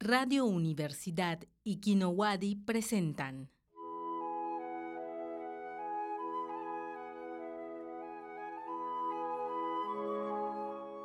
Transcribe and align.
Radio 0.00 0.44
Universidad 0.44 1.40
y 1.64 1.80
Kinowadi 1.80 2.54
presentan. 2.54 3.50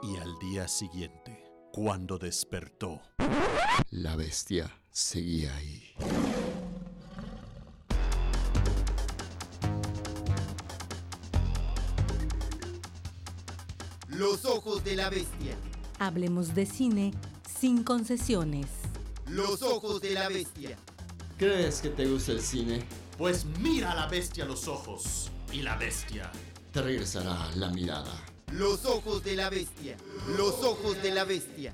Y 0.04 0.18
al 0.18 0.38
día 0.38 0.68
siguiente, 0.68 1.44
cuando 1.72 2.20
despertó, 2.20 3.02
La 3.90 4.16
bestia 4.16 4.72
seguía 4.92 5.56
ahí. 5.56 5.96
Los 14.10 14.46
ojos 14.46 14.84
de 14.84 14.96
la 14.96 15.10
bestia. 15.10 15.56
Hablemos 15.98 16.54
de 16.54 16.68
cine 16.68 17.12
sin 17.64 17.82
concesiones. 17.86 18.66
Los 19.26 19.62
ojos 19.62 20.02
de 20.02 20.12
la 20.12 20.28
bestia. 20.28 20.76
¿Crees 21.38 21.80
que 21.80 21.88
te 21.88 22.06
gusta 22.08 22.34
el 22.34 22.42
cine? 22.42 22.84
pues 23.18 23.46
mira 23.62 23.94
a 23.94 23.96
la 23.96 24.08
bestia 24.08 24.44
a 24.44 24.48
los 24.48 24.68
ojos. 24.68 25.32
Y 25.50 25.62
la 25.62 25.78
bestia 25.78 26.30
Te 26.74 26.82
regresará 26.82 27.38
la 27.56 27.70
mirada. 27.70 28.12
Los 28.52 28.84
ojos 28.84 29.24
de 29.24 29.38
la 29.38 29.50
bestia. 29.50 29.96
Los 30.36 30.62
ojos 30.62 31.02
de 31.02 31.12
la 31.12 31.24
bestia. 31.24 31.74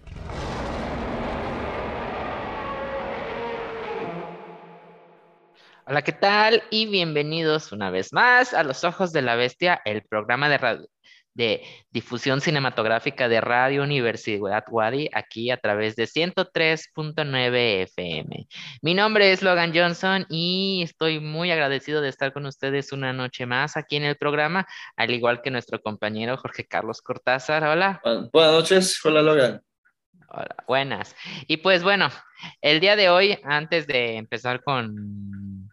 Hola, 5.87 6.03
¿qué 6.03 6.11
tal? 6.11 6.61
Y 6.69 6.85
bienvenidos 6.87 7.71
una 7.71 7.89
vez 7.89 8.13
más 8.13 8.53
a 8.53 8.63
Los 8.63 8.83
Ojos 8.83 9.11
de 9.11 9.23
la 9.23 9.35
Bestia, 9.35 9.81
el 9.85 10.03
programa 10.03 10.47
de, 10.49 10.57
radio- 10.59 10.87
de 11.33 11.61
difusión 11.91 12.41
cinematográfica 12.41 13.29
de 13.29 13.39
Radio 13.39 13.83
Universidad 13.83 14.63
Wadi, 14.69 15.09
aquí 15.13 15.51
a 15.51 15.57
través 15.57 15.95
de 15.95 16.05
103.9 16.05 17.83
FM. 17.83 18.47
Mi 18.81 18.93
nombre 18.93 19.31
es 19.31 19.41
Logan 19.41 19.71
Johnson 19.73 20.25
y 20.29 20.81
estoy 20.83 21.19
muy 21.19 21.51
agradecido 21.51 22.01
de 22.01 22.09
estar 22.09 22.33
con 22.33 22.45
ustedes 22.45 22.91
una 22.91 23.13
noche 23.13 23.45
más 23.45 23.77
aquí 23.77 23.95
en 23.95 24.03
el 24.03 24.17
programa, 24.17 24.67
al 24.97 25.11
igual 25.11 25.41
que 25.41 25.51
nuestro 25.51 25.81
compañero 25.81 26.35
Jorge 26.37 26.65
Carlos 26.67 27.01
Cortázar. 27.01 27.63
Hola. 27.63 28.01
Bu- 28.03 28.29
Buenas 28.33 28.51
noches, 28.53 28.99
hola 29.05 29.21
Logan. 29.21 29.61
Hola, 30.31 30.55
buenas. 30.67 31.15
Y 31.47 31.57
pues 31.57 31.83
bueno, 31.83 32.09
el 32.61 32.79
día 32.79 32.95
de 32.95 33.09
hoy, 33.09 33.39
antes 33.43 33.87
de 33.87 34.17
empezar 34.17 34.61
con 34.63 35.69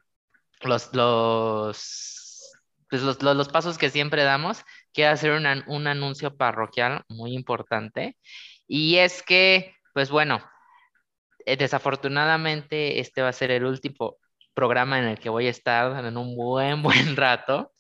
los, 0.63 0.95
los, 0.95 2.57
pues 2.89 3.03
los, 3.03 3.23
los- 3.23 3.37
los 3.37 3.49
pasos 3.49 3.77
que 3.79 3.91
siempre 3.91 4.23
damos, 4.25 4.65
quiero 4.97 5.13
hacer 5.15 5.33
un, 5.33 5.47
an- 5.47 5.65
un 5.69 5.89
anuncio 5.89 6.37
parroquial 6.37 7.05
muy 7.11 7.35
importante. 7.35 8.19
Y 8.69 8.97
es 8.99 9.23
que, 9.25 9.75
pues 9.95 10.11
bueno, 10.11 10.43
eh, 11.47 11.57
desafortunadamente 11.57 13.01
este 13.01 13.23
va 13.23 13.29
a 13.29 13.33
ser 13.33 13.51
el 13.51 13.65
último 13.65 14.17
programa 14.55 14.99
en 14.99 15.07
el 15.07 15.19
que 15.19 15.29
voy 15.29 15.47
a 15.47 15.51
estar 15.51 16.05
en 16.05 16.17
un 16.17 16.37
buen, 16.37 16.83
buen 16.83 17.17
rato. 17.17 17.73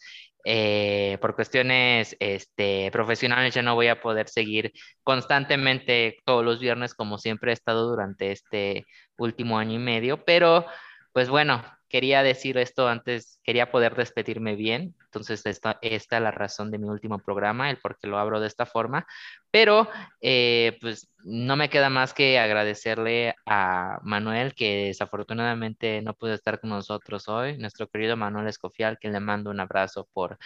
Eh, 0.48 1.18
por 1.20 1.34
cuestiones 1.34 2.16
este, 2.20 2.88
profesionales 2.92 3.52
ya 3.54 3.62
no 3.62 3.74
voy 3.74 3.88
a 3.88 4.00
poder 4.00 4.28
seguir 4.28 4.72
constantemente 5.02 6.18
todos 6.24 6.44
los 6.44 6.60
viernes 6.60 6.94
como 6.94 7.18
siempre 7.18 7.50
he 7.50 7.54
estado 7.54 7.88
durante 7.90 8.30
este 8.30 8.84
último 9.18 9.58
año 9.58 9.74
y 9.74 9.78
medio, 9.78 10.24
pero 10.24 10.64
pues 11.12 11.28
bueno, 11.28 11.64
quería 11.96 12.22
decir 12.22 12.58
esto 12.58 12.88
antes, 12.88 13.40
quería 13.42 13.70
poder 13.70 13.94
despedirme 13.94 14.54
bien, 14.54 14.94
entonces 15.06 15.46
esta, 15.46 15.78
esta 15.80 16.16
es 16.18 16.22
la 16.22 16.30
razón 16.30 16.70
de 16.70 16.76
mi 16.76 16.90
último 16.90 17.18
programa, 17.18 17.70
el 17.70 17.78
por 17.78 17.96
qué 17.98 18.06
lo 18.06 18.18
abro 18.18 18.38
de 18.38 18.48
esta 18.48 18.66
forma, 18.66 19.06
pero 19.50 19.88
eh, 20.20 20.76
pues 20.82 21.08
no 21.24 21.56
me 21.56 21.70
queda 21.70 21.88
más 21.88 22.12
que 22.12 22.38
agradecerle 22.38 23.34
a 23.46 23.98
Manuel 24.02 24.54
que 24.54 24.88
desafortunadamente 24.88 26.02
no 26.02 26.12
pudo 26.12 26.34
estar 26.34 26.60
con 26.60 26.68
nosotros 26.68 27.28
hoy, 27.28 27.56
nuestro 27.56 27.88
querido 27.88 28.14
Manuel 28.14 28.48
Escofial, 28.48 28.98
que 29.00 29.08
le 29.08 29.20
mando 29.20 29.48
un 29.48 29.60
abrazo 29.60 30.06
por 30.12 30.36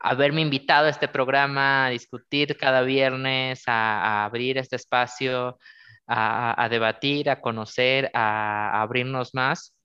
haberme 0.00 0.40
invitado 0.40 0.86
a 0.86 0.90
este 0.90 1.06
programa, 1.06 1.86
a 1.86 1.90
discutir 1.90 2.56
cada 2.56 2.82
viernes, 2.82 3.62
a, 3.68 4.24
abrir 4.24 4.58
este 4.58 4.74
espacio, 4.74 5.56
a, 6.08 6.66
debatir, 6.68 7.30
a 7.30 7.40
conocer, 7.40 8.10
a 8.12 8.82
abrirnos 8.82 9.34
más. 9.34 9.76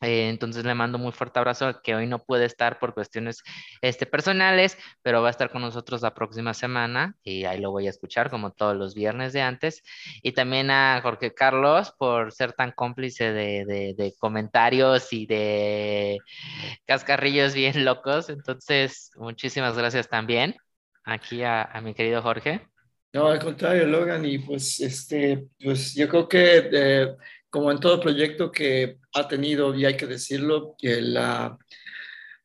Eh, 0.00 0.28
entonces 0.28 0.64
le 0.64 0.74
mando 0.74 0.96
muy 0.98 1.10
fuerte 1.12 1.40
abrazo 1.40 1.80
que 1.82 1.94
hoy 1.94 2.06
no 2.06 2.20
puede 2.24 2.44
estar 2.44 2.78
por 2.78 2.94
cuestiones 2.94 3.42
este, 3.82 4.06
personales, 4.06 4.78
pero 5.02 5.22
va 5.22 5.28
a 5.28 5.30
estar 5.32 5.50
con 5.50 5.62
nosotros 5.62 6.02
la 6.02 6.14
próxima 6.14 6.54
semana 6.54 7.16
y 7.24 7.44
ahí 7.44 7.60
lo 7.60 7.72
voy 7.72 7.88
a 7.88 7.90
escuchar 7.90 8.30
como 8.30 8.52
todos 8.52 8.76
los 8.76 8.94
viernes 8.94 9.32
de 9.32 9.40
antes. 9.42 9.82
Y 10.22 10.32
también 10.32 10.70
a 10.70 11.00
Jorge 11.02 11.34
Carlos 11.34 11.92
por 11.98 12.32
ser 12.32 12.52
tan 12.52 12.72
cómplice 12.72 13.32
de, 13.32 13.64
de- 13.96 14.14
comentarios 14.18 15.12
y 15.12 15.26
de 15.26 16.18
cascarrillos 16.86 17.54
bien 17.54 17.84
locos. 17.84 18.28
Entonces, 18.30 19.10
muchísimas 19.16 19.76
gracias 19.76 20.08
también 20.08 20.56
aquí 21.04 21.42
a, 21.42 21.62
a 21.62 21.80
mi 21.80 21.94
querido 21.94 22.22
Jorge. 22.22 22.66
No, 23.12 23.28
al 23.28 23.38
contrario, 23.38 23.86
Logan, 23.86 24.24
y 24.26 24.38
pues 24.38 24.80
este, 24.80 25.48
pues 25.64 25.94
yo 25.94 26.08
creo 26.08 26.28
que 26.28 26.68
eh, 26.72 27.16
como 27.50 27.70
en 27.70 27.80
todo 27.80 28.00
proyecto 28.00 28.50
que 28.50 28.98
ha 29.14 29.26
tenido, 29.26 29.74
y 29.74 29.84
hay 29.84 29.96
que 29.96 30.06
decirlo, 30.06 30.76
la, 30.82 31.56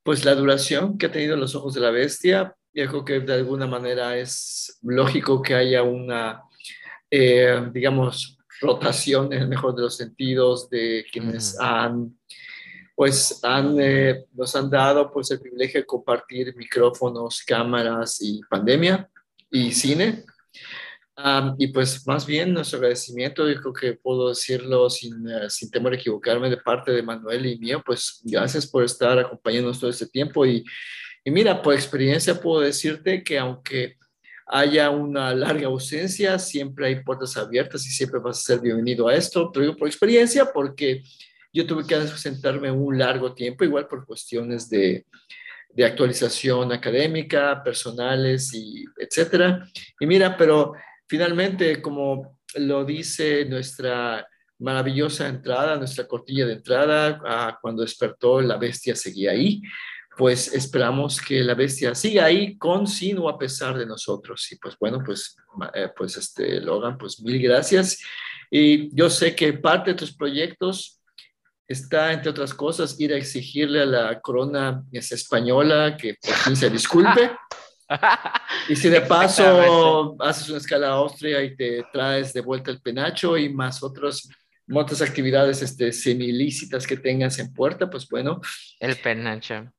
pues 0.03 0.25
la 0.25 0.35
duración 0.35 0.97
que 0.97 1.07
ha 1.07 1.11
tenido 1.11 1.35
Los 1.35 1.55
Ojos 1.55 1.73
de 1.73 1.81
la 1.81 1.91
Bestia, 1.91 2.55
yo 2.73 2.87
creo 2.87 3.05
que 3.05 3.19
de 3.19 3.33
alguna 3.33 3.67
manera 3.67 4.17
es 4.17 4.79
lógico 4.81 5.41
que 5.41 5.53
haya 5.55 5.83
una, 5.83 6.41
eh, 7.09 7.69
digamos, 7.71 8.37
rotación 8.59 9.31
en 9.33 9.43
el 9.43 9.47
mejor 9.47 9.75
de 9.75 9.83
los 9.83 9.97
sentidos 9.97 10.69
de 10.69 11.05
quienes 11.11 11.55
Ujú. 11.55 11.63
han, 11.63 12.19
pues 12.95 13.39
han, 13.43 13.77
eh, 13.79 14.25
nos 14.33 14.55
han 14.55 14.69
dado 14.69 15.11
pues 15.11 15.29
el 15.31 15.39
privilegio 15.39 15.81
de 15.81 15.85
compartir 15.85 16.55
micrófonos, 16.55 17.43
cámaras 17.45 18.17
y 18.21 18.41
pandemia 18.49 19.09
y 19.51 19.71
cine. 19.71 20.23
Am, 21.15 21.55
y 21.59 21.67
pues 21.67 22.07
más 22.07 22.25
bien 22.25 22.53
nuestro 22.53 22.77
agradecimiento, 22.77 23.47
yo 23.47 23.59
creo 23.61 23.73
que 23.73 23.93
puedo 23.93 24.29
decirlo 24.29 24.89
sin, 24.89 25.29
eh, 25.29 25.47
sin 25.49 25.69
temor 25.69 25.93
a 25.93 25.95
equivocarme 25.95 26.49
de 26.49 26.57
parte 26.57 26.91
de 26.91 27.03
Manuel 27.03 27.45
y 27.45 27.59
mío, 27.59 27.83
pues 27.85 28.19
gracias 28.23 28.65
por 28.65 28.83
estar 28.83 29.19
acompañándonos 29.19 29.79
todo 29.79 29.91
este 29.91 30.07
tiempo 30.07 30.43
y, 30.43 30.63
y 31.23 31.29
mira, 31.29 31.61
por 31.61 31.75
experiencia 31.75 32.41
puedo 32.41 32.61
decirte 32.61 33.23
que 33.23 33.37
aunque 33.37 33.97
haya 34.47 34.89
una 34.89 35.35
larga 35.35 35.67
ausencia, 35.67 36.39
siempre 36.39 36.87
hay 36.87 37.03
puertas 37.03 37.37
abiertas 37.37 37.85
y 37.85 37.91
siempre 37.91 38.19
vas 38.19 38.39
a 38.39 38.41
ser 38.41 38.59
bienvenido 38.59 39.07
a 39.07 39.15
esto. 39.15 39.51
Te 39.51 39.61
digo 39.61 39.75
por 39.77 39.87
experiencia 39.87 40.51
porque 40.51 41.03
yo 41.53 41.67
tuve 41.67 41.85
que 41.85 41.95
ausentarme 41.95 42.71
un 42.71 42.97
largo 42.97 43.33
tiempo, 43.33 43.63
igual 43.63 43.87
por 43.87 44.05
cuestiones 44.05 44.67
de, 44.67 45.05
de 45.69 45.85
actualización 45.85 46.71
académica, 46.71 47.63
personales 47.63 48.53
y 48.53 48.83
etcétera. 48.97 49.67
Y 49.99 50.05
mira, 50.05 50.35
pero 50.35 50.73
finalmente, 51.07 51.81
como 51.81 52.39
lo 52.55 52.85
dice 52.85 53.45
nuestra 53.45 54.27
maravillosa 54.59 55.27
entrada, 55.27 55.77
nuestra 55.77 56.07
cortilla 56.07 56.45
de 56.45 56.53
entrada, 56.53 57.21
ah, 57.25 57.57
cuando 57.61 57.81
despertó 57.81 58.41
la 58.41 58.57
bestia 58.57 58.95
seguía 58.95 59.31
ahí, 59.31 59.61
pues 60.17 60.53
esperamos 60.53 61.19
que 61.19 61.43
la 61.43 61.55
bestia 61.55 61.95
siga 61.95 62.25
ahí 62.25 62.57
con, 62.57 62.87
sin 62.87 63.17
o 63.17 63.27
a 63.27 63.37
pesar 63.37 63.77
de 63.77 63.85
nosotros. 63.85 64.51
Y 64.51 64.57
pues 64.57 64.75
bueno, 64.79 65.01
pues, 65.03 65.35
eh, 65.73 65.89
pues 65.95 66.17
este, 66.17 66.61
Logan, 66.61 66.97
pues 66.97 67.19
mil 67.21 67.41
gracias. 67.41 67.99
Y 68.49 68.95
yo 68.95 69.09
sé 69.09 69.35
que 69.35 69.53
parte 69.53 69.91
de 69.91 69.97
tus 69.97 70.15
proyectos 70.15 71.01
está, 71.67 72.13
entre 72.13 72.29
otras 72.29 72.53
cosas, 72.53 72.99
ir 72.99 73.13
a 73.13 73.17
exigirle 73.17 73.81
a 73.81 73.85
la 73.85 74.21
corona 74.21 74.83
es 74.91 75.11
española 75.11 75.97
que 75.97 76.15
por 76.21 76.35
fin 76.35 76.55
se 76.55 76.69
disculpe. 76.69 77.31
Y 78.69 78.75
si 78.75 78.89
de 78.89 79.01
paso 79.01 80.15
haces 80.19 80.47
una 80.49 80.57
escala 80.57 80.87
a 80.87 80.91
Austria 80.93 81.41
y 81.43 81.55
te 81.55 81.83
traes 81.91 82.33
de 82.33 82.41
vuelta 82.41 82.71
el 82.71 82.81
penacho 82.81 83.37
y 83.37 83.49
más 83.49 83.83
otros, 83.83 84.29
otras 84.71 85.01
actividades 85.01 85.61
este, 85.61 85.91
semi-ilícitas 85.91 86.87
que 86.87 86.97
tengas 86.97 87.39
en 87.39 87.53
puerta, 87.53 87.89
pues 87.89 88.07
bueno. 88.07 88.39
El 88.79 88.95
penacho. 88.97 89.55
Va 89.55 89.69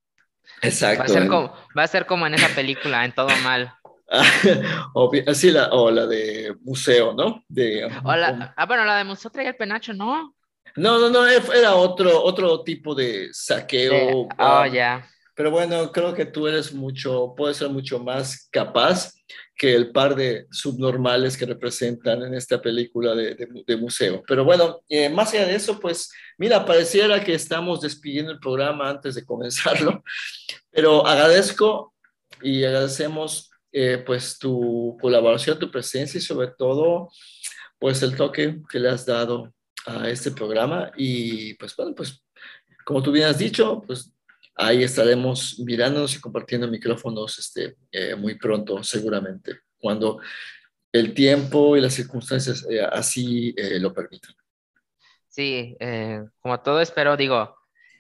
a, 0.63 0.67
Exacto. 0.67 1.13
ser 1.13 1.29
como, 1.29 1.55
va 1.77 1.83
a 1.83 1.89
ser 1.89 2.07
como 2.07 2.27
en 2.27 2.35
esa 2.35 2.49
película, 2.55 3.05
en 3.05 3.13
todo 3.13 3.31
mal. 3.43 3.73
Así 5.27 5.51
la, 5.51 5.69
o 5.69 5.91
la 5.91 6.07
de 6.07 6.55
museo, 6.63 7.15
¿no? 7.15 7.43
De, 7.49 7.85
O 8.05 8.15
la- 8.15 8.53
ah, 8.57 8.67
bueno, 8.67 8.85
la 8.85 8.99
de 8.99 9.05
Museo 9.05 9.31
traía 9.31 9.51
el 9.51 9.57
penacho, 9.57 9.95
¿no? 9.95 10.35
No, 10.77 10.99
no, 10.99 11.09
no, 11.09 11.27
era 11.27 11.75
otro, 11.75 12.23
otro 12.23 12.63
tipo 12.63 12.95
de 12.95 13.29
saqueo. 13.33 13.93
De- 13.93 14.13
oh, 14.13 14.29
ah, 14.39 14.67
ya. 14.67 15.09
Pero 15.35 15.51
bueno, 15.51 15.91
creo 15.93 16.15
que 16.15 16.27
tú 16.27 16.47
eres 16.47 16.73
mucho, 16.73 17.35
puedes 17.37 17.57
ser 17.57 17.69
mucho 17.69 17.99
más 17.99 18.49
capaz 18.51 19.13
que 19.57 19.75
el 19.75 19.91
par 19.93 20.15
de 20.15 20.47
subnormales 20.51 21.37
que 21.37 21.47
representan 21.47 22.23
en 22.23 22.35
esta 22.35 22.61
película 22.61 23.15
de, 23.15 23.35
de- 23.67 23.77
museo. 23.77 24.23
Pero 24.27 24.45
bueno, 24.45 24.81
eh, 24.89 25.09
más 25.09 25.33
allá 25.33 25.47
de 25.47 25.55
eso, 25.57 25.79
pues 25.81 26.11
mira, 26.39 26.65
pareciera 26.65 27.23
que 27.23 27.35
estamos 27.35 27.81
despidiendo 27.81 28.31
el 28.33 28.39
programa 28.39 28.91
antes 28.91 29.15
de 29.15 29.25
comenzarlo, 29.25 30.03
pero 30.71 31.07
agradezco 31.07 31.95
y 32.43 32.65
agradecemos 32.65 33.51
eh, 33.73 34.03
pues 34.05 34.39
tu 34.39 34.97
colaboración, 35.01 35.59
tu 35.59 35.71
presencia 35.71 36.19
y 36.19 36.21
sobre 36.21 36.49
todo 36.57 37.09
pues 37.79 38.03
el 38.03 38.17
toque 38.17 38.61
que 38.71 38.79
le 38.79 38.89
has 38.89 39.05
dado 39.05 39.53
a 39.87 40.09
este 40.09 40.31
programa 40.31 40.91
y 40.97 41.55
pues 41.55 41.75
bueno, 41.77 41.95
pues 41.95 42.23
como 42.85 43.03
tú 43.03 43.11
bien 43.13 43.27
has 43.27 43.39
dicho, 43.39 43.83
pues 43.87 44.14
ahí 44.57 44.83
estaremos 44.83 45.59
mirándonos 45.59 46.15
y 46.15 46.21
compartiendo 46.21 46.69
micrófonos 46.69 47.39
este, 47.39 47.77
eh, 47.91 48.15
muy 48.15 48.37
pronto, 48.37 48.83
seguramente, 48.83 49.61
cuando 49.79 50.21
el 50.93 51.13
tiempo 51.13 51.77
y 51.77 51.81
las 51.81 51.95
circunstancias 51.95 52.67
eh, 52.71 52.81
así 52.81 53.55
eh, 53.57 53.81
lo 53.81 53.93
permitan. 53.93 54.35
Sí, 55.29 55.77
como 56.39 56.61
todo 56.61 56.81
espero, 56.81 57.17
digo, 57.17 57.57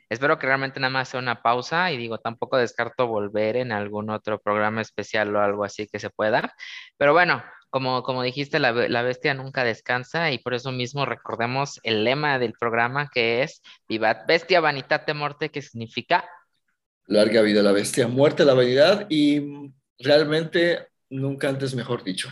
espero 0.09 0.39
que 0.39 0.47
realmente 0.47 0.79
nada 0.79 0.93
más 0.93 1.09
sea 1.09 1.19
una 1.19 1.43
pausa 1.43 1.91
y 1.91 1.97
digo, 1.97 2.19
tampoco 2.19 2.57
descarto 2.57 3.09
volver 3.09 3.57
en 3.57 3.73
algún 3.73 4.09
otro 4.11 4.41
programa 4.41 4.81
especial 4.81 5.35
o 5.35 5.41
algo 5.41 5.65
así 5.65 5.89
que 5.89 5.99
se 5.99 6.11
pueda. 6.11 6.55
Pero 6.97 7.13
bueno, 7.13 7.43
como, 7.71 8.05
como 8.05 8.23
dijiste, 8.23 8.61
la, 8.61 8.71
la, 8.71 9.03
bestia 9.03 9.35
nunca 9.35 9.65
descansa 9.65 10.31
y 10.31 10.39
por 10.39 10.55
eso 10.55 10.71
mismo 10.71 11.07
recordemos 11.07 11.81
el 11.83 12.05
lema 12.05 12.39
del 12.39 12.53
programa 12.53 13.11
que 13.13 13.43
es 13.43 13.63
Vivat 13.89 14.29
Bestia 14.29 14.61
Vanitate 14.61 15.13
Morte, 15.13 15.49
que 15.51 15.61
significa 15.61 16.25
larga 17.07 17.43
vida 17.43 17.61
a 17.61 17.65
la 17.65 17.73
bestia, 17.73 18.09
muerte 18.09 18.43
a 18.43 18.47
la 18.47 18.55
vanidad 18.55 19.07
y 19.09 19.73
realmente 19.99 20.89
nunca 21.11 21.49
antes 21.49 21.75
mejor 21.75 22.05
dicho. 22.05 22.31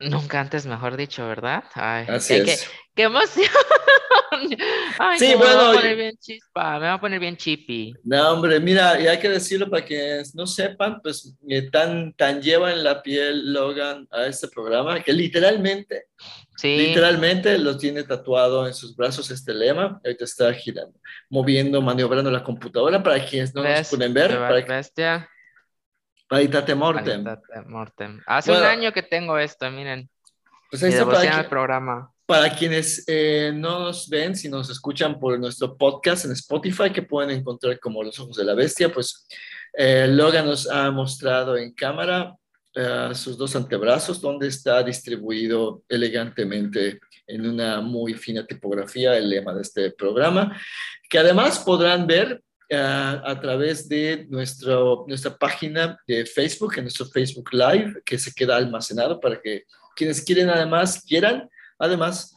Nunca 0.00 0.40
antes 0.40 0.66
mejor 0.66 0.96
dicho, 0.96 1.26
¿verdad? 1.26 1.64
Así 1.74 2.34
es. 2.34 2.68
qué 2.94 3.04
emoción. 3.04 3.48
Ay, 4.98 5.18
sí, 5.18 5.32
no, 5.32 5.38
bueno. 5.38 5.56
Me 5.56 5.62
va 5.62 5.70
a 5.70 5.74
poner 5.74 5.96
bien 5.96 6.16
chispa, 6.18 6.78
me 6.78 6.86
va 6.86 6.92
a 6.94 7.00
poner 7.00 7.20
bien 7.20 7.36
chippy. 7.36 7.94
No, 8.02 8.32
hombre, 8.32 8.60
mira, 8.60 9.00
y 9.00 9.06
hay 9.06 9.18
que 9.18 9.28
decirlo 9.28 9.70
para 9.70 9.84
que 9.84 10.22
no 10.34 10.46
sepan, 10.46 11.00
pues 11.00 11.34
eh, 11.48 11.70
tan, 11.70 12.12
tan 12.14 12.42
lleva 12.42 12.72
en 12.72 12.82
la 12.82 13.02
piel 13.02 13.52
Logan 13.52 14.08
a 14.10 14.26
este 14.26 14.48
programa 14.48 15.00
que 15.02 15.12
literalmente, 15.12 16.06
sí. 16.56 16.76
literalmente 16.76 17.58
lo 17.58 17.76
tiene 17.76 18.02
tatuado 18.02 18.66
en 18.66 18.74
sus 18.74 18.96
brazos 18.96 19.30
este 19.30 19.52
lema. 19.54 20.00
Ahorita 20.04 20.24
está 20.24 20.52
girando, 20.52 20.98
moviendo, 21.28 21.80
maniobrando 21.82 22.30
la 22.30 22.42
computadora 22.42 23.02
para 23.02 23.24
quienes 23.24 23.54
no 23.54 23.62
nos 23.62 23.88
pueden 23.88 24.14
ver. 24.14 24.36
Para, 24.36 24.60
bestia. 24.64 25.28
Vanitate 26.30 26.74
Mortem. 26.74 27.24
Vanitate 27.24 27.68
Mortem. 27.68 28.20
Hace 28.26 28.50
Bueno. 28.50 28.66
un 28.66 28.70
año 28.70 28.92
que 28.92 29.02
tengo 29.02 29.38
esto, 29.38 29.70
miren. 29.70 30.08
Pues 30.70 30.82
ahí 30.82 30.90
está 30.90 31.06
para 31.06 31.38
al 31.38 31.48
programa. 31.48 32.10
Para 32.26 32.50
quienes 32.50 33.04
eh, 33.06 33.52
no 33.54 33.80
nos 33.80 34.08
ven, 34.08 34.34
si 34.34 34.48
nos 34.48 34.70
escuchan 34.70 35.20
por 35.20 35.38
nuestro 35.38 35.76
podcast 35.76 36.24
en 36.24 36.32
Spotify, 36.32 36.90
que 36.90 37.02
pueden 37.02 37.30
encontrar 37.30 37.78
como 37.78 38.02
Los 38.02 38.18
Ojos 38.18 38.36
de 38.36 38.44
la 38.44 38.54
Bestia, 38.54 38.90
pues 38.90 39.28
eh, 39.74 40.06
Logan 40.08 40.46
nos 40.46 40.68
ha 40.68 40.90
mostrado 40.90 41.56
en 41.56 41.72
cámara 41.74 42.34
eh, 42.74 43.10
sus 43.14 43.36
dos 43.36 43.54
antebrazos, 43.56 44.20
donde 44.20 44.48
está 44.48 44.82
distribuido 44.82 45.82
elegantemente 45.88 47.00
en 47.26 47.46
una 47.46 47.80
muy 47.80 48.14
fina 48.14 48.46
tipografía 48.46 49.16
el 49.16 49.30
lema 49.30 49.54
de 49.54 49.62
este 49.62 49.90
programa, 49.92 50.58
que 51.08 51.18
además 51.18 51.58
podrán 51.60 52.06
ver 52.06 52.42
eh, 52.68 52.76
a 52.76 53.38
través 53.40 53.88
de 53.88 54.26
nuestro, 54.28 55.04
nuestra 55.06 55.36
página 55.36 55.98
de 56.06 56.26
Facebook, 56.26 56.74
en 56.76 56.84
nuestro 56.84 57.06
Facebook 57.06 57.52
Live, 57.52 58.02
que 58.04 58.18
se 58.18 58.32
queda 58.32 58.56
almacenado 58.56 59.20
para 59.20 59.40
que 59.40 59.64
quienes 59.96 60.22
quieren 60.22 60.50
además 60.50 61.02
quieran 61.06 61.48
Además, 61.78 62.34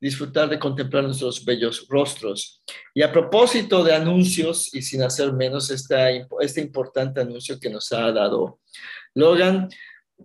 disfrutar 0.00 0.48
de 0.48 0.58
contemplar 0.58 1.04
nuestros 1.04 1.44
bellos 1.44 1.86
rostros. 1.88 2.62
Y 2.94 3.02
a 3.02 3.12
propósito 3.12 3.82
de 3.82 3.94
anuncios, 3.94 4.72
y 4.74 4.82
sin 4.82 5.02
hacer 5.02 5.32
menos 5.32 5.70
esta, 5.70 6.10
este 6.40 6.60
importante 6.60 7.20
anuncio 7.20 7.58
que 7.58 7.70
nos 7.70 7.92
ha 7.92 8.12
dado 8.12 8.60
Logan, 9.14 9.68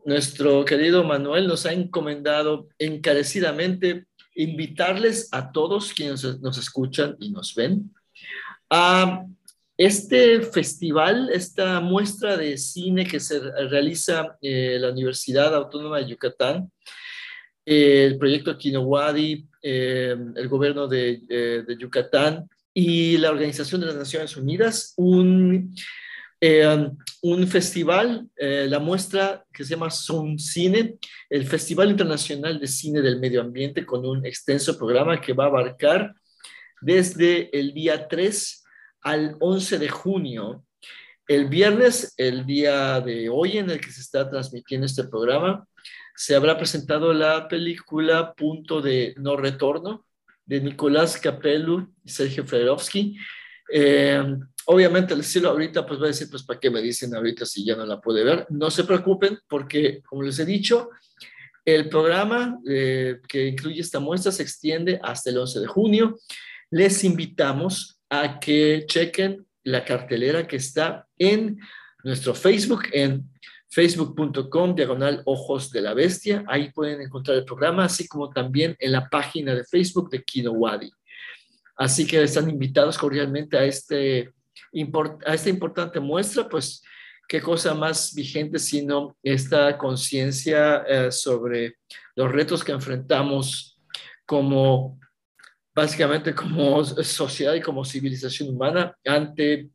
nuestro 0.06 0.66
querido 0.66 1.04
Manuel 1.04 1.48
nos 1.48 1.66
ha 1.66 1.74
encomendado 1.74 2.68
encarecidamente 2.80 4.06
invitarles 4.36 5.30
a 5.32 5.52
todos 5.52 5.94
quienes 5.94 6.24
nos 6.42 6.58
escuchan 6.58 7.16
y 7.20 7.32
nos 7.32 7.54
ven 7.54 7.94
a 8.70 9.26
este 9.78 10.42
festival, 10.42 11.30
esta 11.32 11.80
muestra 11.80 12.38
de 12.38 12.58
cine 12.58 13.06
que 13.06 13.20
se 13.20 13.40
realiza 13.70 14.38
en 14.42 14.82
la 14.82 14.92
Universidad 14.92 15.54
Autónoma 15.56 15.98
de 16.00 16.10
Yucatán, 16.10 16.72
el 17.66 18.18
proyecto 18.18 18.58
Kinowadi, 18.58 19.48
eh, 19.62 20.16
el 20.36 20.48
gobierno 20.48 20.88
de, 20.88 21.22
eh, 21.30 21.64
de, 21.66 21.78
Yucatán 21.78 22.50
y 22.74 23.18
la 23.18 23.32
Organización 23.32 23.82
de 23.82 23.88
las 23.88 23.96
Naciones 23.96 24.36
Unidas, 24.36 24.94
un, 24.98 25.74
eh, 26.46 26.90
un 27.22 27.48
festival, 27.48 28.28
eh, 28.36 28.68
la 28.70 28.80
muestra 28.80 29.46
que 29.54 29.64
se 29.64 29.70
llama 29.70 29.90
Son 29.90 30.38
Cine, 30.38 30.98
el 31.30 31.48
Festival 31.48 31.92
Internacional 31.92 32.60
de 32.60 32.68
Cine 32.68 33.00
del 33.00 33.18
Medio 33.18 33.40
Ambiente, 33.40 33.86
con 33.86 34.06
un 34.06 34.26
extenso 34.26 34.78
programa 34.78 35.22
que 35.22 35.32
va 35.32 35.46
a 35.46 35.48
abarcar 35.48 36.14
desde 36.82 37.50
el 37.58 37.74
día 37.74 38.10
3 38.10 38.62
al 39.04 39.38
11 39.40 39.80
de 39.80 39.88
junio. 39.88 40.66
El 41.30 41.48
viernes, 41.48 42.14
el 42.18 42.46
día 42.46 43.00
de 43.00 43.30
hoy 43.30 43.60
en 43.60 43.70
el 43.70 43.80
que 43.80 43.94
se 43.94 44.02
está 44.02 44.30
transmitiendo 44.30 44.86
este 44.86 45.06
programa, 45.06 45.66
se 46.14 46.36
habrá 46.36 46.58
presentado 46.58 47.14
la 47.14 47.48
película 47.48 48.34
Punto 48.34 48.82
de 48.82 49.16
No 49.18 49.38
Retorno 49.38 50.06
de 50.46 50.60
Nicolás 50.60 51.18
Capello 51.18 51.88
y 52.04 52.10
Sergio 52.10 52.44
Federovsky. 52.44 53.18
Eh, 53.72 54.22
obviamente, 54.66 55.14
al 55.14 55.22
decirlo 55.22 55.50
ahorita, 55.50 55.86
pues 55.86 56.00
va 56.00 56.06
a 56.06 56.08
decir, 56.08 56.30
pues, 56.30 56.44
¿para 56.44 56.60
qué 56.60 56.70
me 56.70 56.82
dicen 56.82 57.16
ahorita 57.16 57.46
si 57.46 57.66
ya 57.66 57.76
no 57.76 57.86
la 57.86 58.00
puede 58.00 58.24
ver? 58.24 58.46
No 58.50 58.70
se 58.72 58.84
preocupen, 58.84 59.40
porque, 59.48 60.02
como 60.04 60.24
les 60.24 60.40
he 60.40 60.46
dicho, 60.46 60.90
el 61.66 61.90
programa 61.90 62.60
eh, 62.68 63.22
que 63.28 63.48
incluye 63.48 63.82
esta 63.82 64.00
muestra 64.00 64.32
se 64.32 64.44
extiende 64.44 65.00
hasta 65.02 65.30
el 65.30 65.38
11 65.38 65.60
de 65.62 65.68
junio. 65.68 66.20
Les 66.72 67.04
invitamos 67.04 68.00
a 68.10 68.40
que 68.40 68.86
chequen 68.88 69.46
la 69.64 69.86
cartelera 69.86 70.46
que 70.46 70.58
está 70.58 71.08
en 71.18 71.60
nuestro 72.04 72.36
Facebook, 72.36 72.84
en 72.92 73.30
facebook.com 73.70 74.76
diagonal 74.76 75.22
ojos 75.26 75.72
de 75.72 75.82
la 75.82 75.94
bestia. 75.94 76.44
Ahí 76.48 76.72
pueden 76.72 77.02
encontrar 77.02 77.38
el 77.38 77.46
programa, 77.46 77.86
así 77.86 78.08
como 78.08 78.30
también 78.30 78.76
en 78.80 78.92
la 78.92 79.10
página 79.10 79.56
de 79.56 79.64
Facebook 79.64 80.10
de 80.10 80.24
Kinowadi. 80.24 80.92
Así 81.76 82.06
que 82.06 82.22
están 82.22 82.50
invitados 82.50 82.98
cordialmente 82.98 83.58
a, 83.58 83.66
este, 83.66 84.32
a 85.26 85.34
esta 85.34 85.50
importante 85.50 86.00
muestra, 86.00 86.48
pues 86.48 86.84
qué 87.28 87.42
cosa 87.42 87.74
más 87.74 88.14
vigente 88.14 88.60
sino 88.60 89.18
esta 89.24 89.78
conciencia 89.78 90.84
eh, 90.88 91.12
sobre 91.12 91.78
los 92.16 92.32
retos 92.32 92.64
que 92.64 92.72
enfrentamos 92.72 93.80
como 94.26 95.00
básicamente 95.76 96.36
como 96.36 96.84
sociedad 96.84 97.54
y 97.54 97.62
como 97.62 97.86
civilización 97.86 98.50
humana 98.50 98.96
ante 99.06 99.70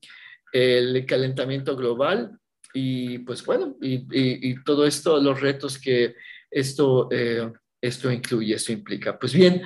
el 0.52 1.04
calentamiento 1.06 1.76
global 1.76 2.38
y 2.74 3.18
pues 3.20 3.44
bueno, 3.44 3.76
y, 3.80 3.94
y, 3.94 4.50
y, 4.50 4.62
todo 4.62 4.86
esto, 4.86 5.18
los 5.20 5.40
retos 5.40 5.78
que 5.78 6.14
esto, 6.50 7.08
eh, 7.10 7.50
esto 7.80 8.10
incluye, 8.10 8.54
esto 8.54 8.72
implica. 8.72 9.18
Pues 9.18 9.32
bien, 9.32 9.62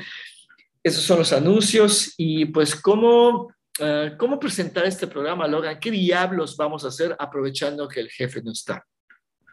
esos 0.83 1.03
son 1.03 1.19
los 1.19 1.33
anuncios 1.33 2.15
y 2.17 2.47
pues 2.47 2.75
cómo, 2.75 3.53
uh, 3.81 4.17
cómo 4.17 4.39
presentar 4.39 4.85
este 4.85 5.07
programa, 5.07 5.47
Logan, 5.47 5.79
¿qué 5.79 5.91
diablos 5.91 6.57
vamos 6.57 6.85
a 6.85 6.89
hacer 6.89 7.15
aprovechando 7.19 7.89
que 7.89 8.01
el 8.01 8.11
jefe 8.11 8.43
no 8.43 8.53
está? 8.53 8.85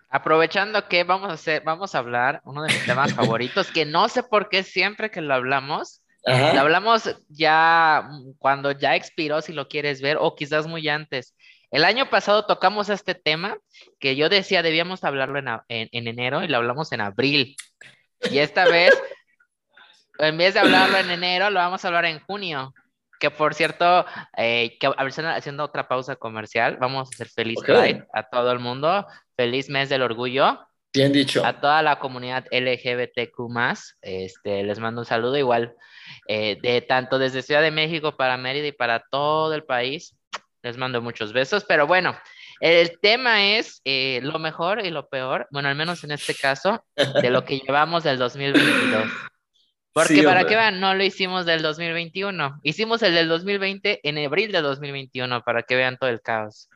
Aprovechando 0.09 0.87
que 0.87 1.03
vamos 1.03 1.29
a 1.29 1.33
hacer, 1.33 1.61
vamos 1.63 1.93
a 1.93 1.99
hablar 1.99 2.41
uno 2.43 2.63
de 2.63 2.73
mis 2.73 2.85
temas 2.85 3.13
favoritos, 3.15 3.71
que 3.71 3.85
no 3.85 4.09
sé 4.09 4.23
por 4.23 4.49
qué 4.49 4.63
siempre 4.63 5.11
que 5.11 5.21
lo 5.21 5.33
hablamos, 5.33 6.01
Ajá. 6.25 6.53
lo 6.53 6.61
hablamos 6.61 7.15
ya 7.27 8.09
cuando 8.39 8.71
ya 8.71 8.95
expiró, 8.95 9.41
si 9.41 9.53
lo 9.53 9.67
quieres 9.67 10.01
ver, 10.01 10.17
o 10.19 10.35
quizás 10.35 10.67
muy 10.67 10.87
antes. 10.89 11.35
El 11.71 11.85
año 11.85 12.09
pasado 12.09 12.45
tocamos 12.45 12.89
este 12.89 13.13
tema 13.13 13.57
que 13.99 14.15
yo 14.15 14.27
decía 14.27 14.63
debíamos 14.63 15.03
hablarlo 15.03 15.37
en, 15.37 15.47
en, 15.67 15.89
en, 15.91 16.07
enero 16.07 16.43
y 16.43 16.47
lo 16.47 16.57
hablamos 16.57 16.91
en 16.91 17.01
abril. 17.01 17.55
Y 18.31 18.39
esta 18.39 18.65
vez, 18.65 18.91
en 20.19 20.37
vez 20.37 20.55
de 20.55 20.61
hablarlo 20.61 20.97
en 20.97 21.11
enero, 21.11 21.51
lo 21.51 21.59
vamos 21.59 21.85
a 21.85 21.87
hablar 21.87 22.05
en 22.05 22.19
junio. 22.21 22.73
Que 23.19 23.29
por 23.29 23.53
cierto, 23.53 24.05
eh, 24.37 24.77
que 24.79 24.89
haciendo 24.97 25.63
otra 25.63 25.87
pausa 25.87 26.15
comercial, 26.15 26.77
vamos 26.79 27.09
a 27.09 27.13
hacer 27.13 27.27
feliz 27.27 27.59
okay. 27.59 27.75
Pride 27.75 28.07
a 28.13 28.29
todo 28.29 28.51
el 28.51 28.59
mundo. 28.59 29.05
Feliz 29.35 29.69
mes 29.69 29.89
del 29.89 30.01
orgullo. 30.01 30.59
Bien 30.93 31.11
dicho. 31.11 31.45
A 31.45 31.59
toda 31.59 31.83
la 31.83 31.99
comunidad 31.99 32.45
LGBTQ. 32.51 33.37
Este, 34.01 34.63
les 34.63 34.79
mando 34.79 35.01
un 35.01 35.05
saludo 35.05 35.37
igual. 35.37 35.75
Eh, 36.27 36.57
de 36.61 36.81
tanto 36.81 37.19
desde 37.19 37.41
Ciudad 37.41 37.61
de 37.61 37.71
México 37.71 38.15
para 38.15 38.37
Mérida 38.37 38.67
y 38.67 38.71
para 38.71 39.03
todo 39.11 39.53
el 39.53 39.63
país. 39.63 40.15
Les 40.63 40.77
mando 40.77 41.01
muchos 41.01 41.31
besos, 41.31 41.63
pero 41.63 41.87
bueno, 41.87 42.17
el 42.59 42.99
tema 42.99 43.55
es 43.55 43.81
eh, 43.85 44.19
lo 44.23 44.39
mejor 44.39 44.85
y 44.85 44.91
lo 44.91 45.07
peor, 45.07 45.47
bueno, 45.51 45.69
al 45.69 45.75
menos 45.75 46.03
en 46.03 46.11
este 46.11 46.35
caso, 46.35 46.83
de 46.95 47.29
lo 47.29 47.45
que 47.45 47.59
llevamos 47.65 48.03
del 48.03 48.17
2022. 48.17 49.05
Porque 49.91 50.15
sí, 50.15 50.21
para 50.21 50.45
que 50.45 50.55
vean, 50.55 50.79
no 50.79 50.93
lo 50.93 51.03
hicimos 51.03 51.45
del 51.45 51.61
2021, 51.61 52.59
hicimos 52.63 53.01
el 53.01 53.13
del 53.13 53.27
2020 53.27 54.01
en 54.03 54.17
abril 54.25 54.51
de 54.51 54.61
2021, 54.61 55.41
para 55.43 55.63
que 55.63 55.75
vean 55.75 55.97
todo 55.97 56.09
el 56.09 56.21
caos. 56.21 56.69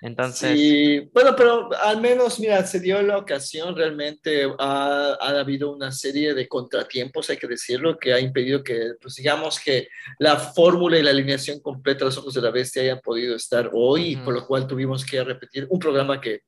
Entonces, 0.00 0.58
Sí, 0.58 1.10
bueno, 1.14 1.34
pero 1.34 1.70
al 1.82 2.00
menos, 2.00 2.38
mira, 2.38 2.64
se 2.66 2.78
dio 2.78 3.00
la 3.02 3.16
ocasión, 3.16 3.74
realmente 3.74 4.44
ha, 4.58 5.16
ha 5.18 5.40
habido 5.40 5.72
una 5.72 5.90
serie 5.90 6.34
de 6.34 6.46
contratiempos, 6.46 7.30
hay 7.30 7.38
que 7.38 7.46
decirlo, 7.46 7.98
que 7.98 8.12
ha 8.12 8.20
impedido 8.20 8.62
que, 8.62 8.92
pues 9.00 9.14
digamos 9.14 9.58
que 9.58 9.88
la 10.18 10.36
fórmula 10.36 10.98
y 10.98 11.02
la 11.02 11.10
alineación 11.10 11.58
completa 11.60 12.00
de 12.00 12.04
los 12.06 12.18
Ojos 12.18 12.34
de 12.34 12.42
la 12.42 12.50
Bestia 12.50 12.82
hayan 12.82 13.00
podido 13.00 13.34
estar 13.34 13.70
hoy, 13.72 14.12
y 14.12 14.16
por 14.16 14.34
lo 14.34 14.46
cual 14.46 14.66
tuvimos 14.66 15.04
que 15.04 15.24
repetir 15.24 15.66
un 15.70 15.78
programa 15.78 16.20
que 16.20 16.42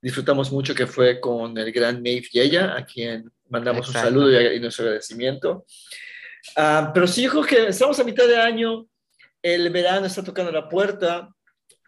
disfrutamos 0.00 0.50
mucho, 0.50 0.74
que 0.74 0.86
fue 0.86 1.20
con 1.20 1.56
el 1.58 1.70
gran 1.72 1.96
Nave 1.96 2.22
Yeya, 2.32 2.76
a 2.76 2.84
quien 2.86 3.30
mandamos 3.48 3.88
Exacto. 3.88 4.08
un 4.08 4.14
saludo 4.14 4.40
y, 4.40 4.56
y 4.56 4.60
nuestro 4.60 4.84
agradecimiento. 4.84 5.64
Ah, 6.56 6.90
pero 6.94 7.06
sí, 7.06 7.22
yo 7.22 7.30
creo 7.30 7.44
que 7.44 7.66
estamos 7.68 7.98
a 7.98 8.04
mitad 8.04 8.26
de 8.26 8.36
año, 8.36 8.86
el 9.42 9.70
verano 9.70 10.06
está 10.06 10.22
tocando 10.22 10.52
la 10.52 10.68
puerta 10.68 11.28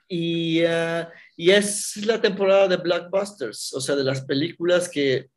y, 0.09 0.63
ah, 0.65 1.11
y 1.37 1.51
es 1.51 1.97
la 2.05 2.21
temporada 2.21 2.67
de 2.67 2.77
blockbusters, 2.77 3.73
o 3.75 3.81
sea, 3.81 3.95
de 3.95 4.05
las 4.05 4.23
películas 4.23 4.89
que 4.89 5.31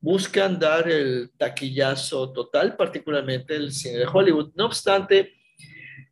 buscan 0.00 0.58
dar 0.58 0.88
el 0.88 1.30
taquillazo 1.36 2.32
total, 2.32 2.76
particularmente 2.76 3.54
el 3.56 3.72
cine 3.72 3.98
de 3.98 4.06
Hollywood. 4.06 4.52
No 4.54 4.66
obstante, 4.66 5.32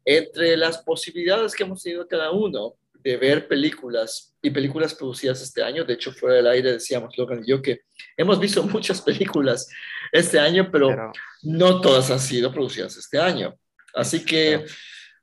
entre 0.05 0.57
las 0.57 0.79
posibilidades 0.79 1.55
que 1.55 1.63
hemos 1.65 1.83
tenido 1.83 2.07
cada 2.09 2.31
uno 2.31 2.75
de 3.03 3.17
ver 3.17 3.49
películas 3.49 4.37
y 4.43 4.51
películas 4.51 4.95
producidas 4.95 5.43
este 5.43 5.63
año, 5.63 5.85
de 5.85 5.95
hecho 5.95 6.13
fuera 6.13 6.37
del 6.37 6.47
aire 6.47 6.73
decíamos 6.73 7.17
Logan 7.17 7.43
y 7.45 7.51
yo 7.51 7.63
que 7.63 7.83
hemos 8.17 8.39
visto 8.39 8.63
muchas 8.65 9.01
películas 9.01 9.69
este 10.11 10.39
año, 10.39 10.69
pero, 10.71 10.89
pero 10.89 11.13
no 11.43 11.81
todas 11.81 12.11
han 12.11 12.21
sido 12.21 12.53
producidas 12.53 12.97
este 12.97 13.19
año. 13.19 13.55
Así 13.95 14.25
que 14.25 14.65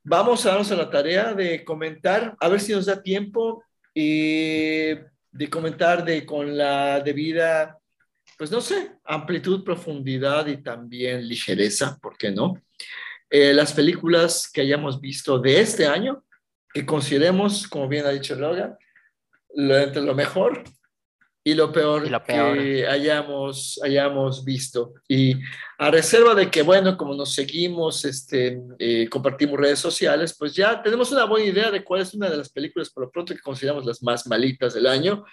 vamos 0.04 0.46
a 0.46 0.50
darnos 0.50 0.72
a 0.72 0.76
la 0.76 0.90
tarea 0.90 1.34
de 1.34 1.64
comentar, 1.64 2.36
a 2.40 2.48
ver 2.50 2.60
si 2.60 2.74
nos 2.74 2.86
da 2.86 3.02
tiempo 3.02 3.64
y 3.94 4.96
de 5.32 5.50
comentar 5.50 6.04
de, 6.04 6.26
con 6.26 6.58
la 6.58 7.00
debida, 7.00 7.80
pues 8.38 8.52
no 8.52 8.62
sé, 8.62 8.94
amplitud, 9.04 9.64
profundidad 9.64 10.48
y 10.48 10.58
también 10.58 11.28
ligereza, 11.28 11.98
¿por 12.02 12.18
qué 12.18 12.32
no? 12.32 12.62
Eh, 13.30 13.54
las 13.54 13.74
películas 13.74 14.50
que 14.52 14.62
hayamos 14.62 15.00
visto 15.00 15.38
de 15.38 15.62
este 15.62 15.86
año, 15.86 16.24
que 16.74 16.86
consideremos, 16.86 17.68
como 17.68 17.88
bien 17.88 18.06
ha 18.06 18.10
dicho 18.10 18.36
Logan, 18.36 18.78
lo, 19.56 19.78
entre 19.78 20.02
lo 20.02 20.14
mejor 20.14 20.64
y 21.44 21.54
lo 21.54 21.72
peor, 21.72 22.06
Y 22.06 22.10
lo 22.10 22.24
peor. 22.24 22.58
que 22.58 22.86
hayamos, 22.86 23.80
hayamos 23.84 24.44
visto. 24.44 24.94
Y 25.08 25.36
a 25.78 25.90
reserva 25.90 26.36
de 26.36 26.52
que, 26.52 26.62
bueno, 26.62 26.98
como 26.98 27.16
nos 27.16 27.34
seguimos, 27.34 28.04
este, 28.06 28.62
eh, 28.78 29.08
compartimos 29.10 29.60
redes 29.60 29.80
sociales, 29.80 30.36
pues 30.38 30.54
ya 30.54 30.84
tenemos 30.84 31.12
una 31.12 31.24
buena 31.24 31.48
idea 31.48 31.72
de 31.72 31.84
cuál 31.84 32.02
es 32.02 32.14
una 32.14 32.30
de 32.30 32.38
las 32.38 32.50
películas, 32.50 32.90
por 32.90 33.06
lo 33.06 33.12
pronto, 33.12 33.34
que 33.34 33.42
consideramos 33.42 33.86
las 33.86 34.04
más 34.04 34.28
malitas 34.28 34.74
del 34.74 34.86
año, 34.86 35.26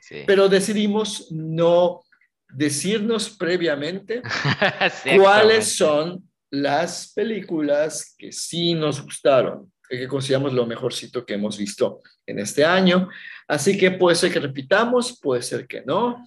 sí. 0.00 0.22
pero 0.26 0.48
decidimos 0.48 1.30
no 1.32 2.02
decirnos 2.48 3.28
previamente 3.28 4.22
cuáles 5.18 5.76
son 5.76 6.22
las 6.50 7.12
películas 7.14 8.14
que 8.16 8.32
sí 8.32 8.74
nos 8.74 9.02
gustaron, 9.02 9.70
que 9.88 10.08
consideramos 10.08 10.52
lo 10.52 10.66
mejorcito 10.66 11.24
que 11.24 11.34
hemos 11.34 11.56
visto 11.56 12.02
en 12.26 12.38
este 12.38 12.64
año. 12.64 13.08
Así 13.46 13.78
que 13.78 13.92
puede 13.92 14.16
ser 14.16 14.32
que 14.32 14.40
repitamos, 14.40 15.18
puede 15.20 15.42
ser 15.42 15.66
que 15.66 15.82
no, 15.82 16.24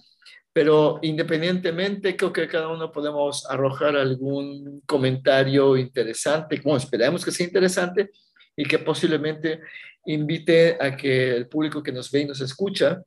pero 0.52 0.98
independientemente, 1.02 2.16
creo 2.16 2.32
que 2.32 2.48
cada 2.48 2.68
uno 2.68 2.92
podemos 2.92 3.48
arrojar 3.48 3.96
algún 3.96 4.82
comentario 4.86 5.76
interesante, 5.76 6.60
como 6.60 6.76
esperamos 6.76 7.24
que 7.24 7.30
sea 7.30 7.46
interesante 7.46 8.10
y 8.54 8.64
que 8.64 8.78
posiblemente 8.78 9.60
invite 10.04 10.76
a 10.80 10.94
que 10.96 11.34
el 11.36 11.48
público 11.48 11.82
que 11.82 11.92
nos 11.92 12.10
ve 12.10 12.20
y 12.20 12.24
nos 12.26 12.40
escucha 12.40 13.02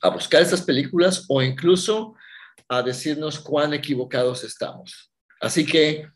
a 0.00 0.08
buscar 0.08 0.42
estas 0.42 0.62
películas 0.62 1.26
o 1.28 1.42
incluso 1.42 2.14
a 2.68 2.82
decirnos 2.82 3.38
cuán 3.38 3.72
equivocados 3.72 4.42
estamos. 4.42 5.12
Así 5.40 5.64
que, 5.64 6.08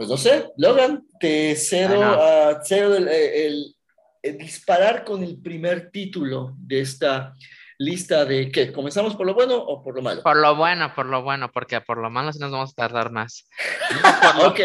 pues 0.00 0.08
no 0.08 0.16
sé, 0.16 0.46
Logan, 0.56 1.04
te 1.20 1.54
cedo, 1.56 1.94
Bueno. 1.98 2.12
a- 2.22 2.64
cedo 2.64 2.96
el, 2.96 3.06
el- 3.06 3.76
el 4.22 4.38
disparar 4.38 5.04
con 5.04 5.22
el 5.22 5.36
primer 5.42 5.90
título 5.90 6.54
de 6.56 6.80
esta 6.80 7.34
lista 7.76 8.24
de 8.24 8.50
que 8.50 8.72
comenzamos 8.72 9.14
por 9.14 9.26
lo 9.26 9.34
bueno 9.34 9.56
o 9.56 9.82
por 9.82 9.94
lo 9.94 10.00
malo. 10.00 10.22
Por 10.22 10.36
lo 10.38 10.56
bueno, 10.56 10.94
por 10.94 11.04
lo 11.04 11.20
bueno, 11.22 11.50
porque 11.52 11.82
por 11.82 11.98
lo 11.98 12.08
malo 12.08 12.32
sí 12.32 12.38
nos 12.38 12.50
vamos 12.50 12.70
a 12.70 12.74
tardar 12.74 13.10
más. 13.10 13.46
No, 13.90 14.00
por 14.32 14.42
lo- 14.42 14.48
Ok, 14.48 14.60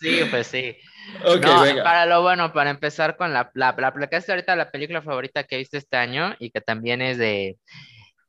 Sí, 0.00 0.20
pues 0.30 0.46
sí. 0.46 0.76
ok, 1.24 1.40
No, 1.44 1.62
venga. 1.62 1.82
para 1.82 2.06
lo 2.06 2.22
bueno, 2.22 2.52
para 2.52 2.70
empezar 2.70 3.16
con 3.16 3.32
la, 3.32 3.50
la, 3.54 3.74
la, 3.76 3.88
ahorita 3.88 4.54
la 4.54 4.70
película 4.70 5.02
favorita 5.02 5.42
que 5.42 5.56
viste 5.56 5.78
este 5.78 5.96
año 5.96 6.36
y 6.38 6.50
que 6.50 6.60
también 6.60 7.02
es 7.02 7.18
de, 7.18 7.56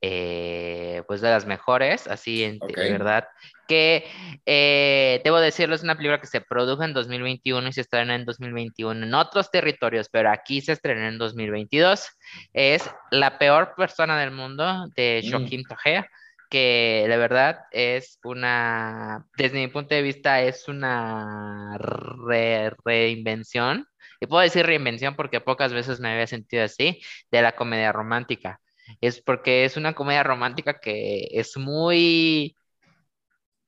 eh, 0.01 1.03
pues 1.07 1.21
de 1.21 1.29
las 1.29 1.45
mejores, 1.45 2.07
así 2.07 2.43
en, 2.43 2.59
verdad, 2.59 3.27
que 3.67 4.05
eh, 4.45 5.21
debo 5.23 5.39
decirlo, 5.39 5.75
es 5.75 5.83
una 5.83 5.95
película 5.95 6.19
que 6.21 6.27
se 6.27 6.41
produjo 6.41 6.83
en 6.83 6.93
2021 6.93 7.67
y 7.67 7.73
se 7.73 7.81
estrena 7.81 8.15
en 8.15 8.25
2021 8.25 9.05
en 9.05 9.13
otros 9.13 9.49
territorios, 9.51 10.07
pero 10.09 10.29
aquí 10.31 10.61
se 10.61 10.73
estrenó 10.73 11.07
en 11.07 11.17
2022. 11.17 12.07
Es 12.53 12.89
La 13.11 13.37
peor 13.39 13.73
persona 13.75 14.19
del 14.19 14.31
mundo 14.31 14.87
de 14.95 15.21
Mm. 15.25 15.31
Joaquín 15.31 15.63
Tojea 15.63 16.07
que 16.49 17.05
de 17.07 17.17
verdad 17.17 17.59
es 17.71 18.19
una, 18.23 19.25
desde 19.37 19.59
mi 19.59 19.67
punto 19.67 19.93
de 19.95 20.01
vista, 20.01 20.41
es 20.41 20.67
una 20.69 21.77
re- 21.77 22.71
reinvención, 22.85 23.85
y 24.19 24.27
puedo 24.27 24.41
decir 24.43 24.65
reinvención 24.65 25.15
porque 25.15 25.41
pocas 25.41 25.73
veces 25.73 25.99
me 25.99 26.09
había 26.09 26.25
sentido 26.27 26.63
así, 26.63 27.01
de 27.31 27.41
la 27.41 27.51
comedia 27.51 27.91
romántica. 27.91 28.59
Es 29.01 29.21
porque 29.21 29.65
es 29.65 29.77
una 29.77 29.93
comedia 29.93 30.23
romántica 30.23 30.79
que 30.79 31.27
es 31.31 31.57
muy 31.57 32.55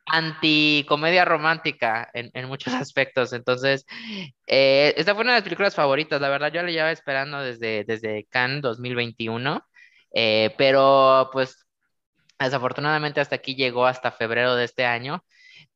anti-comedia 0.05 1.23
romántica 1.25 2.09
en, 2.13 2.31
en 2.33 2.47
muchos 2.47 2.73
aspectos. 2.73 3.33
Entonces, 3.33 3.85
eh, 4.47 4.93
esta 4.97 5.13
fue 5.13 5.23
una 5.23 5.33
de 5.33 5.37
las 5.39 5.43
películas 5.43 5.75
favoritas. 5.75 6.21
La 6.21 6.29
verdad, 6.29 6.51
yo 6.51 6.63
la 6.63 6.71
llevaba 6.71 6.91
esperando 6.91 7.39
desde, 7.41 7.83
desde 7.85 8.25
Cannes 8.25 8.61
2021, 8.61 9.63
eh, 10.13 10.53
pero 10.57 11.29
pues 11.31 11.69
Desafortunadamente 12.39 13.19
hasta 13.19 13.35
aquí 13.35 13.55
llegó 13.55 13.85
hasta 13.85 14.11
febrero 14.11 14.55
de 14.55 14.63
este 14.63 14.85
año, 14.85 15.25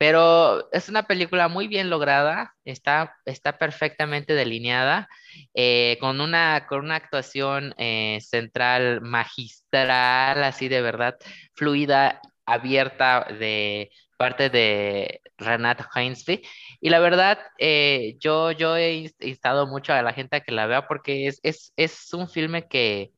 pero 0.08 0.70
es 0.74 0.90
una 0.90 1.04
película 1.08 1.48
muy 1.48 1.68
bien 1.70 1.90
lograda, 1.90 2.54
está, 2.66 3.16
está 3.26 3.58
perfectamente 3.58 4.34
delineada, 4.34 5.08
eh, 5.54 5.98
con 6.02 6.20
una, 6.20 6.66
con 6.68 6.82
una 6.82 6.96
actuación 6.98 7.74
eh, 7.78 8.20
central 8.22 9.00
magistral, 9.02 10.44
así 10.44 10.68
de 10.68 10.82
verdad, 10.82 11.16
fluida, 11.56 12.20
abierta 12.46 13.26
de 13.40 13.92
parte 14.18 14.50
de 14.50 15.22
Renat 15.38 15.82
Heinsby. 15.96 16.42
Y 16.82 16.90
la 16.90 17.00
verdad, 17.00 17.40
eh, 17.58 18.18
yo, 18.20 18.52
yo 18.52 18.76
he 18.76 18.94
inst- 19.06 19.16
instado 19.26 19.68
mucho 19.68 19.94
a 19.94 20.02
la 20.02 20.12
gente 20.14 20.36
a 20.38 20.42
que 20.42 20.52
la 20.52 20.66
vea 20.68 20.86
porque 20.88 21.28
es, 21.28 21.40
es, 21.44 21.72
es 21.78 22.14
un 22.14 22.28
filme 22.30 22.68
que 22.68 23.14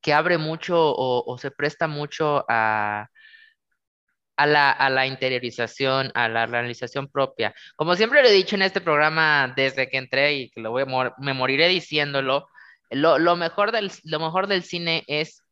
que 0.00 0.12
abre 0.12 0.38
mucho 0.38 0.76
o, 0.78 1.24
o 1.32 1.38
se 1.38 1.50
presta 1.50 1.88
mucho 1.88 2.44
a, 2.48 3.08
a 4.36 4.46
la, 4.46 4.70
a 4.70 4.90
la 4.90 5.06
interiorización, 5.06 6.10
a 6.14 6.28
la 6.28 6.46
realización 6.46 7.08
propia. 7.08 7.54
Como 7.76 7.94
siempre 7.96 8.22
lo 8.22 8.28
he 8.28 8.32
dicho 8.32 8.56
en 8.56 8.62
este 8.62 8.80
programa 8.80 9.52
desde 9.56 9.88
que 9.88 9.98
entré 9.98 10.34
y 10.34 10.50
que 10.50 10.60
lo 10.60 10.70
voy 10.70 10.82
a 10.82 10.86
mor- 10.86 11.14
me 11.18 11.34
moriré 11.34 11.68
diciéndolo, 11.68 12.48
lo, 12.90 13.18
lo 13.18 13.36
mejor 13.36 13.72
del, 13.72 13.90
lo 14.04 14.20
mejor 14.20 14.46
del 14.46 14.62
cine 14.62 15.04
es 15.06 15.42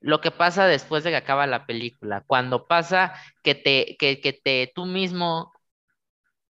lo 0.00 0.20
que 0.20 0.30
pasa 0.30 0.66
después 0.66 1.04
de 1.04 1.10
que 1.10 1.16
acaba 1.16 1.46
la 1.46 1.66
película, 1.66 2.22
cuando 2.26 2.66
pasa 2.66 3.14
que 3.42 3.54
te, 3.54 3.96
que, 3.98 4.20
que 4.20 4.32
te 4.34 4.72
tú 4.74 4.86
mismo 4.86 5.52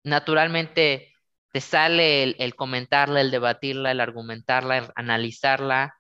naturalmente 0.03 1.13
te 1.51 1.61
sale 1.61 2.23
el, 2.23 2.35
el 2.39 2.55
comentarla, 2.55 3.21
el 3.21 3.31
debatirla, 3.31 3.91
el 3.91 3.99
argumentarla, 4.01 4.77
el 4.77 4.85
analizarla 4.95 5.95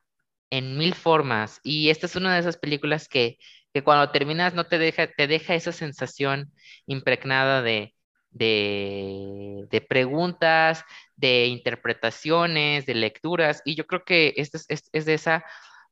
en 0.51 0.77
mil 0.77 0.93
formas. 0.93 1.59
Y 1.63 1.89
esta 1.89 2.05
es 2.05 2.15
una 2.15 2.33
de 2.33 2.39
esas 2.41 2.57
películas 2.57 3.07
que, 3.07 3.37
que 3.73 3.83
cuando 3.83 4.11
terminas 4.11 4.53
no 4.53 4.65
te 4.67 4.77
deja, 4.77 5.07
te 5.07 5.27
deja 5.27 5.55
esa 5.55 5.71
sensación 5.71 6.51
impregnada 6.87 7.61
de, 7.61 7.93
de, 8.31 9.85
preguntas, 9.87 10.83
de 11.15 11.47
interpretaciones, 11.47 12.85
de 12.85 12.95
lecturas. 12.95 13.61
Y 13.65 13.75
yo 13.75 13.85
creo 13.87 14.03
que 14.03 14.33
esta 14.37 14.57
es, 14.57 14.65
es, 14.69 14.89
es 14.91 15.05
de 15.05 15.13
esa, 15.15 15.45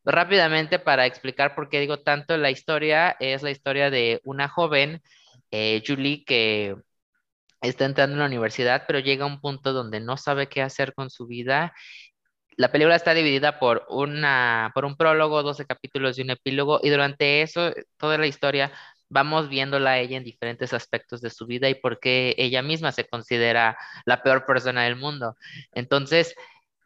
rápidamente 0.05 0.79
para 0.79 1.05
explicar 1.05 1.55
por 1.55 1.69
qué 1.69 1.79
digo 1.79 1.99
tanto, 2.01 2.37
la 2.37 2.51
historia 2.51 3.15
es 3.19 3.43
la 3.43 3.51
historia 3.51 3.89
de 3.89 4.21
una 4.23 4.47
joven, 4.49 5.01
eh, 5.51 5.83
Julie, 5.85 6.23
que 6.25 6.75
está 7.61 7.85
entrando 7.85 8.13
en 8.15 8.19
la 8.19 8.25
universidad, 8.27 8.83
pero 8.87 8.99
llega 8.99 9.25
a 9.25 9.27
un 9.27 9.41
punto 9.41 9.73
donde 9.73 9.99
no 9.99 10.17
sabe 10.17 10.47
qué 10.47 10.61
hacer 10.61 10.93
con 10.93 11.09
su 11.09 11.27
vida 11.27 11.73
la 12.57 12.71
película 12.71 12.95
está 12.95 13.13
dividida 13.13 13.59
por, 13.59 13.85
una, 13.89 14.71
por 14.75 14.85
un 14.85 14.97
prólogo, 14.97 15.43
12 15.43 15.65
capítulos 15.65 16.17
y 16.17 16.23
un 16.23 16.31
epílogo, 16.31 16.79
y 16.83 16.89
durante 16.89 17.41
eso, 17.43 17.71
toda 17.97 18.17
la 18.17 18.27
historia, 18.27 18.71
vamos 19.09 19.49
viéndola 19.49 19.91
a 19.91 19.99
ella 19.99 20.17
en 20.17 20.23
diferentes 20.23 20.73
aspectos 20.73 21.21
de 21.21 21.29
su 21.29 21.45
vida 21.47 21.69
y 21.69 21.75
por 21.75 21.99
qué 21.99 22.35
ella 22.37 22.61
misma 22.63 22.91
se 22.91 23.07
considera 23.07 23.77
la 24.05 24.23
peor 24.23 24.45
persona 24.45 24.83
del 24.85 24.97
mundo. 24.97 25.37
Entonces, 25.73 26.35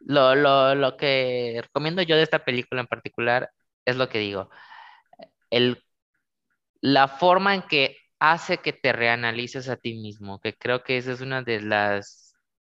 lo, 0.00 0.34
lo, 0.34 0.74
lo 0.74 0.96
que 0.96 1.60
recomiendo 1.62 2.02
yo 2.02 2.16
de 2.16 2.22
esta 2.22 2.44
película 2.44 2.80
en 2.82 2.86
particular 2.88 3.50
es 3.84 3.96
lo 3.96 4.08
que 4.08 4.18
digo. 4.18 4.50
El, 5.50 5.82
la 6.80 7.08
forma 7.08 7.54
en 7.54 7.62
que 7.62 7.96
hace 8.18 8.58
que 8.58 8.72
te 8.72 8.92
reanalices 8.92 9.68
a 9.68 9.76
ti 9.76 9.94
mismo, 9.94 10.40
que 10.40 10.54
creo 10.54 10.82
que 10.82 10.96
esa 10.98 11.12
es 11.12 11.20
una 11.20 11.42
de 11.42 11.60
las 11.60 12.21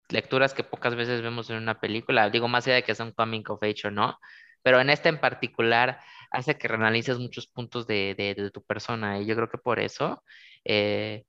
lecturas 0.09 0.53
que 0.53 0.63
pocas 0.63 0.95
veces 0.95 1.21
vemos 1.21 1.49
en 1.49 1.57
una 1.57 1.79
película, 1.79 2.29
digo 2.29 2.47
más 2.47 2.65
allá 2.67 2.75
de 2.75 2.83
que 2.83 2.95
sea 2.95 3.05
un 3.05 3.11
coming 3.11 3.43
of 3.47 3.63
age 3.63 3.87
o 3.87 3.91
no, 3.91 4.19
pero 4.61 4.79
en 4.79 4.89
esta 4.89 5.09
en 5.09 5.19
particular 5.19 5.99
hace 6.31 6.57
que 6.57 6.67
reanalices 6.67 7.17
muchos 7.17 7.47
puntos 7.47 7.87
de, 7.87 8.15
de, 8.17 8.51
tu 8.51 8.63
persona 8.63 9.19
y 9.19 9.25
yo 9.25 9.35
creo 9.35 9.49
que 9.49 9.57
por 9.57 9.79
eso, 9.79 10.23
eh, 10.63 11.23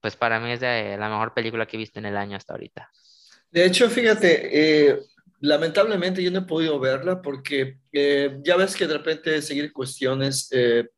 pues 0.00 0.16
para 0.16 0.40
mí 0.40 0.52
es 0.52 0.60
de 0.60 0.96
la 0.98 1.08
mejor 1.08 1.34
película 1.34 1.66
que 1.66 1.76
he 1.76 1.78
visto 1.78 1.98
en 1.98 2.06
el 2.06 2.16
año 2.16 2.36
hasta 2.36 2.54
ahorita. 2.54 2.90
De 3.50 3.64
hecho, 3.64 3.88
fíjate, 3.88 4.88
eh, 4.88 5.00
lamentablemente 5.40 6.22
yo 6.22 6.30
no 6.30 6.40
he 6.40 6.42
podido 6.42 6.78
verla 6.80 7.20
porque 7.22 7.78
eh, 7.92 8.38
ya 8.42 8.56
ves 8.56 8.74
que 8.74 8.86
de 8.86 8.98
repente 8.98 9.42
seguir 9.42 9.72
cuestiones, 9.72 10.48
eh, 10.50 10.88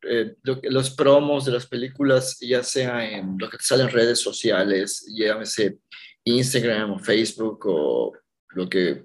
los 0.43 0.91
promos 0.91 1.45
de 1.45 1.53
las 1.53 1.67
películas, 1.67 2.39
ya 2.41 2.63
sea 2.63 3.09
en 3.09 3.37
lo 3.39 3.49
que 3.49 3.59
sale 3.61 3.85
en 3.85 3.91
redes 3.91 4.21
sociales, 4.21 5.07
llámese 5.09 5.79
Instagram 6.25 6.93
o 6.93 6.99
Facebook 6.99 7.61
o 7.67 8.13
lo 8.51 8.69
que, 8.69 9.05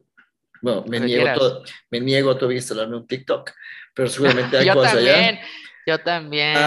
bueno, 0.62 0.84
me, 0.88 1.00
niego, 1.00 1.64
me 1.90 2.00
niego 2.00 2.32
a 2.32 2.38
todavía 2.38 2.58
instalarme 2.58 2.98
un 2.98 3.08
TikTok, 3.08 3.52
pero 3.94 4.10
seguramente 4.10 4.58
hay 4.58 4.66
yo 4.66 4.74
cosas 4.74 4.94
también, 4.94 5.40
Yo 5.86 6.00
también. 6.00 6.58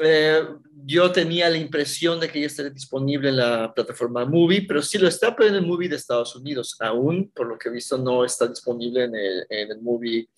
Eh, 0.00 0.42
yo 0.84 1.10
tenía 1.10 1.50
la 1.50 1.58
impresión 1.58 2.20
de 2.20 2.28
que 2.28 2.40
ya 2.40 2.46
estaría 2.46 2.70
disponible 2.70 3.28
en 3.28 3.36
la 3.36 3.72
plataforma 3.74 4.24
Movie, 4.24 4.64
pero 4.66 4.80
sí 4.80 4.96
lo 4.96 5.08
está, 5.08 5.34
pero 5.34 5.48
en 5.48 5.56
el 5.56 5.66
Movie 5.66 5.88
de 5.88 5.96
Estados 5.96 6.34
Unidos. 6.36 6.76
Aún, 6.80 7.30
por 7.34 7.46
lo 7.46 7.58
que 7.58 7.68
he 7.68 7.72
visto, 7.72 7.98
no 7.98 8.24
está 8.24 8.46
disponible 8.46 9.04
en 9.04 9.14
el, 9.14 9.46
en 9.50 9.70
el 9.72 9.80
Movie 9.82 10.28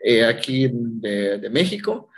eh, 0.00 0.24
aquí 0.24 0.70
de, 0.72 1.38
de, 1.38 1.50
México. 1.50 2.10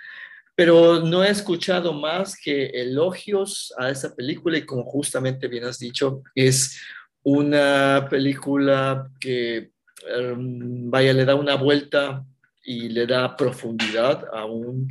Pero 0.56 1.00
no 1.00 1.22
he 1.22 1.30
escuchado 1.30 1.92
más 1.92 2.36
que 2.36 2.66
elogios 2.66 3.72
a 3.78 3.90
esa 3.90 4.16
película 4.16 4.58
y 4.58 4.66
como 4.66 4.84
justamente 4.84 5.46
bien 5.46 5.64
has 5.64 5.78
dicho, 5.78 6.22
es 6.34 6.80
una 7.22 8.08
película 8.10 9.08
que, 9.20 9.70
um, 10.18 10.90
vaya, 10.90 11.12
le 11.12 11.24
da 11.24 11.34
una 11.34 11.54
vuelta 11.54 12.24
y 12.64 12.88
le 12.88 13.06
da 13.06 13.36
profundidad 13.36 14.24
a 14.32 14.44
un 14.46 14.88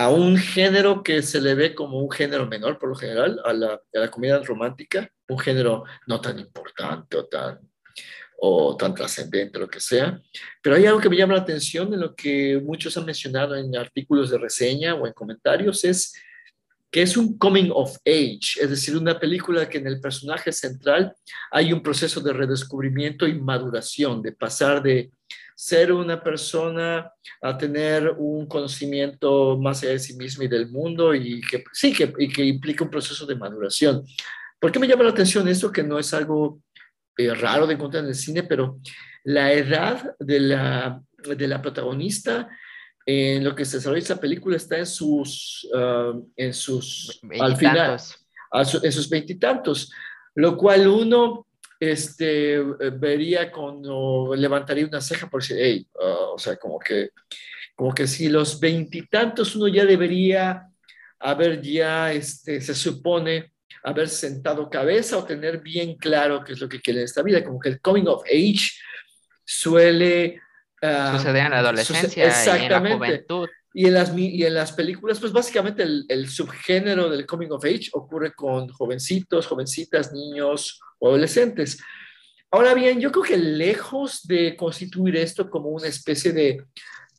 a 0.00 0.08
un 0.08 0.38
género 0.38 1.02
que 1.02 1.20
se 1.20 1.42
le 1.42 1.54
ve 1.54 1.74
como 1.74 2.00
un 2.00 2.10
género 2.10 2.46
menor 2.46 2.78
por 2.78 2.88
lo 2.88 2.94
general, 2.94 3.38
a 3.44 3.52
la, 3.52 3.74
a 3.74 3.98
la 3.98 4.10
comedia 4.10 4.38
romántica, 4.38 5.10
un 5.28 5.38
género 5.38 5.84
no 6.06 6.22
tan 6.22 6.38
importante 6.38 7.18
o 7.18 7.26
tan, 7.26 7.69
o 8.42 8.76
tan 8.76 8.94
trascendente, 8.94 9.58
lo 9.58 9.68
que 9.68 9.80
sea. 9.80 10.20
Pero 10.62 10.76
hay 10.76 10.86
algo 10.86 11.00
que 11.00 11.10
me 11.10 11.16
llama 11.16 11.34
la 11.34 11.40
atención 11.40 11.92
en 11.92 12.00
lo 12.00 12.14
que 12.14 12.60
muchos 12.64 12.96
han 12.96 13.04
mencionado 13.04 13.54
en 13.54 13.76
artículos 13.76 14.30
de 14.30 14.38
reseña 14.38 14.94
o 14.94 15.06
en 15.06 15.12
comentarios, 15.12 15.84
es 15.84 16.14
que 16.90 17.02
es 17.02 17.16
un 17.16 17.38
coming 17.38 17.70
of 17.72 17.96
age, 18.04 18.60
es 18.60 18.70
decir, 18.70 18.96
una 18.96 19.18
película 19.18 19.68
que 19.68 19.78
en 19.78 19.86
el 19.86 20.00
personaje 20.00 20.50
central 20.50 21.14
hay 21.52 21.72
un 21.72 21.82
proceso 21.82 22.20
de 22.20 22.32
redescubrimiento 22.32 23.28
y 23.28 23.38
maduración, 23.38 24.22
de 24.22 24.32
pasar 24.32 24.82
de 24.82 25.12
ser 25.54 25.92
una 25.92 26.20
persona 26.20 27.12
a 27.42 27.58
tener 27.58 28.08
un 28.16 28.46
conocimiento 28.46 29.56
más 29.58 29.82
allá 29.82 29.92
de 29.92 29.98
sí 29.98 30.16
mismo 30.16 30.42
y 30.42 30.48
del 30.48 30.70
mundo 30.70 31.14
y 31.14 31.42
que 31.42 31.62
sí, 31.72 31.92
que, 31.92 32.12
y 32.18 32.28
que 32.28 32.44
implica 32.44 32.82
un 32.82 32.90
proceso 32.90 33.26
de 33.26 33.36
maduración. 33.36 34.04
¿Por 34.58 34.72
qué 34.72 34.78
me 34.78 34.88
llama 34.88 35.04
la 35.04 35.10
atención 35.10 35.46
esto? 35.48 35.70
Que 35.70 35.82
no 35.82 35.98
es 35.98 36.12
algo 36.12 36.60
eh, 37.26 37.34
raro 37.34 37.66
de 37.66 37.74
encontrar 37.74 38.02
en 38.04 38.10
el 38.10 38.14
cine, 38.14 38.42
pero 38.42 38.78
la 39.24 39.52
edad 39.52 40.14
de 40.18 40.40
la, 40.40 41.00
de 41.36 41.48
la 41.48 41.60
protagonista 41.60 42.48
en 43.06 43.42
lo 43.44 43.54
que 43.54 43.64
se 43.64 43.78
desarrolla 43.78 44.02
esa 44.02 44.20
película 44.20 44.56
está 44.56 44.78
en 44.78 44.86
sus, 44.86 45.68
ah, 45.74 46.12
en 46.36 46.54
sus, 46.54 47.20
al 47.40 47.56
final, 47.56 47.98
en 48.82 48.92
sus 48.92 49.08
veintitantos, 49.08 49.92
lo 50.34 50.56
cual 50.56 50.86
uno 50.86 51.46
este, 51.78 52.60
vería 52.98 53.50
con, 53.50 53.82
levantaría 54.38 54.86
una 54.86 55.00
ceja 55.00 55.28
por 55.28 55.40
decir, 55.40 55.56
hey, 55.58 55.86
ah, 56.00 56.30
o 56.34 56.38
sea, 56.38 56.56
como 56.56 56.78
que, 56.78 57.10
como 57.74 57.94
que 57.94 58.06
si 58.06 58.28
los 58.28 58.60
veintitantos 58.60 59.56
uno 59.56 59.66
ya 59.68 59.84
debería 59.84 60.66
haber 61.18 61.60
ya, 61.60 62.12
este, 62.12 62.60
se 62.60 62.74
supone, 62.74 63.52
haber 63.82 64.08
sentado 64.08 64.68
cabeza 64.68 65.18
o 65.18 65.24
tener 65.24 65.60
bien 65.60 65.96
claro 65.96 66.44
qué 66.44 66.52
es 66.52 66.60
lo 66.60 66.68
que 66.68 66.80
quiere 66.80 67.00
en 67.00 67.04
esta 67.04 67.22
vida, 67.22 67.44
como 67.44 67.58
que 67.58 67.70
el 67.70 67.80
coming 67.80 68.06
of 68.06 68.22
age 68.24 68.70
suele... 69.44 70.40
Uh, 70.82 71.16
Sucede 71.16 71.40
en 71.40 71.50
la 71.50 71.58
adolescencia 71.58 72.26
exactamente. 72.26 72.62
y 72.62 72.66
en 72.66 72.82
la 72.82 72.96
juventud. 72.96 73.48
Y 73.72 73.86
en, 73.86 73.94
las, 73.94 74.16
y 74.16 74.44
en 74.44 74.54
las 74.54 74.72
películas, 74.72 75.20
pues 75.20 75.32
básicamente 75.32 75.84
el, 75.84 76.04
el, 76.08 76.28
subgénero 76.28 77.08
del 77.08 77.24
coming 77.24 77.50
of 77.50 77.64
age 77.64 77.88
ocurre 77.92 78.32
con 78.32 78.68
jovencitos, 78.68 79.46
jovencitas, 79.46 80.12
niños 80.12 80.80
o 80.98 81.08
adolescentes. 81.08 81.78
Ahora 82.50 82.74
bien, 82.74 83.00
yo 83.00 83.12
creo 83.12 83.22
que 83.22 83.36
lejos 83.36 84.26
de 84.26 84.56
constituir 84.56 85.16
esto 85.16 85.48
como 85.48 85.68
una 85.68 85.86
especie 85.86 86.32
de 86.32 86.64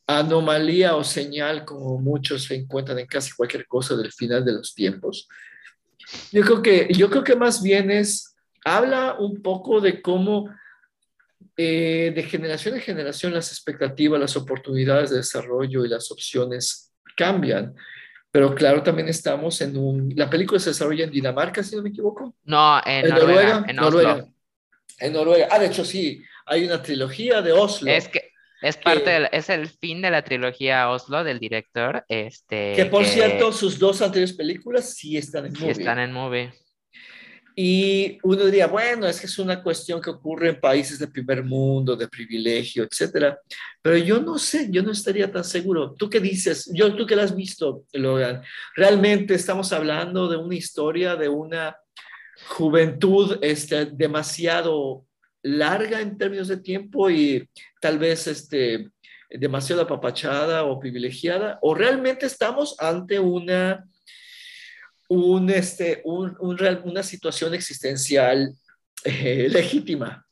anomalía 0.06 0.96
o 0.96 1.04
señal, 1.06 1.64
como 1.64 1.98
muchos 2.00 2.44
se 2.44 2.56
encuentran 2.56 3.00
en 3.00 3.08
casi 3.08 3.32
cualquier 3.32 3.66
cosa 3.66 3.96
del 3.96 4.12
final 4.12 4.44
de 4.44 4.54
los 4.54 4.74
tiempos, 4.74 5.30
yo 6.32 6.44
creo 6.44 6.62
que, 6.62 6.88
yo 6.94 7.10
creo 7.10 7.24
que 7.24 7.36
más 7.36 7.62
bien 7.62 7.92
es, 7.92 8.36
habla 8.64 9.16
un 9.20 9.42
poco 9.42 9.82
de 9.82 10.02
cómo 10.02 10.50
eh, 11.58 12.12
de 12.16 12.24
generación 12.24 12.76
en 12.76 12.82
generación 12.82 13.34
las 13.34 13.52
expectativas, 13.52 14.20
las 14.20 14.36
oportunidades 14.38 15.10
de 15.10 15.18
desarrollo 15.18 15.86
y 15.86 15.90
las 15.90 16.12
opciones 16.12 16.94
cambian. 17.16 17.76
Pero 18.32 18.56
claro, 18.56 18.82
también 18.82 19.10
estamos 19.10 19.60
en 19.62 19.78
un... 19.78 20.14
La 20.16 20.30
película 20.30 20.60
se 20.60 20.70
desarrolla 20.70 21.04
en 21.04 21.12
Dinamarca, 21.12 21.62
si 21.62 21.76
no 21.76 21.82
me 21.82 21.90
equivoco. 21.90 22.34
No, 22.46 22.82
en, 22.86 23.10
Noruega, 23.10 23.66
en 23.68 23.76
Noruega. 23.76 24.28
En 25.00 25.14
Noruega. 25.14 25.48
Ah, 25.52 25.60
de 25.60 25.68
hecho, 25.68 25.84
sí, 25.84 26.24
hay 26.46 26.66
una 26.66 26.82
trilogía 26.82 27.42
de 27.42 27.52
Oslo. 27.52 27.92
Es 27.92 28.08
que 28.08 28.21
es 28.62 28.78
parte 28.78 29.36
es 29.36 29.50
el 29.50 29.68
fin 29.68 30.02
de 30.02 30.12
la 30.12 30.24
trilogía 30.24 30.90
Oslo 30.90 31.24
del 31.24 31.40
director. 31.40 32.06
Este, 32.08 32.74
que 32.76 32.86
por 32.86 33.06
cierto, 33.06 33.52
sus 33.52 33.80
dos 33.80 34.02
anteriores 34.02 34.36
películas 34.36 34.94
sí 34.94 35.18
están 35.18 35.48
en 35.48 35.56
sí 35.56 35.70
están 35.70 36.00
en 36.00 36.12
movie. 36.12 36.52
Y 37.56 38.18
uno 38.24 38.46
diría, 38.46 38.68
bueno, 38.68 39.08
es 39.08 39.20
que 39.20 39.26
es 39.26 39.38
una 39.38 39.62
cuestión 39.62 40.02
que 40.02 40.10
ocurre 40.10 40.50
en 40.50 40.60
países 40.60 41.00
de 41.00 41.08
primer 41.08 41.44
mundo, 41.44 41.96
de 41.96 42.08
privilegio, 42.08 42.84
etcétera. 42.84 43.38
Pero 43.82 43.98
yo 43.98 44.22
no 44.22 44.38
sé, 44.38 44.68
yo 44.72 44.82
no 44.84 44.92
estaría 44.92 45.30
tan 45.32 45.44
seguro. 45.44 45.94
¿Tú 45.94 46.10
qué 46.10 46.20
dices? 46.20 46.72
Yo, 46.74 46.96
tú 46.96 47.06
que 47.06 47.16
la 47.16 47.24
has 47.24 47.36
visto, 47.36 47.84
Logan. 47.94 48.42
Realmente 48.76 49.34
estamos 49.34 49.74
hablando 49.74 50.30
de 50.30 50.38
una 50.38 50.56
historia 50.56 51.16
de 51.16 51.28
una 51.28 51.76
juventud 52.48 53.38
este, 53.42 53.86
demasiado 53.86 55.06
larga 55.44 56.02
en 56.02 56.18
términos 56.18 56.48
de 56.48 56.58
tiempo 56.58 57.10
y 57.10 57.50
tal 57.80 58.00
vez 58.00 58.28
este, 58.28 58.90
demasiado 59.30 59.82
apapachada 59.82 60.64
o 60.66 60.80
privilegiada, 60.80 61.60
o 61.62 61.74
realmente 61.74 62.26
estamos 62.26 62.76
ante 62.80 63.20
una 63.20 63.86
un, 65.10 65.50
este, 65.50 66.02
un, 66.06 66.38
una 66.40 67.04
situación 67.04 67.54
existencial 67.54 68.56
eh, 69.04 69.50
legítima. 69.52 70.26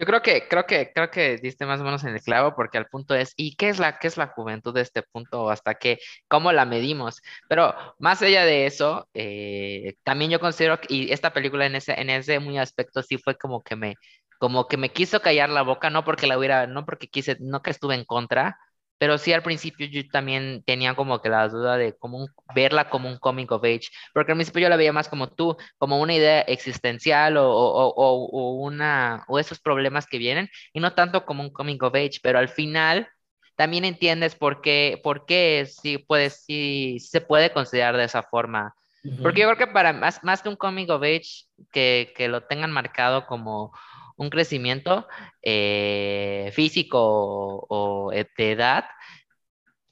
Yo 0.00 0.06
creo 0.06 0.22
que, 0.22 0.48
creo 0.48 0.64
que, 0.66 0.92
creo 0.94 1.10
que 1.10 1.36
diste 1.36 1.66
más 1.66 1.78
o 1.80 1.84
menos 1.84 2.04
en 2.04 2.14
el 2.14 2.22
clavo, 2.22 2.54
porque 2.56 2.78
al 2.78 2.86
punto 2.86 3.14
es, 3.14 3.34
¿y 3.36 3.54
qué 3.56 3.68
es 3.68 3.78
la, 3.78 3.98
qué 3.98 4.08
es 4.08 4.16
la 4.16 4.28
juventud 4.28 4.72
de 4.74 4.80
este 4.80 5.02
punto? 5.02 5.50
¿Hasta 5.50 5.74
qué? 5.74 5.98
¿Cómo 6.26 6.52
la 6.52 6.64
medimos? 6.64 7.20
Pero 7.50 7.74
más 7.98 8.22
allá 8.22 8.46
de 8.46 8.64
eso, 8.64 9.06
eh, 9.12 9.96
también 10.02 10.30
yo 10.30 10.40
considero 10.40 10.80
y 10.88 11.12
esta 11.12 11.34
película 11.34 11.66
en 11.66 11.74
ese, 11.76 12.00
en 12.00 12.08
ese 12.08 12.40
muy 12.40 12.56
aspecto 12.58 13.02
sí 13.02 13.18
fue 13.18 13.36
como 13.36 13.62
que 13.62 13.76
me, 13.76 13.96
como 14.38 14.68
que 14.68 14.78
me 14.78 14.90
quiso 14.90 15.20
callar 15.20 15.50
la 15.50 15.60
boca, 15.62 15.90
no 15.90 16.02
porque 16.02 16.26
la 16.26 16.38
hubiera, 16.38 16.66
no 16.66 16.86
porque 16.86 17.08
quise, 17.08 17.36
no 17.40 17.60
que 17.62 17.70
estuve 17.70 17.94
en 17.94 18.06
contra, 18.06 18.58
pero 19.00 19.16
sí 19.16 19.32
al 19.32 19.42
principio 19.42 19.86
yo 19.86 20.06
también 20.10 20.62
tenía 20.66 20.94
como 20.94 21.22
que 21.22 21.30
la 21.30 21.48
duda 21.48 21.78
de 21.78 21.96
cómo 21.96 22.28
verla 22.54 22.90
como 22.90 23.08
un 23.08 23.16
coming 23.16 23.46
of 23.48 23.64
age, 23.64 23.88
porque 24.12 24.32
al 24.32 24.36
principio 24.36 24.60
yo 24.60 24.68
la 24.68 24.76
veía 24.76 24.92
más 24.92 25.08
como 25.08 25.30
tú, 25.30 25.56
como 25.78 25.98
una 26.00 26.14
idea 26.14 26.42
existencial 26.42 27.38
o, 27.38 27.50
o, 27.50 27.94
o, 27.96 28.54
una, 28.56 29.24
o 29.26 29.38
esos 29.38 29.58
problemas 29.58 30.06
que 30.06 30.18
vienen, 30.18 30.50
y 30.74 30.80
no 30.80 30.92
tanto 30.92 31.24
como 31.24 31.42
un 31.42 31.48
coming 31.48 31.78
of 31.80 31.94
age, 31.94 32.18
pero 32.22 32.38
al 32.38 32.50
final 32.50 33.08
también 33.56 33.86
entiendes 33.86 34.34
por 34.34 34.60
qué, 34.60 35.00
por 35.02 35.24
qué 35.24 35.66
sí, 35.66 35.96
puedes, 35.96 36.44
sí, 36.44 36.98
se 37.00 37.22
puede 37.22 37.52
considerar 37.52 37.96
de 37.96 38.04
esa 38.04 38.22
forma. 38.22 38.74
Porque 39.22 39.40
yo 39.40 39.46
creo 39.46 39.66
que 39.66 39.72
para 39.72 39.94
más, 39.94 40.22
más 40.22 40.42
que 40.42 40.50
un 40.50 40.56
coming 40.56 40.90
of 40.90 41.02
age, 41.02 41.46
que, 41.72 42.12
que 42.14 42.28
lo 42.28 42.42
tengan 42.42 42.70
marcado 42.70 43.24
como 43.24 43.72
un 44.20 44.28
crecimiento 44.28 45.08
eh, 45.40 46.50
físico 46.54 46.98
o, 47.00 48.10
de 48.10 48.52
edad, 48.52 48.84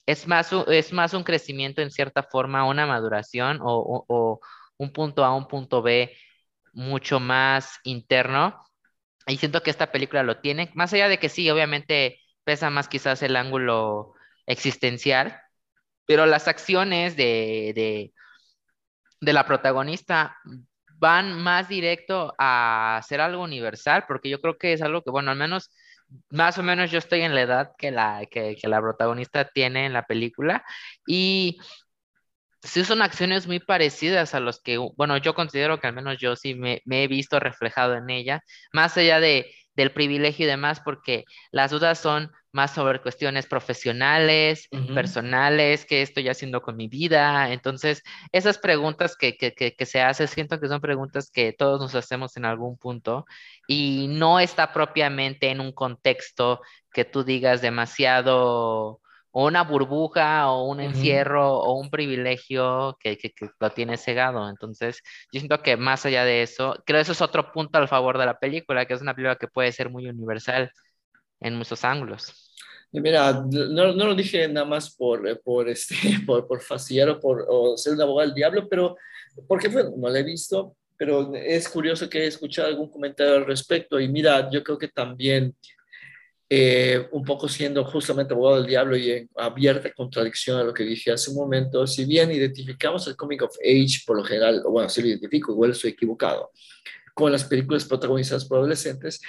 es 0.05 0.27
más, 0.29 0.51
es 0.69 0.93
más 0.93 1.15
un 1.15 1.25
crecimiento 1.25 1.81
en 1.81 1.91
cierta 1.91 2.23
forma, 2.23 2.67
una 2.67 2.87
maduración 2.87 3.59
o, 3.63 4.41
un 4.77 4.93
punto 4.93 5.25
A, 5.25 5.35
un 5.35 5.49
punto 5.49 5.81
B 5.81 6.15
mucho 6.75 7.21
más 7.21 7.79
interno. 7.85 8.63
Y 9.27 9.39
siento 9.39 9.63
que 9.63 9.71
esta 9.71 9.93
película 9.93 10.23
lo 10.23 10.41
tiene, 10.41 10.71
más 10.75 10.93
allá 10.93 11.09
de 11.09 11.19
que 11.19 11.31
sí, 11.31 11.49
obviamente 11.51 12.21
pesa 12.45 12.69
más 12.69 12.87
quizás 12.87 13.23
el 13.23 13.35
ángulo 13.35 14.13
existencial, 14.47 15.41
pero 16.05 16.27
las 16.27 16.49
acciones 16.49 17.17
de, 17.17 18.13
de 19.21 19.33
la 19.33 19.47
protagonista 19.47 20.37
van 20.99 21.33
más 21.41 21.69
directo 21.69 22.35
a 22.39 22.97
hacer 22.99 23.21
algo 23.21 23.43
universal, 23.43 24.05
porque 24.09 24.29
yo 24.29 24.41
creo 24.41 24.59
que 24.59 24.73
es 24.73 24.83
algo 24.83 25.03
que, 25.03 25.11
bueno, 25.11 25.31
al 25.31 25.37
menos, 25.39 25.71
más 26.31 26.59
o 26.59 26.63
menos 26.63 26.91
yo 26.91 26.99
estoy 26.99 27.23
en 27.23 27.35
la 27.35 27.43
edad 27.43 27.73
que 27.79 27.91
la, 27.91 28.27
que, 28.31 28.57
la 28.65 28.81
protagonista 28.81 29.49
tiene 29.49 29.87
en 29.87 29.93
la 29.93 30.05
película 30.07 30.65
y 31.07 31.59
sí 32.63 32.85
son 32.85 33.03
acciones 33.03 33.47
muy 33.47 33.61
parecidas 33.61 34.35
a 34.35 34.41
los 34.41 34.61
que, 34.61 34.79
bueno, 34.79 35.17
yo 35.19 35.35
considero 35.35 35.81
que 35.81 35.87
al 35.87 35.95
menos 35.95 36.19
yo 36.19 36.37
sí 36.37 36.55
me, 36.55 36.83
me 36.85 37.05
he 37.05 37.09
visto 37.09 37.41
reflejado 37.41 37.95
en 37.95 38.11
ella, 38.11 38.43
más 38.73 38.97
allá 38.97 39.21
de, 39.21 39.47
del 39.77 39.93
privilegio 39.93 40.45
y 40.47 40.49
demás, 40.49 40.81
porque 40.81 41.25
las 41.53 41.71
dudas 41.71 42.01
son 42.01 42.33
más 42.59 42.75
sobre 42.75 43.01
cuestiones 43.01 43.47
profesionales, 43.47 44.69
Ujú. 44.73 44.95
personales, 44.95 45.87
qué 45.87 46.03
estoy 46.03 46.29
haciendo 46.29 46.61
con 46.63 46.77
mi 46.77 46.89
vida. 46.89 47.53
Entonces, 47.53 48.03
esas 48.33 48.59
preguntas 48.59 49.17
que, 49.17 49.37
que, 49.37 49.53
que, 49.55 49.75
que 49.77 49.87
se 49.87 50.01
hacen, 50.03 50.29
siento 50.29 50.59
que 50.61 50.69
son 50.69 50.81
preguntas 50.81 51.31
que 51.31 51.53
todos 51.53 51.81
nos 51.81 51.95
hacemos 51.95 52.37
en 52.37 52.45
algún 52.45 52.77
punto 52.79 53.27
y 53.69 54.07
no 54.09 54.41
está 54.41 54.73
propiamente 54.73 55.51
en 55.51 55.61
un 55.61 55.73
contexto 55.73 56.61
que 56.93 57.05
tú 57.05 57.25
digas 57.25 57.61
demasiado 57.63 59.01
o 59.31 59.45
una 59.47 59.63
burbuja 59.63 60.51
o 60.51 60.65
un 60.69 60.81
encierro 60.81 61.59
o 61.59 61.75
un 61.79 61.91
privilegio 61.91 62.97
que, 63.01 63.17
que, 63.19 63.31
que 63.33 63.51
lo 63.61 63.71
tiene 63.71 63.97
cegado. 63.97 64.49
Entonces, 64.49 65.03
yo 65.33 65.41
siento 65.41 65.63
que 65.63 65.77
más 65.77 66.05
allá 66.07 66.25
de 66.25 66.43
eso, 66.43 66.75
creo 66.87 66.99
que 66.99 67.03
eso 67.03 67.13
es 67.13 67.21
otro 67.23 67.53
punto 67.53 67.79
al 67.79 67.89
favor 67.89 68.19
de 68.19 68.27
la 68.27 68.39
película, 68.39 68.87
que 68.87 68.95
es 68.95 69.03
una 69.03 69.15
película 69.15 69.37
que 69.37 69.49
puede 69.49 69.73
ser 69.73 69.91
muy 69.91 70.07
universal 70.09 70.71
en 71.41 71.57
muchos 71.57 71.85
ángulos. 71.85 72.48
Mira, 72.93 73.45
no, 73.51 73.93
no 73.93 74.07
lo 74.07 74.15
dije 74.15 74.49
nada 74.49 74.67
más 74.67 74.95
por, 74.95 75.29
eh, 75.29 75.37
por, 75.37 75.69
este, 75.69 75.95
por, 76.27 76.47
por 76.47 76.63
fastidiar 76.63 77.11
o 77.11 77.21
por 77.21 77.45
o 77.49 77.77
ser 77.77 77.93
un 77.95 78.01
abogado 78.01 78.29
del 78.29 78.35
diablo, 78.35 78.69
pero 78.69 78.97
porque 79.47 79.69
bueno, 79.69 79.93
no 79.97 80.09
lo 80.09 80.17
he 80.17 80.23
visto, 80.23 80.75
pero 80.97 81.33
es 81.35 81.69
curioso 81.69 82.09
que 82.09 82.25
he 82.25 82.27
escuchado 82.27 82.69
algún 82.69 82.91
comentario 82.91 83.35
al 83.35 83.47
respecto. 83.47 84.01
Y 84.01 84.09
mira, 84.09 84.51
yo 84.51 84.65
creo 84.65 84.79
que 84.79 84.89
también, 84.89 85.55
eh, 86.51 87.07
un 87.13 87.25
poco 87.25 87.47
siendo 87.47 87.85
justamente 87.85 88.33
abogado 88.33 88.57
del 88.57 88.67
diablo 88.67 88.97
y 88.97 89.11
en 89.11 89.31
abierta 89.37 89.93
contradicción 89.93 90.59
a 90.59 90.65
lo 90.65 90.73
que 90.73 90.83
dije 90.83 91.13
hace 91.13 91.31
un 91.31 91.37
momento, 91.37 91.87
si 91.87 92.05
bien 92.05 92.33
identificamos 92.33 93.07
el 93.07 93.17
comic 93.17 93.43
of 93.43 93.57
age 93.63 94.03
por 94.07 94.17
lo 94.17 94.25
general, 94.25 94.63
bueno, 94.67 94.89
si 94.89 95.03
lo 95.03 95.09
identifico, 95.09 95.53
igual 95.53 95.73
estoy 95.73 95.91
equivocado, 95.91 96.51
con 97.19 97.33
las 97.33 97.43
películas 97.43 97.85
protagonizadas 97.85 98.45
por 98.45 98.59
adolescentes, 98.59 99.21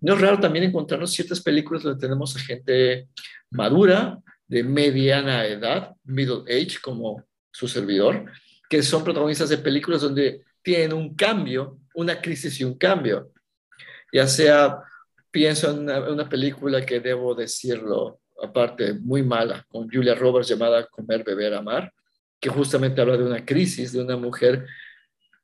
no 0.00 0.12
es 0.12 0.20
raro 0.20 0.38
también 0.38 0.66
encontrarnos 0.66 1.10
ciertas 1.10 1.40
películas 1.40 1.82
donde 1.82 1.98
tenemos 1.98 2.36
a 2.36 2.40
gente 2.40 3.08
madura, 3.48 4.18
de 4.46 4.62
mediana 4.62 5.46
edad, 5.46 5.94
middle 6.04 6.42
age, 6.46 6.78
como 6.82 7.24
su 7.50 7.66
servidor, 7.66 8.30
que 8.68 8.82
son 8.82 9.02
protagonistas 9.02 9.48
de 9.48 9.56
películas 9.56 10.02
donde 10.02 10.42
tienen 10.62 10.92
un 10.92 11.14
cambio, 11.14 11.78
una 11.94 12.20
crisis 12.20 12.60
y 12.60 12.64
un 12.64 12.76
cambio. 12.76 13.32
Ya 14.12 14.26
sea, 14.26 14.82
pienso 15.30 15.70
en 15.70 15.78
una, 15.78 16.00
una 16.00 16.28
película 16.28 16.84
que 16.84 17.00
debo 17.00 17.34
decirlo, 17.34 18.20
aparte, 18.42 18.92
muy 18.92 19.22
mala, 19.22 19.64
con 19.70 19.88
Julia 19.90 20.14
Roberts 20.14 20.48
llamada 20.48 20.86
Comer, 20.86 21.24
Beber, 21.24 21.54
Amar, 21.54 21.94
que 22.38 22.50
justamente 22.50 23.00
habla 23.00 23.16
de 23.16 23.24
una 23.24 23.42
crisis 23.42 23.92
de 23.92 24.02
una 24.02 24.18
mujer 24.18 24.66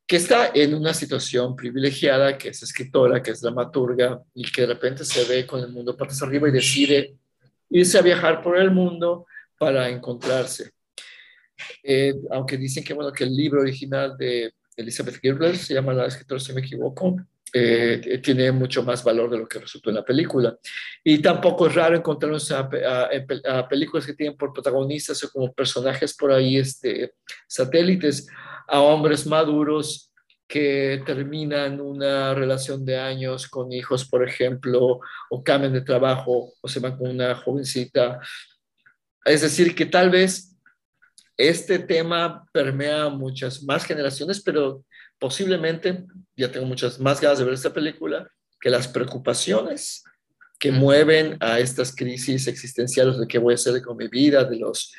que 0.07 0.17
está 0.17 0.51
en 0.55 0.75
una 0.75 0.93
situación 0.93 1.57
privilegiada, 1.57 2.37
que 2.37 2.49
es 2.51 2.63
escritora, 2.63 3.23
que 3.23 3.31
es 3.31 3.41
dramaturga 3.41 4.21
y 4.35 4.51
que 4.51 4.63
de 4.63 4.69
repente 4.69 5.05
se 5.05 5.25
ve 5.25 5.47
con 5.47 5.61
el 5.61 5.69
mundo 5.69 5.97
patas 5.97 6.23
arriba 6.23 6.49
y 6.49 6.53
decide 6.53 7.15
irse 7.71 7.99
a 7.99 8.03
viajar 8.03 8.43
por 8.43 8.59
el 8.59 8.71
mundo 8.71 9.27
para 9.59 9.89
encontrarse. 9.89 10.73
Eh, 11.83 12.15
aunque 12.31 12.59
dicen 12.59 12.85
que, 12.85 12.93
bueno, 12.93 13.13
que 13.13 13.25
el 13.25 13.35
libro 13.35 13.63
original 13.63 14.17
de 14.19 14.53
Elizabeth 14.77 15.21
Gilbert, 15.21 15.57
se 15.57 15.75
llama 15.75 15.95
La 15.95 16.07
escritora, 16.07 16.41
si 16.41 16.53
me 16.53 16.61
equivoco, 16.61 17.17
eh, 17.57 18.21
tiene 18.23 18.51
mucho 18.51 18.83
más 18.83 19.03
valor 19.05 19.31
de 19.31 19.39
lo 19.39 19.47
que 19.47 19.61
resultó 19.61 19.89
en 19.89 19.97
la 19.97 20.05
película. 20.05 20.59
Y 21.03 21.19
tampoco 21.19 21.69
es 21.69 21.75
raro 21.75 21.97
encontrarnos 21.97 22.51
a, 22.51 22.69
a, 22.69 23.59
a 23.59 23.69
películas 23.69 24.05
que 24.05 24.15
tienen 24.15 24.37
por 24.37 24.53
protagonistas 24.53 25.23
o 25.25 25.31
como 25.31 25.53
personajes 25.53 26.15
por 26.15 26.33
ahí 26.33 26.59
este, 26.59 27.15
satélites 27.47 28.27
a 28.69 28.81
hombres 28.81 29.27
maduros 29.27 30.13
que 30.47 31.03
terminan 31.07 31.81
una 31.81 32.35
relación 32.35 32.85
de 32.85 32.99
años 32.99 33.49
con 33.49 33.73
hijos, 33.73 34.07
por 34.09 34.27
ejemplo, 34.27 35.01
o 35.31 35.43
cambian 35.43 35.73
de 35.73 35.81
trabajo 35.81 36.53
o 36.61 36.69
se 36.69 36.81
van 36.81 36.97
con 36.97 37.11
una 37.11 37.35
jovencita. 37.35 38.21
Es 39.25 39.41
decir, 39.41 39.75
que 39.75 39.87
tal 39.87 40.11
vez 40.11 40.55
este 41.37 41.79
tema 41.79 42.47
permea 42.53 43.09
muchas 43.09 43.63
más 43.65 43.85
generaciones, 43.85 44.43
pero 44.43 44.85
posiblemente, 45.19 46.05
ya 46.37 46.53
tengo 46.53 46.67
muchas 46.67 47.01
más 47.01 47.21
ganas 47.21 47.39
de 47.39 47.45
ver 47.45 47.55
esta 47.55 47.73
película, 47.73 48.29
que 48.61 48.71
las 48.71 48.87
preocupaciones 48.87 50.05
que 50.59 50.71
mueven 50.71 51.37
a 51.41 51.59
estas 51.59 51.95
crisis 51.95 52.47
existenciales 52.47 53.19
de 53.19 53.27
qué 53.27 53.39
voy 53.39 53.55
a 53.55 53.57
hacer 53.57 53.83
con 53.83 53.97
mi 53.97 54.09
vida, 54.09 54.45
de 54.45 54.57
los, 54.57 54.95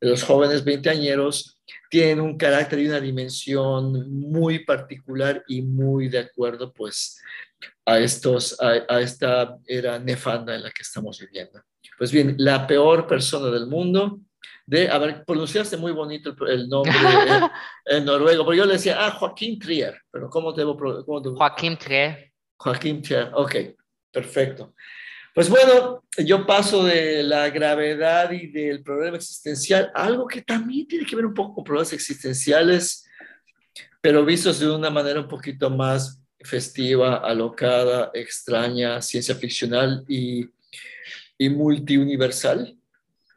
de 0.00 0.08
los 0.08 0.22
jóvenes 0.22 0.64
veinteañeros, 0.64 1.59
tienen 1.88 2.20
un 2.20 2.36
carácter 2.36 2.78
y 2.78 2.88
una 2.88 3.00
dimensión 3.00 4.10
muy 4.10 4.60
particular 4.64 5.44
y 5.48 5.62
muy 5.62 6.08
de 6.08 6.20
acuerdo 6.20 6.72
pues 6.72 7.20
a, 7.84 7.98
estos, 7.98 8.60
a, 8.60 8.84
a, 8.88 9.00
esta 9.00 9.56
era 9.66 9.98
nefanda 9.98 10.54
en 10.54 10.62
la 10.62 10.70
que 10.70 10.82
estamos 10.82 11.18
viviendo. 11.18 11.60
Pues 11.98 12.12
bien, 12.12 12.34
la 12.38 12.66
peor 12.66 13.06
persona 13.06 13.50
del 13.50 13.66
mundo, 13.66 14.20
de, 14.66 14.88
a 14.88 14.98
ver, 14.98 15.24
pronunciaste 15.24 15.76
muy 15.76 15.92
bonito 15.92 16.34
el, 16.46 16.60
el 16.60 16.68
nombre 16.68 16.94
en, 17.86 18.04
noruego, 18.04 18.44
porque 18.44 18.58
yo 18.58 18.66
le 18.66 18.74
decía, 18.74 19.04
ah, 19.04 19.10
Joaquín 19.10 19.58
Trier, 19.58 20.00
pero 20.10 20.30
¿cómo 20.30 20.52
debo? 20.52 20.76
Cómo 21.04 21.20
debo? 21.20 21.36
Joaquín 21.36 21.76
Trier. 21.76 22.32
Joaquín 22.56 23.02
Trier, 23.02 23.30
ok, 23.34 23.54
perfecto. 24.12 24.74
Pues 25.34 25.48
bueno, 25.48 26.02
yo 26.18 26.44
paso 26.44 26.84
de 26.84 27.22
la 27.22 27.48
gravedad 27.50 28.32
y 28.32 28.48
del 28.48 28.82
problema 28.82 29.16
existencial 29.16 29.90
algo 29.94 30.26
que 30.26 30.42
también 30.42 30.88
tiene 30.88 31.06
que 31.06 31.14
ver 31.14 31.24
un 31.24 31.34
poco 31.34 31.54
con 31.54 31.64
problemas 31.64 31.92
existenciales, 31.92 33.06
pero 34.00 34.24
vistos 34.24 34.58
de 34.58 34.70
una 34.70 34.90
manera 34.90 35.20
un 35.20 35.28
poquito 35.28 35.70
más 35.70 36.20
festiva, 36.40 37.16
alocada, 37.18 38.10
extraña, 38.12 39.00
ciencia 39.00 39.34
ficcional 39.36 40.04
y, 40.08 40.48
y 41.38 41.48
multiuniversal, 41.48 42.76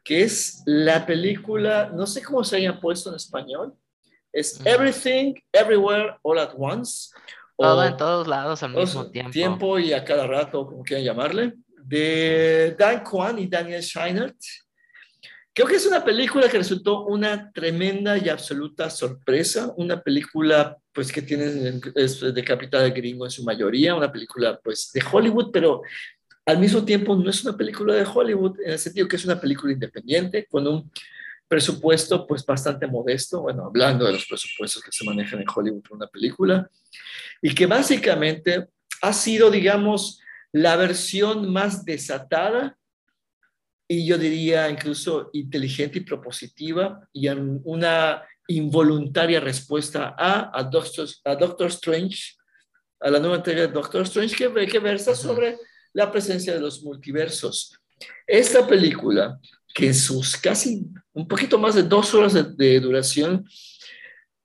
que 0.02 0.22
es 0.22 0.62
la 0.66 1.06
película, 1.06 1.92
no 1.94 2.06
sé 2.06 2.22
cómo 2.22 2.42
se 2.42 2.56
haya 2.56 2.80
puesto 2.80 3.10
en 3.10 3.16
español, 3.16 3.74
es 4.32 4.60
Everything, 4.66 5.34
Everywhere, 5.52 6.16
All 6.22 6.40
at 6.40 6.54
Once. 6.58 7.10
Todo 7.56 7.78
o, 7.78 7.84
en 7.84 7.96
todos 7.96 8.26
lados 8.26 8.64
al 8.64 8.74
mismo 8.74 9.06
tiempo. 9.06 9.30
Tiempo 9.30 9.78
y 9.78 9.92
a 9.92 10.04
cada 10.04 10.26
rato, 10.26 10.66
como 10.66 10.82
quieran 10.82 11.04
llamarle 11.04 11.54
de 11.86 12.74
Dan 12.78 13.02
Kwan 13.04 13.38
y 13.38 13.46
Daniel 13.46 13.82
Scheinert. 13.82 14.36
Creo 15.52 15.68
que 15.68 15.76
es 15.76 15.86
una 15.86 16.04
película 16.04 16.48
que 16.48 16.58
resultó 16.58 17.04
una 17.04 17.52
tremenda 17.52 18.18
y 18.18 18.28
absoluta 18.28 18.90
sorpresa, 18.90 19.72
una 19.76 20.02
película 20.02 20.76
pues 20.92 21.12
que 21.12 21.22
tiene 21.22 21.80
es 21.94 22.20
de 22.20 22.44
capital 22.44 22.90
gringo 22.90 23.24
en 23.24 23.30
su 23.30 23.44
mayoría, 23.44 23.94
una 23.94 24.10
película 24.10 24.58
pues 24.62 24.90
de 24.92 25.02
Hollywood, 25.12 25.50
pero 25.52 25.82
al 26.46 26.58
mismo 26.58 26.84
tiempo 26.84 27.14
no 27.14 27.30
es 27.30 27.44
una 27.44 27.56
película 27.56 27.94
de 27.94 28.04
Hollywood 28.04 28.60
en 28.64 28.72
el 28.72 28.78
sentido 28.78 29.06
que 29.06 29.16
es 29.16 29.24
una 29.24 29.40
película 29.40 29.72
independiente 29.72 30.46
con 30.46 30.66
un 30.66 30.90
presupuesto 31.46 32.26
pues 32.26 32.44
bastante 32.44 32.86
modesto, 32.86 33.42
bueno, 33.42 33.66
hablando 33.66 34.06
de 34.06 34.12
los 34.12 34.26
presupuestos 34.26 34.82
que 34.82 34.90
se 34.90 35.04
manejan 35.04 35.40
en 35.40 35.46
Hollywood 35.54 35.82
por 35.82 35.96
una 35.98 36.08
película, 36.08 36.68
y 37.40 37.54
que 37.54 37.66
básicamente 37.66 38.68
ha 39.02 39.12
sido, 39.12 39.50
digamos, 39.50 40.20
la 40.54 40.76
versión 40.76 41.52
más 41.52 41.84
desatada 41.84 42.78
y 43.88 44.06
yo 44.06 44.16
diría 44.16 44.70
incluso 44.70 45.28
inteligente 45.32 45.98
y 45.98 46.02
propositiva 46.02 47.08
y 47.12 47.26
una 47.28 48.22
involuntaria 48.46 49.40
respuesta 49.40 50.14
a, 50.16 50.56
a, 50.56 50.62
Doctor, 50.62 51.08
a 51.24 51.34
Doctor 51.34 51.66
Strange, 51.70 52.36
a 53.00 53.10
la 53.10 53.18
nueva 53.18 53.36
entrega 53.36 53.62
de 53.62 53.68
Doctor 53.68 54.02
Strange 54.02 54.36
que, 54.36 54.66
que 54.66 54.78
versa 54.78 55.16
sobre 55.16 55.58
la 55.92 56.10
presencia 56.12 56.54
de 56.54 56.60
los 56.60 56.84
multiversos. 56.84 57.76
Esta 58.24 58.64
película, 58.64 59.40
que 59.74 59.88
en 59.88 59.94
sus 59.94 60.36
casi 60.36 60.86
un 61.12 61.26
poquito 61.26 61.58
más 61.58 61.74
de 61.74 61.82
dos 61.82 62.14
horas 62.14 62.32
de, 62.32 62.44
de 62.44 62.78
duración, 62.78 63.44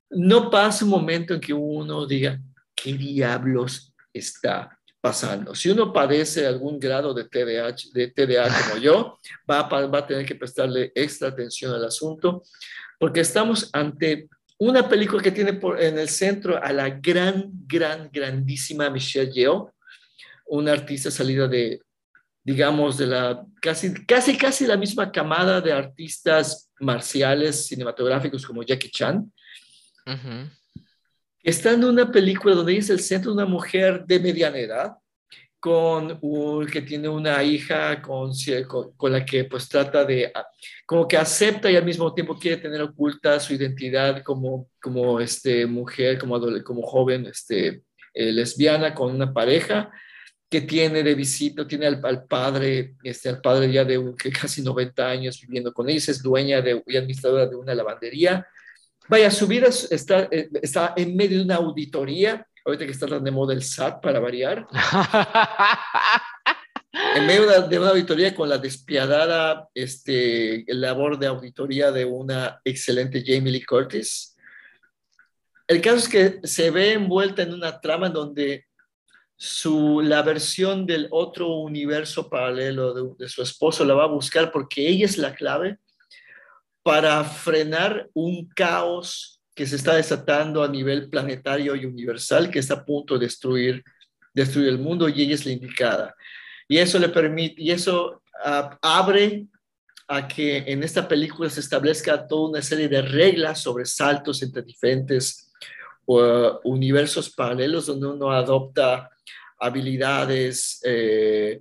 no 0.09 0.49
pasa 0.49 0.85
un 0.85 0.91
momento 0.91 1.35
en 1.35 1.39
que 1.39 1.53
uno 1.53 2.07
diga, 2.07 2.41
¿qué 2.75 2.93
diablos 2.93 3.93
está 4.11 4.78
pasando. 5.01 5.55
Si 5.55 5.69
uno 5.69 5.93
padece 5.93 6.45
algún 6.45 6.79
grado 6.79 7.13
de 7.13 7.25
TDA, 7.25 7.75
de 7.93 8.07
TDA 8.07 8.47
como 8.47 8.81
yo, 8.81 9.19
va 9.49 9.59
a, 9.59 9.85
va 9.87 9.99
a 9.99 10.07
tener 10.07 10.25
que 10.25 10.35
prestarle 10.35 10.91
extra 10.95 11.29
atención 11.29 11.73
al 11.73 11.85
asunto, 11.85 12.43
porque 12.99 13.21
estamos 13.21 13.69
ante 13.73 14.27
una 14.57 14.89
película 14.89 15.23
que 15.23 15.31
tiene 15.31 15.53
por, 15.53 15.81
en 15.81 15.97
el 15.97 16.09
centro 16.09 16.61
a 16.61 16.73
la 16.73 16.89
gran, 16.89 17.49
gran, 17.65 18.09
grandísima 18.11 18.89
Michelle 18.89 19.31
Yeoh, 19.31 19.71
una 20.47 20.73
artista 20.73 21.09
salida 21.09 21.47
de, 21.47 21.81
digamos, 22.43 22.97
de 22.97 23.07
la 23.07 23.45
casi, 23.61 24.05
casi, 24.05 24.37
casi 24.37 24.67
la 24.67 24.75
misma 24.75 25.11
camada 25.11 25.61
de 25.61 25.71
artistas 25.71 26.69
marciales 26.79 27.67
cinematográficos 27.67 28.45
como 28.45 28.63
Jackie 28.63 28.91
Chan. 28.91 29.31
Ujú. 30.05 30.49
Está 31.43 31.71
en 31.71 31.83
una 31.85 32.11
película 32.11 32.55
donde 32.55 32.77
es 32.77 32.89
el 32.89 32.99
centro 32.99 33.31
de 33.31 33.37
una 33.37 33.45
mujer 33.45 34.05
de 34.05 34.19
mediana 34.19 34.57
edad, 34.57 34.93
con 35.59 36.19
que 36.71 36.81
tiene 36.81 37.09
una 37.09 37.43
hija 37.43 38.01
con, 38.01 38.31
con, 38.67 38.93
con 38.93 39.11
la 39.11 39.25
que 39.25 39.43
pues 39.43 39.67
trata 39.67 40.05
de, 40.05 40.31
ah, 40.33 40.45
como 40.85 41.07
que 41.07 41.17
acepta 41.17 41.69
y 41.69 41.75
al 41.75 41.83
mismo 41.83 42.13
tiempo 42.13 42.37
quiere 42.39 42.57
tener 42.57 42.81
oculta 42.81 43.39
su 43.39 43.53
identidad 43.53 44.23
como, 44.23 44.69
como 44.81 45.19
este, 45.19 45.65
mujer, 45.65 46.17
como, 46.17 46.39
como 46.63 46.81
joven 46.83 47.25
este, 47.25 47.83
eh, 48.13 48.31
lesbiana 48.31 48.93
con 48.95 49.13
una 49.13 49.33
pareja 49.33 49.91
que 50.49 50.61
tiene 50.61 51.03
de 51.03 51.13
visita, 51.13 51.67
tiene 51.67 51.87
al, 51.87 52.23
padre, 52.25 52.95
este, 53.03 53.29
al 53.29 53.41
padre 53.41 53.71
ya 53.71 53.83
de 53.85 53.97
un- 53.97 54.15
casi 54.41 54.61
90 54.61 55.09
años 55.09 55.39
viviendo 55.41 55.73
con 55.73 55.89
ellos, 55.89 56.07
es 56.09 56.23
dueña 56.23 56.61
de, 56.61 56.81
y 56.87 56.97
administradora 56.97 57.45
de 57.45 57.55
una 57.55 57.75
lavandería. 57.75 58.47
Vaya, 59.09 59.31
su 59.31 59.47
vida 59.47 59.67
es- 59.67 59.91
está, 59.91 60.27
eh, 60.31 60.49
está 60.61 60.93
en 60.95 61.15
medio 61.15 61.39
de 61.39 61.43
una 61.45 61.55
auditoría, 61.55 62.45
ahorita 62.63 62.85
que 62.85 62.91
está 62.91 63.07
tan 63.07 63.23
de 63.23 63.31
moda 63.31 63.53
el 63.55 63.63
SAT 63.63 64.01
para 64.01 64.19
variar, 64.19 64.67
en 67.15 67.25
medio 67.25 67.67
de, 67.67 67.79
una 67.79 67.89
auditoría 67.89 68.35
con 68.35 68.47
la 68.49 68.59
despiadada 68.59 69.67
este, 69.73 70.63
labor 70.67 71.17
de 71.17 71.25
auditoría 71.27 71.91
de 71.91 72.05
una 72.05 72.61
excelente 72.63 73.23
Jamie 73.25 73.51
Lee 73.51 73.65
Curtis. 73.65 74.35
El 75.67 75.81
caso 75.81 75.97
es 75.97 76.09
que 76.09 76.39
se 76.43 76.69
ve 76.69 76.93
envuelta 76.93 77.41
en 77.41 77.53
una 77.53 77.81
trama 77.81 78.07
en 78.07 78.13
donde 78.13 78.65
su, 79.35 80.01
la 80.01 80.21
versión 80.21 80.85
del 80.85 81.07
otro 81.09 81.55
universo 81.57 82.29
paralelo 82.29 82.93
de, 82.93 83.15
de 83.17 83.29
su 83.29 83.41
esposo 83.41 83.83
la 83.85 83.95
va 83.95 84.03
a 84.03 84.07
buscar 84.07 84.51
porque 84.51 84.87
ella 84.87 85.05
es 85.05 85.17
la 85.17 85.33
clave 85.33 85.79
para 86.89 87.23
frenar 87.23 88.09
un 88.15 88.49
caos 88.49 89.39
que 89.53 89.67
se 89.67 89.75
está 89.75 89.93
desatando 89.93 90.63
a 90.63 90.67
nivel 90.67 91.07
planetario 91.07 91.75
y 91.75 91.85
universal 91.85 92.49
que 92.49 92.57
está 92.57 92.73
a 92.73 92.83
punto 92.83 93.13
de 93.13 93.27
destruir, 93.27 93.83
destruir 94.33 94.69
el 94.69 94.79
mundo 94.79 95.07
y 95.07 95.21
ella 95.21 95.35
es 95.35 95.45
la 95.45 95.51
indicada. 95.51 96.15
Y 96.67 96.79
eso 96.79 96.97
le 96.97 97.09
permite, 97.09 97.61
y 97.61 97.69
eso 97.69 98.23
ah, 98.43 98.75
abre 98.81 99.45
a 100.07 100.27
que 100.27 100.63
en 100.65 100.81
esta 100.81 101.07
película 101.07 101.47
se 101.51 101.59
establezca 101.59 102.25
toda 102.25 102.49
una 102.49 102.61
serie 102.63 102.89
de 102.89 103.03
reglas 103.03 103.61
sobre 103.61 103.85
saltos 103.85 104.41
entre 104.41 104.63
diferentes 104.63 105.53
universos 106.63 107.29
paralelos 107.29 107.85
donde 107.85 108.07
uno 108.07 108.31
adopta 108.31 109.11
habilidades, 109.59 110.81
eh, 110.83 111.59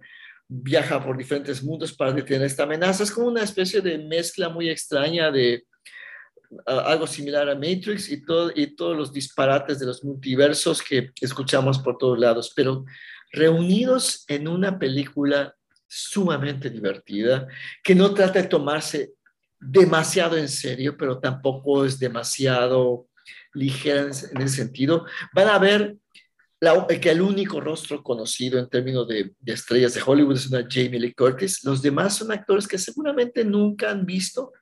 viaja 0.48 1.04
por 1.04 1.16
diferentes 1.16 1.62
mundos 1.62 1.92
para 1.92 2.12
detener 2.12 2.46
esta 2.46 2.62
amenaza. 2.62 3.04
Es 3.04 3.10
como 3.10 3.28
una 3.28 3.42
especie 3.42 3.80
de 3.80 3.98
mezcla 3.98 4.48
muy 4.48 4.70
extraña 4.70 5.30
de 5.30 5.64
algo 6.66 7.06
similar 7.06 7.48
a 7.50 7.54
Matrix 7.54 8.08
y, 8.10 8.24
todo, 8.24 8.50
y 8.54 8.74
todos 8.74 8.96
los 8.96 9.12
disparates 9.12 9.78
de 9.78 9.86
los 9.86 10.02
multiversos 10.02 10.82
que 10.82 11.12
escuchamos 11.20 11.78
por 11.78 11.98
todos 11.98 12.18
lados, 12.18 12.52
pero 12.56 12.86
reunidos 13.32 14.24
en 14.28 14.48
una 14.48 14.78
película 14.78 15.54
sumamente 15.86 16.70
divertida, 16.70 17.46
que 17.82 17.94
no 17.94 18.14
trata 18.14 18.40
de 18.40 18.48
tomarse 18.48 19.12
demasiado 19.60 20.36
en 20.36 20.48
serio, 20.48 20.96
pero 20.96 21.18
tampoco 21.18 21.84
es 21.84 21.98
demasiado 21.98 23.08
ligera 23.52 24.02
en, 24.02 24.06
en 24.06 24.42
ese 24.42 24.56
sentido. 24.56 25.04
Van 25.34 25.48
a 25.48 25.58
ver 25.58 25.96
la, 26.60 26.86
que 26.86 27.10
el 27.10 27.20
único 27.20 27.60
rostro 27.60 28.02
conocido 28.02 28.58
en 28.58 28.68
términos 28.68 29.06
de, 29.06 29.32
de, 29.38 29.52
estrellas 29.52 29.94
de 29.94 30.02
Hollywood 30.04 30.36
es 30.36 30.46
una 30.48 30.66
Jamie 30.68 30.98
Lee 30.98 31.14
Curtis. 31.14 31.62
Los 31.64 31.82
demás 31.82 32.16
son 32.16 32.32
actores 32.32 32.66
que 32.66 32.78
seguramente 32.78 33.44
nunca 33.44 33.90
han 33.90 34.04
visto, 34.04 34.52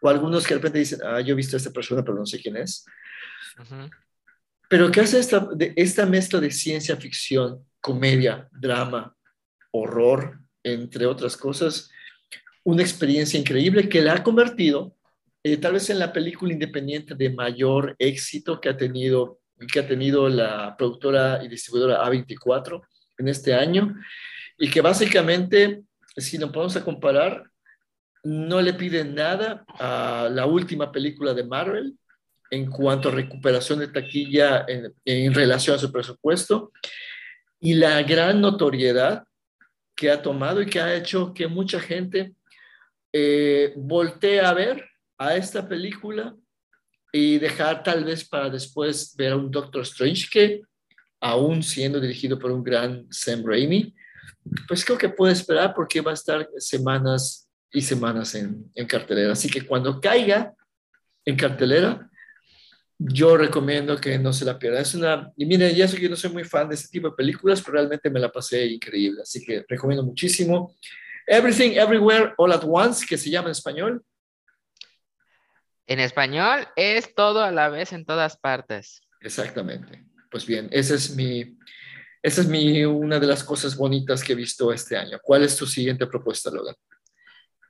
o 0.00 0.08
algunos 0.08 0.44
que 0.44 0.54
de 0.54 0.58
repente 0.58 0.78
dicen, 0.80 1.00
ah, 1.04 1.20
yo 1.20 1.32
he 1.32 1.36
visto 1.36 1.56
a 1.56 1.58
esta 1.58 1.70
persona, 1.70 2.02
pero 2.02 2.16
no 2.16 2.26
sé 2.26 2.40
quién 2.40 2.56
es. 2.56 2.84
Uh 3.58 3.62
-huh. 3.62 3.90
Pero 4.68 4.90
que 4.90 5.00
hace 5.00 5.18
esta, 5.18 5.48
de, 5.54 5.72
esta 5.76 6.06
mezcla 6.06 6.40
de 6.40 6.50
ciencia 6.50 6.96
ficción, 6.96 7.64
comedia, 7.80 8.48
drama, 8.52 9.14
horror, 9.70 10.40
entre 10.62 11.06
otras 11.06 11.36
cosas, 11.36 11.90
una 12.64 12.82
experiencia 12.82 13.38
increíble 13.38 13.88
que 13.88 14.02
la 14.02 14.14
ha 14.14 14.22
convertido 14.22 14.94
eh, 15.42 15.56
tal 15.56 15.74
vez 15.74 15.88
en 15.88 15.98
la 15.98 16.12
película 16.12 16.52
independiente 16.52 17.14
de 17.14 17.30
mayor 17.30 17.94
éxito 17.98 18.60
que 18.60 18.68
ha 18.68 18.76
tenido 18.76 19.37
que 19.66 19.80
ha 19.80 19.86
tenido 19.86 20.28
la 20.28 20.76
productora 20.76 21.42
y 21.42 21.48
distribuidora 21.48 22.04
A24 22.04 22.80
en 23.18 23.28
este 23.28 23.54
año 23.54 23.94
y 24.58 24.70
que 24.70 24.80
básicamente, 24.80 25.82
si 26.16 26.38
nos 26.38 26.50
podemos 26.50 26.76
a 26.76 26.84
comparar, 26.84 27.44
no 28.24 28.60
le 28.60 28.74
pide 28.74 29.04
nada 29.04 29.64
a 29.78 30.28
la 30.30 30.46
última 30.46 30.90
película 30.92 31.34
de 31.34 31.44
Marvel 31.44 31.94
en 32.50 32.70
cuanto 32.70 33.08
a 33.08 33.12
recuperación 33.12 33.78
de 33.78 33.88
taquilla 33.88 34.64
en, 34.66 34.92
en 35.04 35.34
relación 35.34 35.76
a 35.76 35.78
su 35.78 35.92
presupuesto 35.92 36.72
y 37.60 37.74
la 37.74 38.02
gran 38.02 38.40
notoriedad 38.40 39.24
que 39.94 40.10
ha 40.10 40.22
tomado 40.22 40.62
y 40.62 40.66
que 40.66 40.80
ha 40.80 40.94
hecho 40.94 41.34
que 41.34 41.48
mucha 41.48 41.80
gente 41.80 42.34
eh, 43.12 43.72
voltee 43.76 44.40
a 44.40 44.52
ver 44.54 44.84
a 45.18 45.34
esta 45.34 45.68
película 45.68 46.36
y 47.12 47.38
dejar 47.38 47.82
tal 47.82 48.04
vez 48.04 48.28
para 48.28 48.50
después 48.50 49.14
ver 49.16 49.32
a 49.32 49.36
un 49.36 49.50
Doctor 49.50 49.82
Strange 49.82 50.28
que, 50.30 50.62
aún 51.20 51.62
siendo 51.62 52.00
dirigido 52.00 52.38
por 52.38 52.50
un 52.50 52.62
gran 52.62 53.06
Sam 53.10 53.42
Raimi, 53.44 53.94
pues 54.66 54.84
creo 54.84 54.98
que 54.98 55.08
puede 55.08 55.32
esperar 55.32 55.74
porque 55.74 56.00
va 56.00 56.12
a 56.12 56.14
estar 56.14 56.48
semanas 56.58 57.48
y 57.72 57.80
semanas 57.80 58.34
en, 58.34 58.70
en 58.74 58.86
cartelera. 58.86 59.32
Así 59.32 59.48
que 59.48 59.62
cuando 59.62 60.00
caiga 60.00 60.54
en 61.24 61.36
cartelera, 61.36 62.08
yo 62.98 63.36
recomiendo 63.36 63.96
que 64.00 64.18
no 64.18 64.32
se 64.32 64.44
la 64.44 64.58
pierda. 64.58 64.80
Es 64.80 64.94
una, 64.94 65.32
y 65.36 65.46
miren, 65.46 65.74
ya 65.74 65.86
sé 65.86 65.96
que 65.96 66.02
yo 66.02 66.10
no 66.10 66.16
soy 66.16 66.30
muy 66.30 66.44
fan 66.44 66.68
de 66.68 66.74
este 66.74 66.88
tipo 66.88 67.10
de 67.10 67.16
películas, 67.16 67.62
pero 67.62 67.74
realmente 67.74 68.10
me 68.10 68.18
la 68.18 68.30
pasé 68.30 68.66
increíble. 68.66 69.22
Así 69.22 69.44
que 69.44 69.64
recomiendo 69.68 70.04
muchísimo. 70.04 70.74
Everything, 71.26 71.72
Everywhere, 71.72 72.32
All 72.36 72.52
at 72.52 72.64
Once, 72.64 73.06
que 73.06 73.16
se 73.16 73.30
llama 73.30 73.48
en 73.48 73.52
español. 73.52 74.02
En 75.88 76.00
español 76.00 76.68
es 76.76 77.14
todo 77.14 77.42
a 77.42 77.50
la 77.50 77.70
vez 77.70 77.94
en 77.94 78.04
todas 78.04 78.36
partes. 78.36 79.00
Exactamente. 79.22 80.04
Pues 80.30 80.46
bien, 80.46 80.68
esa 80.70 80.94
es 80.94 81.16
mi, 81.16 81.56
esa 82.22 82.42
es 82.42 82.46
mi, 82.46 82.84
una 82.84 83.18
de 83.18 83.26
las 83.26 83.42
cosas 83.42 83.74
bonitas 83.74 84.22
que 84.22 84.34
he 84.34 84.36
visto 84.36 84.70
este 84.70 84.98
año. 84.98 85.18
¿Cuál 85.22 85.44
es 85.44 85.56
tu 85.56 85.66
siguiente 85.66 86.06
propuesta, 86.06 86.50
Logan? 86.50 86.74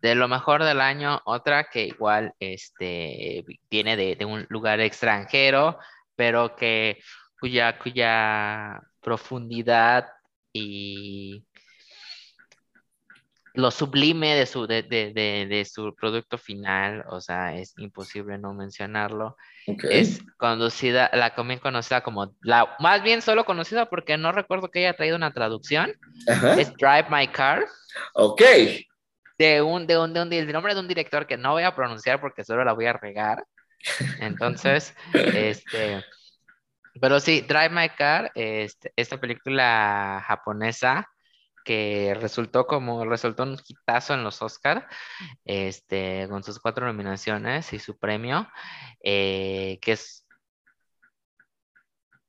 De 0.02 0.16
lo 0.16 0.26
mejor 0.26 0.64
del 0.64 0.80
año, 0.80 1.22
otra 1.26 1.68
que 1.70 1.86
igual 1.86 2.32
este, 2.40 3.44
viene 3.70 3.96
de, 3.96 4.16
de 4.16 4.24
un 4.24 4.46
lugar 4.48 4.80
extranjero, 4.80 5.78
pero 6.16 6.56
que 6.56 6.98
cuya, 7.38 7.78
cuya 7.78 8.80
profundidad 9.00 10.08
y 10.52 11.44
lo 13.58 13.72
sublime 13.72 14.36
de 14.36 14.46
su, 14.46 14.68
de, 14.68 14.84
de, 14.84 15.12
de, 15.12 15.46
de, 15.48 15.64
su 15.64 15.92
producto 15.96 16.38
final, 16.38 17.04
o 17.08 17.20
sea, 17.20 17.56
es 17.56 17.74
imposible 17.76 18.38
no 18.38 18.54
mencionarlo. 18.54 19.36
Okay. 19.66 19.98
Es 19.98 20.22
conducida, 20.36 21.10
la 21.12 21.34
también 21.34 21.58
conocida 21.58 22.02
como, 22.02 22.36
la, 22.40 22.76
más 22.78 23.02
bien 23.02 23.20
solo 23.20 23.44
conocida 23.44 23.86
porque 23.86 24.16
no 24.16 24.30
recuerdo 24.30 24.70
que 24.70 24.78
haya 24.78 24.94
traído 24.94 25.16
una 25.16 25.32
traducción, 25.32 25.92
Ajá. 26.28 26.54
es 26.54 26.72
Drive 26.74 27.06
My 27.10 27.26
Car. 27.26 27.66
Ok. 28.14 28.42
De 29.36 29.60
un, 29.60 29.88
de 29.88 29.98
un, 29.98 30.14
de 30.14 30.22
un, 30.22 30.30
del 30.30 30.52
nombre 30.52 30.74
de 30.74 30.80
un 30.80 30.86
director 30.86 31.26
que 31.26 31.36
no 31.36 31.50
voy 31.50 31.64
a 31.64 31.74
pronunciar 31.74 32.20
porque 32.20 32.44
solo 32.44 32.64
la 32.64 32.74
voy 32.74 32.86
a 32.86 32.92
regar. 32.92 33.44
Entonces, 34.20 34.94
este, 35.12 36.04
pero 37.00 37.18
sí, 37.18 37.40
Drive 37.40 37.70
My 37.70 37.88
Car, 37.88 38.30
este, 38.36 38.92
esta 38.94 39.18
película 39.18 40.22
japonesa, 40.24 41.08
que 41.68 42.16
resultó 42.18 42.66
como 42.66 43.04
resultó 43.04 43.42
un 43.42 43.58
hitazo 43.62 44.14
en 44.14 44.24
los 44.24 44.40
Oscar, 44.40 44.88
este, 45.44 46.26
con 46.30 46.42
sus 46.42 46.58
cuatro 46.60 46.86
nominaciones 46.86 47.74
y 47.74 47.78
su 47.78 47.98
premio, 47.98 48.48
eh, 49.04 49.78
que 49.82 49.92
es 49.92 50.26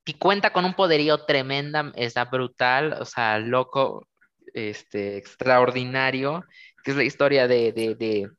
y 0.04 0.12
cuenta 0.14 0.52
con 0.52 0.66
un 0.66 0.74
poderío 0.74 1.24
tremenda, 1.24 1.90
está 1.94 2.26
brutal, 2.26 2.98
o 3.00 3.06
sea, 3.06 3.38
loco, 3.38 4.06
este, 4.52 5.16
extraordinario, 5.16 6.44
que 6.84 6.90
es 6.90 6.96
la 6.98 7.04
historia 7.04 7.48
de, 7.48 7.72
de, 7.72 7.94
de, 7.94 8.30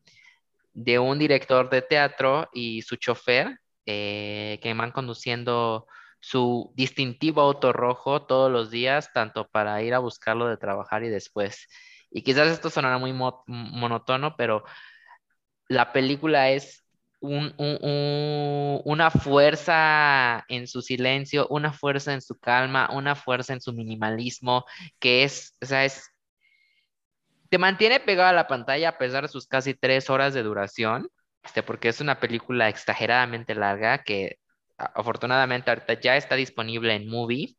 de 0.73 0.99
un 0.99 1.17
director 1.17 1.67
de 1.71 1.81
teatro 1.81 2.47
y 2.53 2.83
su 2.83 2.97
chofer, 2.97 3.59
eh, 3.87 4.59
que 4.61 4.73
van 4.75 4.91
conduciendo 4.91 5.87
su 6.21 6.71
distintivo 6.75 7.41
auto 7.41 7.73
rojo 7.73 8.23
todos 8.27 8.51
los 8.51 8.71
días, 8.71 9.11
tanto 9.13 9.47
para 9.49 9.81
ir 9.83 9.93
a 9.95 9.99
buscarlo 9.99 10.47
de 10.47 10.57
trabajar 10.57 11.03
y 11.03 11.09
después. 11.09 11.67
Y 12.11 12.23
quizás 12.23 12.49
esto 12.49 12.69
sonará 12.69 12.97
muy 12.99 13.13
mo 13.13 13.43
monótono, 13.47 14.35
pero 14.37 14.63
la 15.67 15.93
película 15.93 16.49
es 16.51 16.83
un- 17.19 17.53
un- 17.57 17.77
un- 17.81 18.81
una 18.85 19.11
fuerza 19.11 20.43
en 20.49 20.67
su 20.67 20.81
silencio, 20.81 21.47
una 21.49 21.71
fuerza 21.73 22.13
en 22.13 22.21
su 22.21 22.39
calma, 22.39 22.89
una 22.93 23.15
fuerza 23.15 23.53
en 23.53 23.61
su 23.61 23.73
minimalismo, 23.73 24.65
que 24.99 25.23
es, 25.23 25.55
o 25.61 25.65
sea, 25.65 25.85
es, 25.85 26.03
te 27.49 27.57
mantiene 27.57 27.99
pegado 27.99 28.29
a 28.29 28.33
la 28.33 28.47
pantalla 28.47 28.89
a 28.89 28.97
pesar 28.97 29.23
de 29.23 29.27
sus 29.29 29.47
casi 29.47 29.73
tres 29.73 30.09
horas 30.09 30.33
de 30.33 30.43
duración, 30.43 31.09
este, 31.43 31.63
porque 31.63 31.89
es 31.89 31.99
una 32.01 32.19
película 32.19 32.69
exageradamente 32.69 33.55
larga 33.55 34.03
que 34.03 34.37
afortunadamente 34.95 35.69
ahorita 35.71 35.99
ya 36.01 36.17
está 36.17 36.35
disponible 36.35 36.95
en 36.95 37.07
Movie, 37.09 37.55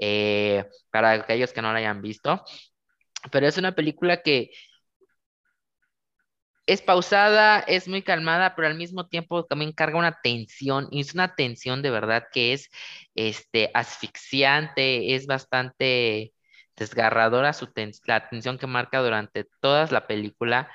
eh, 0.00 0.64
para 0.90 1.12
aquellos 1.12 1.52
que 1.52 1.62
no 1.62 1.72
la 1.72 1.80
hayan 1.80 2.02
visto, 2.02 2.44
pero 3.32 3.46
es 3.48 3.58
una 3.58 3.74
película 3.74 4.22
que 4.22 4.50
es 6.66 6.80
pausada, 6.82 7.60
es 7.60 7.88
muy 7.88 8.02
calmada, 8.02 8.54
pero 8.54 8.68
al 8.68 8.76
mismo 8.76 9.08
tiempo 9.08 9.44
también 9.44 9.72
carga 9.72 9.98
una 9.98 10.20
tensión, 10.22 10.88
y 10.90 11.00
es 11.00 11.14
una 11.14 11.34
tensión 11.34 11.82
de 11.82 11.90
verdad 11.90 12.24
que 12.32 12.52
es 12.52 12.70
este, 13.14 13.70
asfixiante, 13.74 15.14
es 15.14 15.26
bastante 15.26 16.32
desgarradora 16.76 17.52
su 17.52 17.66
tens- 17.66 18.00
la 18.06 18.28
tensión 18.28 18.58
que 18.58 18.66
marca 18.66 19.00
durante 19.02 19.44
toda 19.60 19.86
la 19.90 20.06
película. 20.06 20.70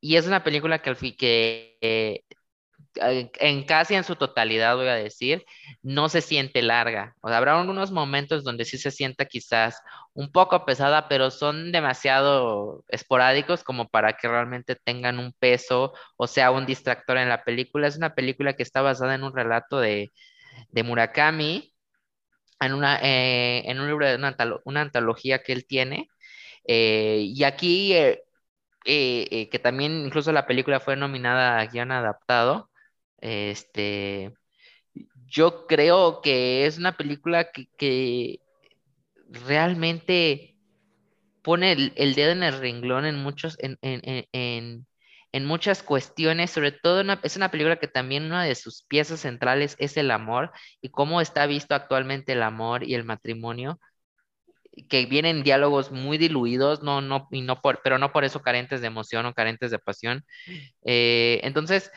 Y 0.00 0.16
es 0.16 0.26
una 0.26 0.44
película 0.44 0.80
que 0.82 0.90
al 0.90 0.96
que 1.16 1.78
eh, 1.82 2.24
en 3.00 3.30
en 3.40 3.64
casi 3.64 3.94
en 3.94 4.04
su 4.04 4.16
totalidad, 4.16 4.76
voy 4.76 4.88
a 4.88 4.94
decir, 4.94 5.44
no 5.82 6.08
se 6.08 6.20
siente 6.20 6.62
larga. 6.62 7.14
O 7.20 7.28
sea, 7.28 7.38
habrá 7.38 7.58
algunos 7.60 7.90
momentos 7.92 8.44
donde 8.44 8.64
sí 8.64 8.78
se 8.78 8.90
sienta 8.90 9.26
quizás 9.26 9.80
un 10.14 10.30
poco 10.32 10.64
pesada, 10.64 11.08
pero 11.08 11.30
son 11.30 11.72
demasiado 11.72 12.84
esporádicos 12.88 13.64
como 13.64 13.88
para 13.88 14.14
que 14.16 14.28
realmente 14.28 14.76
tengan 14.76 15.18
un 15.18 15.32
peso 15.38 15.92
o 16.16 16.26
sea 16.26 16.50
un 16.50 16.66
distractor 16.66 17.18
en 17.18 17.28
la 17.28 17.44
película. 17.44 17.86
Es 17.88 17.96
una 17.96 18.14
película 18.14 18.54
que 18.54 18.62
está 18.62 18.82
basada 18.82 19.14
en 19.14 19.24
un 19.24 19.34
relato 19.34 19.78
de, 19.80 20.10
de 20.70 20.82
Murakami, 20.84 21.72
en, 22.60 22.72
una, 22.74 22.98
eh, 23.02 23.62
en 23.70 23.80
un 23.80 23.88
libro 23.88 24.06
de 24.06 24.16
una, 24.16 24.36
antolo- 24.36 24.60
una 24.64 24.82
antología 24.82 25.42
que 25.42 25.52
él 25.52 25.66
tiene. 25.66 26.08
Eh, 26.68 27.20
y 27.24 27.44
aquí, 27.44 27.94
eh, 27.94 28.22
eh, 28.86 29.28
eh, 29.30 29.50
que 29.50 29.58
también 29.58 30.06
incluso 30.06 30.32
la 30.32 30.46
película 30.46 30.80
fue 30.80 30.96
nominada 30.96 31.58
a 31.60 31.66
guion 31.66 31.92
adaptado, 31.92 32.70
este, 33.20 34.32
yo 35.26 35.66
creo 35.66 36.20
que 36.22 36.66
es 36.66 36.78
una 36.78 36.96
película 36.96 37.50
que, 37.52 37.66
que 37.78 38.40
realmente 39.30 40.56
pone 41.42 41.72
el, 41.72 41.92
el 41.96 42.14
dedo 42.14 42.32
en 42.32 42.42
el 42.42 42.58
renglón 42.60 43.06
en 43.06 43.16
muchos, 43.16 43.56
en, 43.60 43.78
en, 43.82 44.26
en, 44.32 44.86
en- 45.32 45.46
muchas 45.46 45.82
cuestiones, 45.82 46.50
sobre 46.50 46.72
todo 46.72 47.02
es 47.22 47.36
una 47.36 47.50
película 47.50 47.76
que 47.78 47.88
también 47.88 48.24
una 48.24 48.44
de 48.44 48.54
sus 48.54 48.84
piezas 48.84 49.20
centrales 49.20 49.76
es 49.78 49.96
el 49.96 50.10
amor 50.10 50.52
y 50.82 50.90
cómo 50.90 51.20
está 51.20 51.46
visto 51.46 51.74
actualmente 51.74 52.32
el 52.32 52.42
amor 52.42 52.84
y 52.84 52.94
el 52.94 53.04
matrimonio, 53.04 53.80
que 54.88 55.06
vienen 55.06 55.42
diálogos 55.42 55.90
muy 55.90 56.18
diluidos, 56.18 56.82
no, 56.82 57.00
no, 57.00 57.28
y 57.32 57.42
no 57.42 57.60
por, 57.60 57.80
pero 57.82 57.98
no 57.98 58.12
por 58.12 58.24
eso 58.24 58.40
carentes 58.42 58.80
de 58.80 58.86
emoción 58.86 59.26
o 59.26 59.34
carentes 59.34 59.70
de 59.70 59.78
pasión. 59.78 60.24
Eh, 60.84 61.40
entonces, 61.44 61.90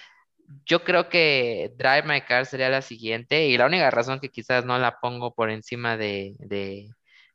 yo 0.66 0.84
creo 0.84 1.10
que 1.10 1.72
Drive 1.78 2.04
My 2.04 2.22
Car 2.22 2.46
sería 2.46 2.70
la 2.70 2.82
siguiente 2.82 3.46
y 3.48 3.58
la 3.58 3.66
única 3.68 3.90
razón 3.92 4.20
que 4.20 4.30
quizás 4.30 4.66
no 4.66 4.78
la 4.80 5.00
pongo 5.00 5.34
por 5.36 5.50
encima 5.50 5.98
de, 5.98 6.36
de 6.40 6.90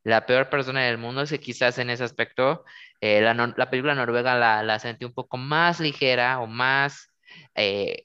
la 0.05 0.26
peor 0.26 0.48
persona 0.50 0.83
del 0.85 0.98
mundo 0.98 1.22
es 1.22 1.31
que 1.31 1.40
quizás 1.40 1.79
en 1.79 1.90
ese 1.90 2.05
aspecto 2.05 2.64
eh, 3.00 3.20
la, 3.20 3.35
nor- 3.35 3.55
la 3.57 3.70
película 3.70 3.94
noruega 3.94 4.35
la, 4.37 4.62
la 4.62 4.79
sentí 4.79 5.05
un 5.05 5.14
poco 5.14 5.37
más 5.37 5.81
ligera 5.81 6.40
o 6.40 6.46
más 6.46 7.12
eh, 7.55 8.05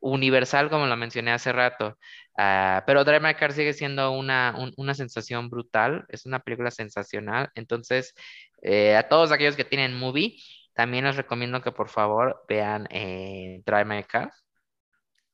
universal, 0.00 0.70
como 0.70 0.86
lo 0.86 0.96
mencioné 0.96 1.32
hace 1.32 1.52
rato. 1.52 1.98
Ah, 2.36 2.82
pero 2.86 3.04
Drive 3.04 3.20
My 3.20 3.34
Car 3.34 3.52
sigue 3.52 3.72
siendo 3.72 4.10
una, 4.12 4.54
un- 4.58 4.72
una 4.76 4.94
sensación 4.94 5.48
brutal, 5.50 6.04
es 6.08 6.26
una 6.26 6.40
película 6.40 6.70
sensacional. 6.70 7.50
Entonces, 7.54 8.14
eh, 8.62 8.96
a 8.96 9.08
todos 9.08 9.32
aquellos 9.32 9.56
que 9.56 9.64
tienen 9.64 9.98
movie, 9.98 10.36
también 10.74 11.04
les 11.04 11.16
recomiendo 11.16 11.62
que 11.62 11.72
por 11.72 11.88
favor 11.88 12.44
vean 12.48 12.86
eh, 12.90 13.62
Drive 13.64 13.84
My 13.84 14.02
Car. 14.04 14.32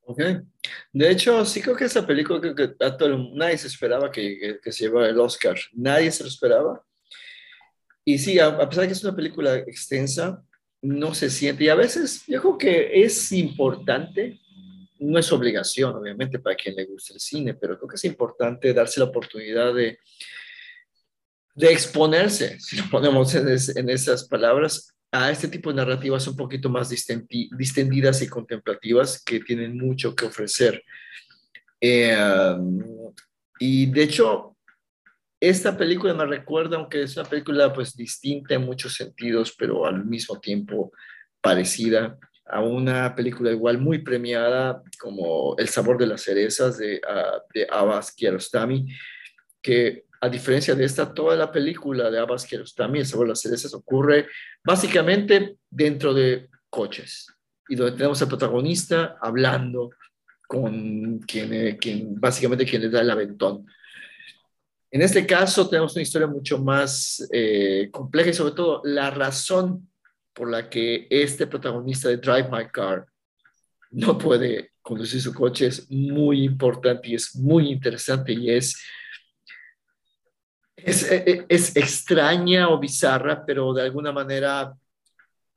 Ok. 0.02 0.20
De 0.92 1.10
hecho, 1.10 1.44
sí 1.44 1.62
creo 1.62 1.76
que 1.76 1.84
esa 1.84 2.06
película, 2.06 2.40
creo 2.40 2.54
que 2.54 2.74
a 2.84 2.96
todo 2.96 3.16
nadie 3.34 3.56
se 3.58 3.68
esperaba 3.68 4.10
que, 4.10 4.38
que, 4.38 4.60
que 4.60 4.72
se 4.72 4.84
llevara 4.84 5.08
el 5.08 5.18
Oscar. 5.20 5.56
Nadie 5.72 6.10
se 6.10 6.22
lo 6.24 6.28
esperaba. 6.28 6.84
Y 8.04 8.18
sí, 8.18 8.38
a, 8.38 8.46
a 8.48 8.68
pesar 8.68 8.82
de 8.82 8.88
que 8.88 8.92
es 8.94 9.04
una 9.04 9.14
película 9.14 9.56
extensa, 9.56 10.42
no 10.82 11.14
se 11.14 11.30
siente. 11.30 11.64
Y 11.64 11.68
a 11.68 11.74
veces 11.74 12.24
yo 12.26 12.40
creo 12.40 12.58
que 12.58 13.02
es 13.04 13.30
importante, 13.32 14.40
no 14.98 15.18
es 15.18 15.30
obligación, 15.32 15.94
obviamente, 15.94 16.38
para 16.38 16.56
quien 16.56 16.74
le 16.74 16.86
guste 16.86 17.14
el 17.14 17.20
cine, 17.20 17.54
pero 17.54 17.76
creo 17.78 17.88
que 17.88 17.96
es 17.96 18.04
importante 18.04 18.72
darse 18.74 18.98
la 19.00 19.06
oportunidad 19.06 19.72
de, 19.74 19.98
de 21.54 21.72
exponerse, 21.72 22.58
si 22.58 22.76
lo 22.78 22.84
ponemos 22.90 23.34
en, 23.34 23.48
es- 23.48 23.76
en 23.76 23.88
esas 23.90 24.26
palabras, 24.26 24.94
a 25.12 25.30
este 25.30 25.48
tipo 25.48 25.70
de 25.70 25.76
narrativas 25.76 26.26
un 26.28 26.36
poquito 26.36 26.68
más 26.68 26.90
distendi- 26.90 27.48
distendidas 27.56 28.22
y 28.22 28.28
contemplativas 28.28 29.22
que 29.24 29.40
tienen 29.40 29.76
mucho 29.76 30.14
que 30.14 30.26
ofrecer. 30.26 30.82
Eh, 31.80 32.56
y 33.58 33.86
de 33.86 34.02
hecho, 34.02 34.56
esta 35.40 35.76
película 35.76 36.14
me 36.14 36.26
recuerda, 36.26 36.76
aunque 36.76 37.02
es 37.02 37.16
una 37.16 37.28
película 37.28 37.72
pues 37.72 37.96
distinta 37.96 38.54
en 38.54 38.62
muchos 38.62 38.94
sentidos, 38.94 39.54
pero 39.58 39.86
al 39.86 40.04
mismo 40.04 40.38
tiempo 40.38 40.92
parecida 41.40 42.18
a 42.46 42.60
una 42.60 43.14
película 43.14 43.50
igual 43.50 43.78
muy 43.78 43.98
premiada 44.00 44.82
como 44.98 45.56
El 45.56 45.68
sabor 45.68 45.96
de 45.98 46.06
las 46.06 46.22
cerezas 46.22 46.78
de, 46.78 47.00
ah, 47.08 47.40
de 47.54 47.66
Abbas 47.70 48.12
Kiarostami, 48.12 48.86
que 49.62 50.04
a 50.20 50.28
diferencia 50.28 50.74
de 50.74 50.84
esta, 50.84 51.12
toda 51.12 51.36
la 51.36 51.50
película 51.50 52.10
de 52.10 52.18
Abbas 52.18 52.44
Kiarostami, 52.44 52.98
El 52.98 53.06
sabor 53.06 53.26
de 53.26 53.30
las 53.30 53.40
cerezas, 53.40 53.72
ocurre 53.72 54.26
básicamente 54.62 55.56
dentro 55.70 56.12
de 56.12 56.48
coches 56.68 57.26
y 57.68 57.74
donde 57.74 57.96
tenemos 57.96 58.20
al 58.20 58.28
protagonista 58.28 59.16
hablando 59.20 59.90
con 60.46 61.20
quien, 61.20 61.54
eh, 61.54 61.78
quien 61.80 62.20
básicamente 62.20 62.66
quien 62.66 62.82
le 62.82 62.90
da 62.90 63.00
el 63.00 63.10
aventón. 63.10 63.66
En 64.90 65.02
este 65.02 65.24
caso 65.24 65.68
tenemos 65.68 65.94
una 65.94 66.02
historia 66.02 66.26
mucho 66.26 66.58
más 66.58 67.26
eh, 67.32 67.88
compleja 67.92 68.30
y 68.30 68.34
sobre 68.34 68.54
todo 68.54 68.82
la 68.84 69.10
razón 69.10 69.88
por 70.32 70.50
la 70.50 70.68
que 70.68 71.06
este 71.08 71.46
protagonista 71.46 72.08
de 72.08 72.16
Drive 72.16 72.48
My 72.50 72.66
Car 72.68 73.06
no 73.90 74.18
puede 74.18 74.72
conducir 74.82 75.20
su 75.20 75.32
coche 75.32 75.66
es 75.66 75.90
muy 75.90 76.42
importante 76.44 77.08
y 77.08 77.14
es 77.14 77.36
muy 77.36 77.70
interesante 77.70 78.32
y 78.32 78.50
es, 78.50 78.82
es, 80.84 81.10
es, 81.10 81.44
es 81.48 81.76
extraña 81.76 82.68
o 82.68 82.78
bizarra, 82.78 83.44
pero 83.46 83.72
de 83.72 83.82
alguna 83.82 84.12
manera 84.12 84.72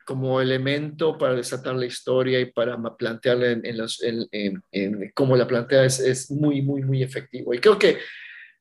como 0.06 0.42
elemento 0.42 1.18
para 1.18 1.34
desatar 1.36 1.76
la 1.76 1.86
historia 1.86 2.40
y 2.40 2.52
para 2.52 2.78
plantearla 2.98 3.52
en, 3.52 3.66
en, 3.66 3.78
los- 3.78 4.04
en- 4.04 4.28
en- 4.72 5.12
cómo 5.14 5.36
la 5.38 5.48
plantea 5.48 5.86
es, 5.86 6.00
es 6.00 6.30
muy, 6.30 6.62
muy, 6.62 6.82
muy 6.82 7.02
efectivo. 7.02 7.54
Y 7.54 7.60
creo 7.60 7.80
que 7.80 8.00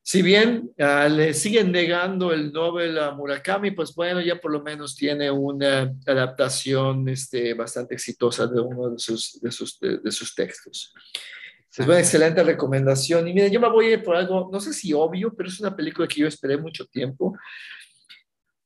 si 0.01 0.21
bien 0.21 0.71
ah, 0.79 1.07
le 1.09 1.33
siguen 1.33 1.71
negando 1.71 2.31
el 2.33 2.51
Nobel 2.51 2.97
a 2.97 3.11
Murakami, 3.11 3.71
pues 3.71 3.93
bueno, 3.95 4.19
ya 4.21 4.35
por 4.39 4.51
lo 4.51 4.61
menos 4.61 4.95
tiene 4.95 5.31
una 5.31 5.93
adaptación 6.05 7.07
este, 7.09 7.53
bastante 7.53 7.93
exitosa 7.95 8.47
de 8.47 8.59
uno 8.59 8.89
de 8.91 8.99
sus, 8.99 9.39
de 9.41 9.51
sus, 9.51 9.79
de, 9.79 9.97
de 9.99 10.11
sus 10.11 10.35
textos. 10.35 10.93
Es 11.75 11.87
una 11.87 11.99
excelente 11.99 12.43
recomendación. 12.43 13.27
Y 13.27 13.33
mira, 13.33 13.47
yo 13.47 13.59
me 13.59 13.69
voy 13.69 13.87
a 13.87 13.91
ir 13.93 14.03
por 14.03 14.15
algo, 14.15 14.47
no 14.51 14.59
sé 14.59 14.73
si 14.73 14.93
obvio, 14.93 15.33
pero 15.35 15.49
es 15.49 15.59
una 15.59 15.75
película 15.75 16.07
que 16.07 16.21
yo 16.21 16.27
esperé 16.27 16.55
mucho 16.55 16.85
tiempo. 16.85 17.35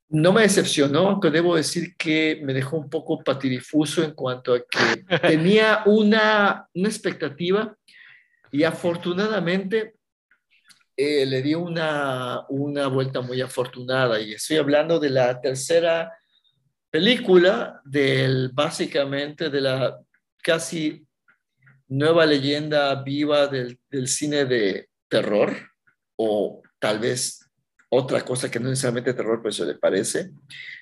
No 0.09 0.33
me 0.33 0.41
decepcionó, 0.41 1.07
aunque 1.07 1.31
debo 1.31 1.55
decir 1.55 1.95
que 1.95 2.41
me 2.43 2.53
dejó 2.53 2.77
un 2.77 2.89
poco 2.89 3.23
patidifuso 3.23 4.03
en 4.03 4.11
cuanto 4.11 4.53
a 4.53 4.59
que 4.59 5.03
tenía 5.21 5.83
una, 5.85 6.67
una 6.73 6.87
expectativa 6.89 7.73
y 8.51 8.63
afortunadamente 8.63 9.95
eh, 10.97 11.25
le 11.25 11.41
dio 11.41 11.59
una, 11.59 12.45
una 12.49 12.87
vuelta 12.87 13.21
muy 13.21 13.39
afortunada. 13.39 14.19
Y 14.19 14.33
estoy 14.33 14.57
hablando 14.57 14.99
de 14.99 15.11
la 15.11 15.39
tercera 15.39 16.11
película 16.89 17.79
del, 17.85 18.49
básicamente, 18.53 19.49
de 19.49 19.61
la 19.61 19.97
casi 20.43 21.06
nueva 21.87 22.25
leyenda 22.25 22.93
viva 23.03 23.47
del, 23.47 23.79
del 23.89 24.07
cine 24.07 24.45
de 24.45 24.89
terror, 25.07 25.53
o 26.15 26.61
tal 26.79 26.99
vez 26.99 27.49
otra 27.89 28.23
cosa 28.25 28.51
que 28.51 28.59
no 28.59 28.69
necesariamente 28.69 29.13
terror, 29.13 29.39
pero 29.39 29.49
eso 29.49 29.65
le 29.65 29.75
parece, 29.75 30.31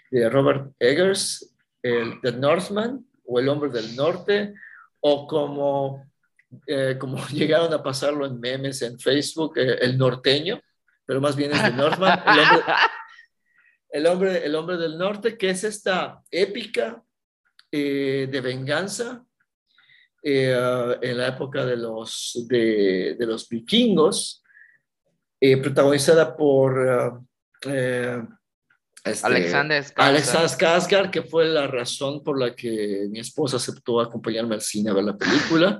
de 0.10 0.30
Robert 0.30 0.72
Eggers, 0.80 1.54
el 1.82 2.20
The 2.22 2.32
Northman, 2.32 3.06
o 3.26 3.40
El 3.40 3.50
Hombre 3.50 3.70
del 3.70 3.96
Norte, 3.96 4.54
o 5.00 5.28
como, 5.28 6.06
eh, 6.68 6.98
como 7.00 7.26
llegaron 7.30 7.74
a 7.74 7.84
pasarlo 7.84 8.26
en 8.26 8.40
memes 8.40 8.82
en 8.82 9.00
Facebook, 9.00 9.58
eh, 9.58 9.78
El 9.82 9.98
Norteño, 9.98 10.60
pero 11.06 11.22
más 11.22 11.36
bien 11.36 11.52
es 11.52 11.62
The 11.62 11.74
Northman, 11.74 12.20
el 12.26 12.40
hombre, 12.40 12.64
el 13.90 14.08
hombre, 14.08 14.46
el 14.46 14.56
hombre 14.56 14.78
del 14.78 14.98
Norte, 14.98 15.38
que 15.38 15.52
es 15.52 15.64
esta 15.64 16.22
épica 16.32 17.04
eh, 17.72 18.28
de 18.32 18.42
venganza 18.42 19.24
eh, 20.28 20.98
en 21.04 21.18
la 21.20 21.28
época 21.28 21.64
de 21.64 21.78
los, 21.78 22.46
de, 22.48 23.16
de 23.18 23.26
los 23.28 23.48
vikingos, 23.48 24.44
eh, 25.40 25.58
protagonizada 25.58 26.36
por 26.36 27.22
eh, 27.68 28.24
este, 29.04 29.28
Alexander 29.28 29.84
Skarsgård. 29.84 30.04
Alexander 30.04 30.50
Skarsgård, 30.50 31.12
que 31.12 31.22
fue 31.22 31.46
la 31.46 31.68
razón 31.68 32.24
por 32.24 32.40
la 32.40 32.56
que 32.56 33.06
mi 33.12 33.20
esposa 33.20 33.58
aceptó 33.58 34.02
acompañarme 34.02 34.56
al 34.56 34.62
cine 34.62 34.90
a 34.90 34.94
ver 34.94 35.04
la 35.04 35.16
película. 35.16 35.80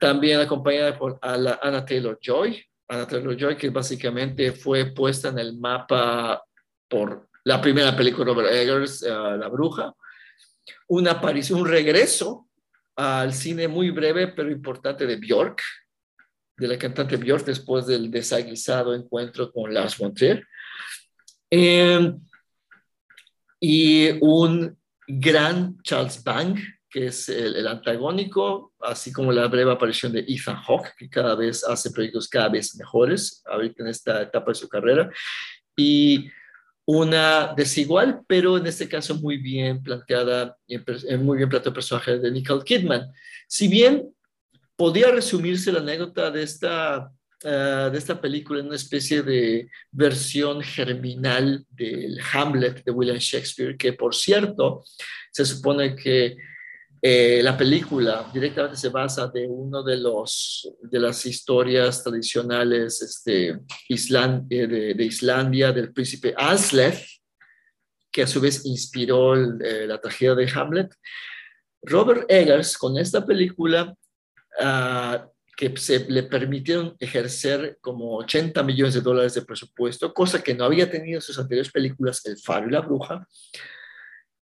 También 0.00 0.40
acompañada 0.40 0.96
por 0.96 1.18
Anna 1.20 1.84
Taylor-Joy, 1.84 2.64
Anna 2.88 3.06
Taylor-Joy, 3.06 3.58
que 3.58 3.68
básicamente 3.68 4.52
fue 4.52 4.86
puesta 4.86 5.28
en 5.28 5.38
el 5.38 5.58
mapa 5.58 6.42
por 6.88 7.28
la 7.44 7.60
primera 7.60 7.94
película 7.94 8.24
de 8.24 8.32
Robert 8.32 8.54
Eggers, 8.54 9.02
eh, 9.02 9.10
La 9.10 9.48
Bruja. 9.48 9.92
Una 10.88 11.10
aparición, 11.12 11.60
un 11.60 11.68
regreso 11.68 12.48
al 12.96 13.32
cine 13.32 13.68
muy 13.68 13.90
breve 13.90 14.28
pero 14.28 14.50
importante 14.50 15.06
de 15.06 15.16
Björk, 15.16 15.62
de 16.56 16.68
la 16.68 16.78
cantante 16.78 17.16
Björk 17.16 17.44
después 17.44 17.86
del 17.86 18.10
desaguisado 18.10 18.94
encuentro 18.94 19.50
con 19.50 19.72
Lars 19.72 19.98
von 19.98 20.14
Trier. 20.14 20.46
Eh, 21.50 22.12
y 23.60 24.10
un 24.20 24.76
gran 25.06 25.76
Charles 25.82 26.22
Bang, 26.22 26.58
que 26.90 27.06
es 27.06 27.28
el, 27.28 27.56
el 27.56 27.66
antagónico, 27.66 28.72
así 28.80 29.12
como 29.12 29.32
la 29.32 29.48
breve 29.48 29.72
aparición 29.72 30.12
de 30.12 30.24
Ethan 30.28 30.56
Hawke, 30.56 30.94
que 30.96 31.08
cada 31.08 31.34
vez 31.34 31.64
hace 31.64 31.90
proyectos 31.90 32.28
cada 32.28 32.48
vez 32.48 32.76
mejores, 32.76 33.42
ahorita 33.46 33.82
en 33.82 33.88
esta 33.88 34.22
etapa 34.22 34.52
de 34.52 34.54
su 34.54 34.68
carrera, 34.68 35.10
y 35.76 36.30
una 36.86 37.54
desigual, 37.56 38.20
pero 38.26 38.58
en 38.58 38.66
este 38.66 38.88
caso 38.88 39.14
muy 39.16 39.38
bien 39.38 39.82
planteada, 39.82 40.56
muy 41.18 41.38
bien 41.38 41.48
planteado 41.48 41.74
personaje 41.74 42.18
de 42.18 42.30
Nicole 42.30 42.64
Kidman. 42.64 43.10
Si 43.48 43.68
bien 43.68 44.14
podía 44.76 45.10
resumirse 45.10 45.72
la 45.72 45.80
anécdota 45.80 46.30
de 46.30 46.42
esta, 46.42 47.10
ah, 47.44 47.90
de 47.90 47.98
esta 47.98 48.20
película 48.20 48.60
en 48.60 48.66
una 48.66 48.76
especie 48.76 49.22
de 49.22 49.68
versión 49.90 50.60
germinal 50.62 51.64
del 51.70 52.18
Hamlet 52.32 52.84
de 52.84 52.92
William 52.92 53.18
Shakespeare, 53.18 53.76
que 53.76 53.92
por 53.94 54.14
cierto, 54.14 54.84
se 55.30 55.44
supone 55.44 55.96
que 55.96 56.36
eh, 57.06 57.42
la 57.42 57.54
película 57.54 58.30
directamente 58.32 58.78
se 58.78 58.88
basa 58.88 59.26
de 59.28 59.46
uno 59.46 59.82
de 59.82 59.98
los 59.98 60.66
de 60.80 60.98
las 60.98 61.26
historias 61.26 62.02
tradicionales 62.02 63.02
este, 63.02 63.58
Islan- 63.90 64.46
eh, 64.48 64.66
de, 64.66 64.94
de 64.94 65.04
Islandia 65.04 65.70
del 65.70 65.92
príncipe 65.92 66.32
Aslef, 66.34 67.06
que 68.10 68.22
a 68.22 68.26
su 68.26 68.40
vez 68.40 68.64
inspiró 68.64 69.34
el- 69.34 69.58
eh, 69.62 69.86
la 69.86 70.00
tragedia 70.00 70.34
de 70.34 70.50
Hamlet. 70.54 70.94
Robert 71.82 72.24
Eggers 72.30 72.78
con 72.78 72.96
esta 72.96 73.20
película 73.26 73.94
ah, 74.60 75.28
que 75.58 75.76
se 75.76 76.06
le 76.08 76.22
permitieron 76.22 76.96
ejercer 76.98 77.76
como 77.82 78.16
80 78.16 78.62
millones 78.62 78.94
de 78.94 79.02
dólares 79.02 79.34
de 79.34 79.42
presupuesto, 79.42 80.14
cosa 80.14 80.42
que 80.42 80.54
no 80.54 80.64
había 80.64 80.90
tenido 80.90 81.18
en 81.18 81.22
sus 81.22 81.38
anteriores 81.38 81.70
películas, 81.70 82.24
El 82.24 82.38
Faro 82.38 82.66
y 82.66 82.72
la 82.72 82.80
Bruja, 82.80 83.28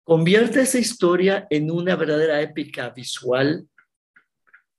convierte 0.03 0.61
esa 0.61 0.79
historia 0.79 1.47
en 1.49 1.71
una 1.71 1.95
verdadera 1.95 2.41
épica 2.41 2.89
visual 2.89 3.67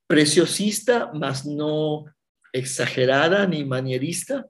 preciosista, 0.06 1.10
mas 1.14 1.46
no 1.46 2.04
exagerada 2.52 3.46
ni 3.46 3.64
manierista, 3.64 4.46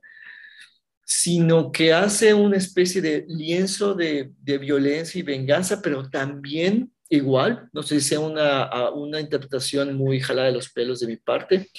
sino 1.05 1.71
que 1.71 1.93
hace 1.93 2.35
una 2.35 2.57
especie 2.57 3.01
de 3.01 3.25
lienzo 3.29 3.95
de, 3.95 4.33
de 4.41 4.59
violencia 4.59 5.19
y 5.19 5.23
venganza, 5.23 5.81
pero 5.83 6.09
también 6.09 6.93
igual, 7.13 7.69
no 7.73 7.83
sé 7.83 8.01
si 8.01 8.09
sea 8.09 8.21
una, 8.21 8.91
una 8.91 9.21
interpretación 9.21 9.95
muy 9.95 10.19
jalada 10.19 10.49
de 10.49 10.55
los 10.55 10.73
pelos 10.73 11.01
de 11.01 11.07
mi 11.07 11.17
parte, 11.17 11.71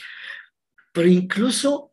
pero 0.93 1.07
incluso 1.07 1.89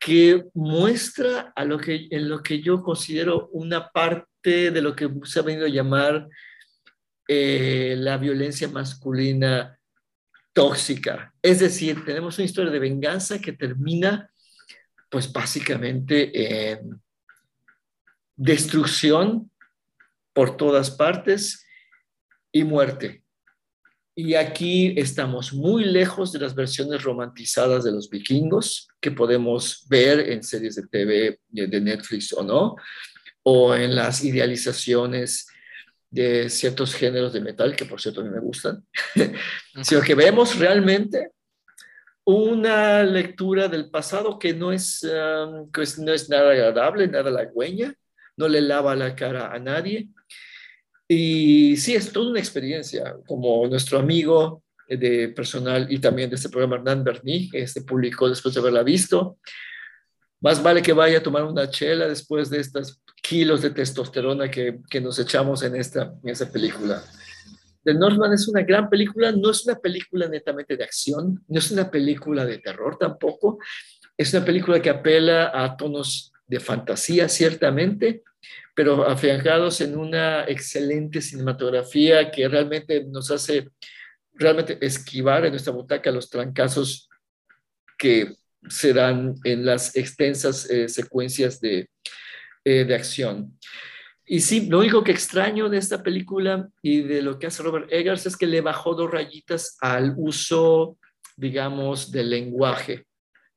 que 0.00 0.46
muestra 0.54 1.52
a 1.54 1.64
lo 1.64 1.78
que, 1.78 2.08
en 2.10 2.28
lo 2.28 2.42
que 2.42 2.62
yo 2.62 2.82
considero 2.82 3.48
una 3.52 3.90
parte 3.90 4.26
de 4.50 4.82
lo 4.82 4.94
que 4.94 5.08
se 5.24 5.38
ha 5.38 5.42
venido 5.42 5.66
a 5.66 5.70
llamar 5.70 6.28
eh, 7.28 7.96
la 7.98 8.18
violencia 8.18 8.68
masculina 8.68 9.78
tóxica. 10.52 11.34
Es 11.42 11.60
decir, 11.60 12.04
tenemos 12.04 12.38
una 12.38 12.44
historia 12.44 12.70
de 12.70 12.78
venganza 12.78 13.40
que 13.40 13.52
termina, 13.52 14.30
pues 15.10 15.32
básicamente 15.32 16.70
en 16.70 17.00
destrucción 18.36 19.50
por 20.32 20.56
todas 20.56 20.90
partes 20.90 21.66
y 22.52 22.64
muerte. 22.64 23.22
Y 24.14 24.34
aquí 24.34 24.94
estamos 24.96 25.52
muy 25.52 25.84
lejos 25.84 26.32
de 26.32 26.38
las 26.38 26.54
versiones 26.54 27.02
romantizadas 27.02 27.84
de 27.84 27.92
los 27.92 28.08
vikingos 28.08 28.88
que 29.00 29.10
podemos 29.10 29.84
ver 29.88 30.30
en 30.30 30.42
series 30.42 30.76
de 30.76 30.86
TV 30.86 31.40
de 31.48 31.80
Netflix 31.80 32.32
o 32.32 32.42
no, 32.42 32.76
o 33.48 33.76
en 33.76 33.94
las 33.94 34.24
idealizaciones 34.24 35.46
de 36.10 36.50
ciertos 36.50 36.96
géneros 36.96 37.32
de 37.32 37.40
metal, 37.40 37.76
que 37.76 37.84
por 37.84 38.00
cierto 38.00 38.20
a 38.20 38.24
mí 38.24 38.30
me 38.30 38.40
gustan, 38.40 38.84
sino 39.82 40.00
que 40.00 40.16
vemos 40.16 40.58
realmente 40.58 41.30
una 42.24 43.04
lectura 43.04 43.68
del 43.68 43.88
pasado 43.88 44.36
que 44.36 44.52
no 44.52 44.72
es, 44.72 45.04
um, 45.04 45.70
que 45.70 45.84
no 45.98 46.12
es 46.12 46.28
nada 46.28 46.50
agradable, 46.50 47.06
nada 47.06 47.30
halagüeña, 47.30 47.94
no 48.36 48.48
le 48.48 48.60
lava 48.60 48.96
la 48.96 49.14
cara 49.14 49.52
a 49.52 49.60
nadie. 49.60 50.08
Y 51.06 51.76
sí, 51.76 51.94
es 51.94 52.10
toda 52.10 52.30
una 52.30 52.40
experiencia, 52.40 53.14
como 53.28 53.64
nuestro 53.68 54.00
amigo 54.00 54.64
de 54.88 55.28
personal 55.28 55.86
y 55.88 56.00
también 56.00 56.30
de 56.30 56.34
este 56.34 56.48
programa, 56.48 56.76
Hernán 56.76 57.04
Berní, 57.04 57.48
que 57.48 57.62
este 57.62 57.82
publicó 57.82 58.28
después 58.28 58.54
de 58.54 58.60
haberla 58.60 58.82
visto. 58.82 59.38
Más 60.40 60.62
vale 60.62 60.82
que 60.82 60.92
vaya 60.92 61.18
a 61.18 61.22
tomar 61.22 61.44
una 61.44 61.68
chela 61.70 62.06
después 62.06 62.50
de 62.50 62.60
estos 62.60 63.00
kilos 63.22 63.62
de 63.62 63.70
testosterona 63.70 64.50
que, 64.50 64.80
que 64.88 65.00
nos 65.00 65.18
echamos 65.18 65.62
en 65.62 65.76
esta, 65.76 66.14
en 66.22 66.28
esta 66.28 66.50
película. 66.50 67.02
The 67.84 67.94
Northman 67.94 68.32
es 68.32 68.48
una 68.48 68.62
gran 68.62 68.90
película, 68.90 69.30
no 69.32 69.50
es 69.50 69.64
una 69.64 69.76
película 69.76 70.28
netamente 70.28 70.76
de 70.76 70.84
acción, 70.84 71.44
no 71.46 71.58
es 71.58 71.70
una 71.70 71.90
película 71.90 72.44
de 72.44 72.58
terror 72.58 72.98
tampoco, 72.98 73.58
es 74.16 74.34
una 74.34 74.44
película 74.44 74.82
que 74.82 74.90
apela 74.90 75.52
a 75.54 75.76
tonos 75.76 76.32
de 76.46 76.60
fantasía, 76.60 77.28
ciertamente, 77.28 78.24
pero 78.74 79.06
afiancados 79.08 79.80
en 79.80 79.96
una 79.96 80.44
excelente 80.48 81.20
cinematografía 81.20 82.30
que 82.30 82.48
realmente 82.48 83.04
nos 83.04 83.30
hace 83.30 83.70
realmente 84.34 84.78
esquivar 84.84 85.44
en 85.44 85.52
nuestra 85.52 85.72
butaca 85.72 86.10
los 86.10 86.28
trancazos 86.28 87.08
que 87.96 88.34
se 88.68 88.92
dan 88.92 89.34
en 89.44 89.64
las 89.64 89.96
extensas 89.96 90.68
eh, 90.70 90.88
secuencias 90.88 91.60
de, 91.60 91.88
eh, 92.64 92.84
de 92.84 92.94
acción. 92.94 93.56
Y 94.24 94.40
sí, 94.40 94.66
lo 94.66 94.80
único 94.80 95.04
que 95.04 95.12
extraño 95.12 95.68
de 95.68 95.78
esta 95.78 96.02
película 96.02 96.68
y 96.82 97.02
de 97.02 97.22
lo 97.22 97.38
que 97.38 97.46
hace 97.46 97.62
Robert 97.62 97.86
Eggers 97.92 98.26
es 98.26 98.36
que 98.36 98.46
le 98.46 98.60
bajó 98.60 98.94
dos 98.94 99.10
rayitas 99.10 99.76
al 99.80 100.14
uso, 100.16 100.98
digamos, 101.36 102.10
del 102.10 102.30
lenguaje. 102.30 103.06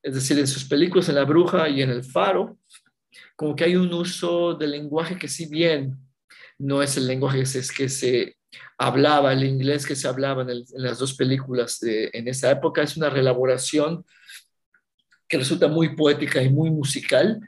Es 0.03 0.14
decir, 0.14 0.38
en 0.38 0.47
sus 0.47 0.66
películas, 0.66 1.10
en 1.10 1.16
La 1.16 1.26
Bruja 1.26 1.68
y 1.68 1.82
en 1.82 1.89
El 1.89 2.03
Faro, 2.03 2.60
como 3.36 3.55
que 3.55 3.64
hay 3.64 3.76
un 3.76 3.91
uso 3.91 4.53
del 4.53 4.72
lenguaje 4.72 5.18
que 5.18 5.28
si 5.28 5.47
bien 5.47 5.97
no 6.60 6.84
es 6.84 6.97
el 6.97 7.07
lenguaje 7.07 7.45
se, 7.47 7.62
que 7.74 7.89
se 7.89 8.38
hablaba, 8.78 9.34
el 9.34 9.43
inglés 9.43 9.88
que 9.88 9.95
se 9.95 10.07
hablaba 10.07 10.43
en, 10.43 10.66
las 10.74 10.99
dos 10.99 11.16
películas 11.16 11.80
de, 11.80 12.12
en 12.14 12.28
esa 12.28 12.51
época, 12.51 12.84
es 12.84 12.95
una 12.95 13.10
reelaboración 13.10 14.05
que 15.30 15.38
resulta 15.38 15.67
muy 15.67 15.95
poética 15.95 16.41
y 16.41 16.49
muy 16.49 16.71
musical 16.71 17.39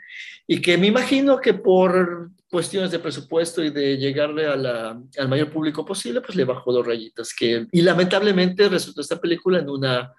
y 0.48 0.62
que 0.62 0.78
me 0.78 0.88
imagino 0.88 1.40
que 1.40 1.54
por 1.54 2.30
cuestiones 2.50 2.92
de 2.92 3.00
presupuesto 3.00 3.64
y 3.64 3.70
de 3.70 3.98
llegarle 3.98 4.46
a 4.46 4.56
la, 4.56 5.02
al 5.18 5.30
mayor 5.30 5.50
público 5.50 5.86
posible, 5.86 6.22
pues 6.22 6.36
le 6.36 6.44
bajó 6.44 6.72
dos 6.72 6.86
rayitas. 6.86 7.34
Que, 7.34 7.66
y 7.72 7.82
lamentablemente 7.82 8.68
resultó 8.70 9.02
esta 9.02 9.20
película 9.20 9.60
en 9.60 9.70
una, 9.70 10.14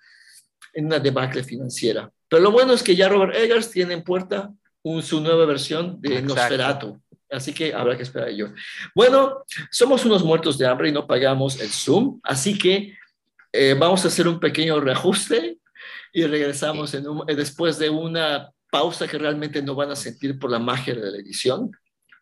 en 0.73 0.87
una 0.87 0.99
debacle 0.99 1.45
financiera. 1.45 2.11
Pero 2.29 2.43
lo 2.43 2.51
bueno 2.51 2.73
es 2.73 2.83
que 2.83 2.97
ya 2.97 3.09
Robert 3.09 3.35
Eggers 3.37 3.71
tiene 3.71 3.95
en 3.95 4.03
puerta 4.03 4.51
un, 4.83 5.03
su 5.03 5.21
nueva 5.21 5.45
versión 5.45 6.01
de 6.01 6.19
Exacto. 6.19 6.35
Nosferatu. 6.35 7.03
Así 7.31 7.53
que 7.53 7.73
habrá 7.73 7.97
que 7.97 8.03
esperar 8.03 8.31
yo. 8.31 8.49
Bueno, 8.95 9.45
somos 9.71 10.05
unos 10.05 10.25
muertos 10.25 10.59
de 10.59 10.67
hambre 10.67 10.89
y 10.89 10.93
no 10.93 11.07
pagamos 11.07 11.61
el 11.61 11.69
Zoom, 11.69 12.21
así 12.23 12.59
que 12.59 12.95
eh, 13.53 13.75
vamos 13.79 14.05
a 14.05 14.09
hacer 14.09 14.27
un 14.27 14.41
pequeño 14.41 14.81
reajuste 14.81 15.59
y 16.13 16.25
regresamos 16.27 16.95
en 16.95 17.09
un- 17.09 17.25
eh, 17.29 17.35
después 17.35 17.79
de 17.79 17.91
una 17.91 18.51
pausa 18.71 19.07
que 19.07 19.19
realmente 19.19 19.63
no 19.63 19.75
van 19.75 19.91
a 19.91 19.97
sentir 19.97 20.39
por 20.39 20.51
la 20.51 20.59
magia 20.59 20.95
de 20.95 21.11
la 21.11 21.17
edición. 21.19 21.71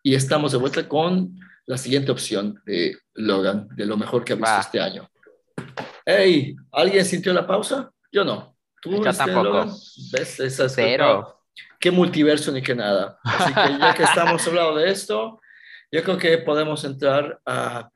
Y 0.02 0.14
estamos 0.14 0.52
de 0.52 0.58
vuelta 0.58 0.88
con 0.88 1.38
la 1.66 1.76
siguiente 1.78 2.10
opción 2.10 2.60
de 2.66 2.96
Logan, 3.14 3.68
de 3.76 3.86
lo 3.86 3.96
mejor 3.96 4.24
que 4.24 4.32
ha 4.32 4.36
visto 4.36 4.58
este 4.60 4.80
año. 4.80 5.08
Hey, 6.04 6.56
¿alguien 6.72 7.04
sintió 7.04 7.32
la 7.32 7.46
pausa? 7.46 7.90
Yo 8.10 8.24
no. 8.24 8.56
¿Tú, 8.80 8.90
Yo 9.02 9.10
este, 9.10 9.24
tampoco. 9.24 9.44
Logan? 9.44 9.68
¿Ves? 10.12 10.40
Esa 10.40 10.64
es 10.64 10.72
Cero. 10.74 11.42
qué 11.78 11.90
multiverso 11.90 12.50
ni 12.50 12.62
qué 12.62 12.74
nada. 12.74 13.18
Así 13.22 13.52
que 13.52 13.78
ya 13.78 13.94
que 13.94 14.02
estamos 14.04 14.44
hablando 14.48 14.76
de 14.76 14.90
esto, 14.90 15.40
yo 15.92 16.02
creo 16.02 16.16
que 16.18 16.38
podemos 16.38 16.82
entrar 16.84 17.38
a 17.44 17.90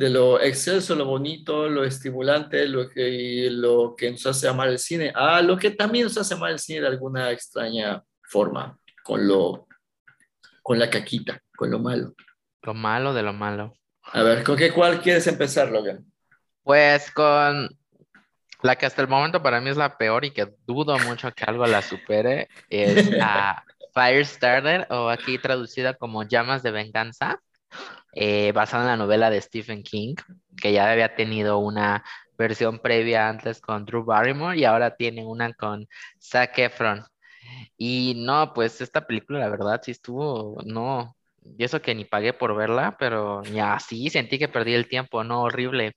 de 0.00 0.08
lo 0.08 0.40
excelso, 0.40 0.94
lo 0.94 1.04
bonito, 1.04 1.68
lo 1.68 1.84
estimulante, 1.84 2.66
lo 2.66 2.88
que, 2.88 3.06
y 3.06 3.50
lo 3.50 3.94
que 3.94 4.10
nos 4.10 4.24
hace 4.24 4.48
amar 4.48 4.70
el 4.70 4.78
cine, 4.78 5.12
a 5.14 5.42
lo 5.42 5.58
que 5.58 5.72
también 5.72 6.04
nos 6.04 6.16
hace 6.16 6.32
amar 6.32 6.52
el 6.52 6.58
cine 6.58 6.80
de 6.80 6.86
alguna 6.86 7.30
extraña 7.30 8.02
forma, 8.22 8.78
con 9.04 9.28
lo, 9.28 9.68
con 10.62 10.78
la 10.78 10.88
caquita, 10.88 11.38
con 11.54 11.70
lo 11.70 11.80
malo. 11.80 12.14
Lo 12.62 12.72
malo 12.72 13.12
de 13.12 13.22
lo 13.22 13.34
malo. 13.34 13.74
A 14.04 14.22
ver, 14.22 14.42
¿con 14.42 14.56
qué 14.56 14.72
cuál 14.72 15.02
quieres 15.02 15.26
empezar, 15.26 15.70
Logan? 15.70 16.02
Pues 16.62 17.10
con 17.10 17.68
la 18.62 18.76
que 18.76 18.86
hasta 18.86 19.02
el 19.02 19.08
momento 19.08 19.42
para 19.42 19.60
mí 19.60 19.68
es 19.68 19.76
la 19.76 19.98
peor 19.98 20.24
y 20.24 20.30
que 20.30 20.48
dudo 20.66 20.98
mucho 21.00 21.30
que 21.32 21.44
algo 21.44 21.66
la 21.66 21.82
supere, 21.82 22.48
es 22.70 22.96
a 23.22 23.62
Firestarter, 23.92 24.86
o 24.88 25.10
aquí 25.10 25.36
traducida 25.36 25.92
como 25.92 26.22
Llamas 26.22 26.62
de 26.62 26.70
Venganza, 26.70 27.38
eh, 28.12 28.52
basada 28.52 28.84
en 28.84 28.88
la 28.88 28.96
novela 28.96 29.30
de 29.30 29.40
Stephen 29.40 29.82
King, 29.82 30.14
que 30.60 30.72
ya 30.72 30.90
había 30.90 31.14
tenido 31.14 31.58
una 31.58 32.04
versión 32.38 32.78
previa 32.78 33.28
antes 33.28 33.60
con 33.60 33.84
Drew 33.84 34.04
Barrymore 34.04 34.58
y 34.58 34.64
ahora 34.64 34.96
tiene 34.96 35.24
una 35.26 35.52
con 35.54 35.86
Zac 36.20 36.58
Efron. 36.58 37.04
Y 37.76 38.14
no, 38.16 38.52
pues 38.54 38.80
esta 38.80 39.06
película, 39.06 39.40
la 39.40 39.48
verdad, 39.48 39.80
sí 39.82 39.90
estuvo, 39.92 40.60
no, 40.64 41.16
y 41.58 41.64
eso 41.64 41.80
que 41.82 41.94
ni 41.94 42.04
pagué 42.04 42.32
por 42.32 42.54
verla, 42.54 42.96
pero 42.98 43.42
ya 43.44 43.78
sí 43.78 44.10
sentí 44.10 44.38
que 44.38 44.48
perdí 44.48 44.74
el 44.74 44.88
tiempo, 44.88 45.24
no, 45.24 45.42
horrible. 45.42 45.94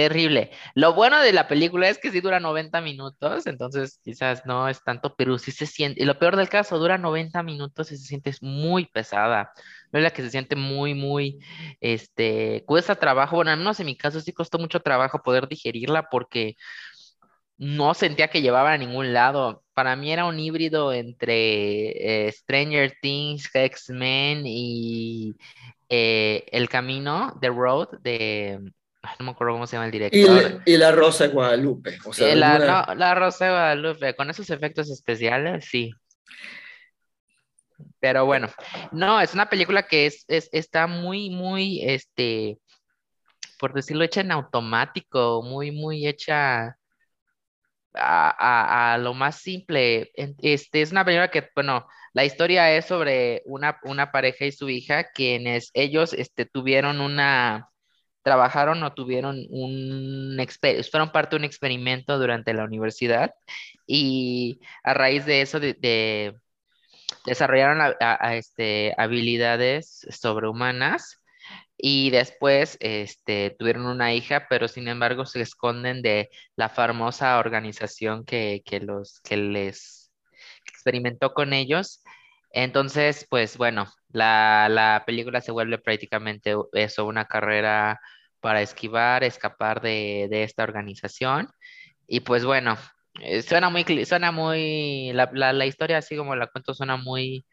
Terrible. 0.00 0.50
Lo 0.74 0.94
bueno 0.94 1.20
de 1.20 1.30
la 1.30 1.46
película 1.46 1.90
es 1.90 1.98
que 1.98 2.10
sí 2.10 2.22
dura 2.22 2.40
90 2.40 2.80
minutos, 2.80 3.46
entonces 3.46 4.00
quizás 4.02 4.46
no 4.46 4.66
es 4.66 4.82
tanto, 4.82 5.14
pero 5.14 5.38
sí 5.38 5.52
se 5.52 5.66
siente, 5.66 6.06
lo 6.06 6.18
peor 6.18 6.36
del 6.36 6.48
caso, 6.48 6.78
dura 6.78 6.96
90 6.96 7.42
minutos 7.42 7.92
y 7.92 7.98
se 7.98 8.06
siente 8.06 8.32
muy 8.40 8.86
pesada. 8.86 9.52
No 9.92 9.98
es 9.98 10.02
la 10.02 10.10
que 10.10 10.22
se 10.22 10.30
siente 10.30 10.56
muy, 10.56 10.94
muy, 10.94 11.38
este, 11.82 12.64
cuesta 12.66 12.94
trabajo, 12.94 13.36
bueno, 13.36 13.50
al 13.50 13.58
menos 13.58 13.78
en 13.78 13.86
mi 13.86 13.96
caso 13.98 14.22
sí 14.22 14.32
costó 14.32 14.58
mucho 14.58 14.80
trabajo 14.80 15.22
poder 15.22 15.48
digerirla 15.48 16.08
porque 16.10 16.56
no 17.58 17.92
sentía 17.94 18.28
que 18.28 18.40
llevaba 18.42 18.72
a 18.72 18.78
ningún 18.78 19.12
lado. 19.12 19.64
Para 19.74 19.96
mí 19.96 20.10
era 20.12 20.24
un 20.24 20.38
híbrido 20.38 20.94
entre 20.94 22.26
eh, 22.28 22.32
Stranger 22.32 22.94
Things, 23.02 23.50
X-Men 23.54 24.44
y 24.46 25.36
eh, 25.90 26.46
El 26.52 26.70
Camino, 26.70 27.36
The 27.40 27.48
Road, 27.50 28.00
de 28.00 28.72
no 29.18 29.24
me 29.24 29.30
acuerdo 29.32 29.54
cómo 29.54 29.66
se 29.66 29.76
llama 29.76 29.86
el 29.86 29.92
director. 29.92 30.62
Y, 30.66 30.76
la 30.76 30.92
Rosa 30.92 31.26
de 31.26 31.32
Guadalupe. 31.32 31.98
O 32.04 32.12
sea, 32.12 32.34
la, 32.34 32.58
no, 32.58 32.94
la 32.94 33.14
Rosa 33.14 33.46
de 33.46 33.50
Guadalupe, 33.50 34.14
con 34.14 34.30
esos 34.30 34.50
efectos 34.50 34.90
especiales, 34.90 35.64
sí. 35.64 35.92
Pero 37.98 38.26
bueno, 38.26 38.48
no, 38.92 39.20
es 39.20 39.34
una 39.34 39.48
película 39.48 39.86
que 39.86 40.06
es, 40.06 40.24
está 40.28 40.86
muy, 40.86 41.30
muy, 41.30 41.82
este, 41.82 42.58
por 43.58 43.72
decirlo, 43.72 44.04
hecha 44.04 44.20
en 44.20 44.32
automático, 44.32 45.42
muy, 45.42 45.70
muy 45.70 46.06
hecha 46.06 46.76
a, 47.94 48.98
lo 49.00 49.14
más 49.14 49.36
simple. 49.36 50.12
Este, 50.14 50.82
es 50.82 50.92
una 50.92 51.04
película 51.04 51.30
que, 51.30 51.48
bueno, 51.54 51.86
la 52.12 52.24
historia 52.24 52.74
es 52.74 52.86
sobre 52.86 53.42
una, 53.46 53.78
una 53.84 54.12
pareja 54.12 54.44
y 54.44 54.52
su 54.52 54.68
hija, 54.68 55.10
quienes 55.12 55.70
ellos 55.74 56.12
este, 56.12 56.44
tuvieron 56.44 57.00
una 57.00 57.69
trabajaron 58.30 58.80
o 58.84 58.94
tuvieron 58.94 59.44
un, 59.50 60.38
fueron 60.88 61.10
parte 61.10 61.30
de 61.34 61.40
un 61.40 61.44
experimento 61.44 62.16
durante 62.16 62.54
la 62.54 62.62
universidad 62.62 63.34
y 63.88 64.60
a 64.84 64.94
raíz 64.94 65.26
de 65.26 65.40
eso 65.42 65.58
de, 65.58 66.36
desarrollaron 67.26 67.96
este, 68.30 68.94
habilidades 68.96 70.06
sobrehumanas 70.10 71.20
y 71.76 72.10
después 72.10 72.76
este, 72.78 73.56
tuvieron 73.58 73.86
una 73.86 74.14
hija, 74.14 74.46
pero 74.48 74.68
sin 74.68 74.86
embargo 74.86 75.26
se 75.26 75.40
esconden 75.40 76.00
de 76.00 76.30
la 76.54 76.68
famosa 76.68 77.36
organización 77.40 78.24
que, 78.24 78.62
los, 78.80 79.18
que 79.22 79.36
les 79.38 80.12
experimentó 80.66 81.34
con 81.34 81.52
ellos. 81.52 82.04
Entonces, 82.52 83.26
pues 83.28 83.56
bueno, 83.56 83.86
la, 84.12 85.02
película 85.06 85.40
se 85.40 85.52
vuelve 85.52 85.78
prácticamente 85.78 86.54
eso, 86.72 87.06
una 87.06 87.26
carrera 87.26 88.00
para 88.40 88.62
esquivar, 88.62 89.24
escapar 89.24 89.80
de, 89.80 90.28
esta 90.44 90.64
organización. 90.64 91.48
Y 92.06 92.20
pues 92.20 92.44
bueno, 92.44 92.76
eh, 93.20 93.42
suena 93.42 93.70
muy, 93.70 93.84
suena 94.06 94.32
muy, 94.32 95.12
la, 95.12 95.66
historia 95.66 95.98
así 95.98 96.16
como 96.16 96.36
la 96.36 96.48
cuento 96.48 96.74
suena 96.74 96.96
muy 96.96 97.46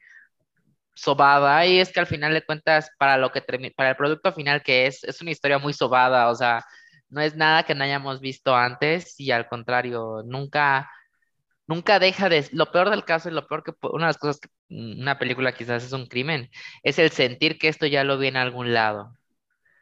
sobada 0.96 1.66
y 1.66 1.80
es 1.80 1.92
que 1.94 2.00
al 2.00 2.08
final 2.08 2.34
de 2.34 2.46
cuentas 2.46 2.90
para 2.98 3.18
lo 3.18 3.32
que 3.32 3.42
para 3.76 3.90
el 3.92 3.96
producto 3.96 4.34
final 4.34 4.64
que 4.64 4.88
es, 4.88 5.04
es 5.04 5.22
una 5.22 5.32
historia 5.32 5.60
muy 5.60 5.74
sobada, 5.74 6.30
o 6.30 6.36
sea, 6.36 6.64
no 7.10 7.22
es 7.22 7.36
nada 7.36 7.64
que 7.64 7.76
no 7.76 7.84
hayamos 7.84 8.20
visto 8.22 8.56
antes 8.56 9.20
y 9.20 9.32
al 9.32 9.48
contrario, 9.48 10.24
nunca 10.26 10.90
nunca 11.68 12.00
deja 12.00 12.30
de... 12.30 12.48
Lo 12.54 12.72
peor 12.72 12.90
del 12.90 13.06
caso 13.06 13.30
es 13.30 13.36
lo 13.36 13.48
peor 13.48 13.64
que... 13.64 13.74
Una 13.82 14.06
de 14.06 14.10
las 14.10 14.18
cosas 14.18 14.40
que 14.40 14.50
una 14.70 15.20
película 15.20 15.54
quizás 15.54 15.84
es 15.84 15.94
un 15.94 16.08
crimen, 16.08 16.50
es 16.84 17.00
el 17.00 17.12
sentir 17.12 17.60
que 17.60 17.68
esto 17.68 17.86
ya 17.86 18.04
lo 18.04 18.18
vi 18.18 18.28
en 18.28 18.38
algún 18.38 18.74
lado. 18.74 19.17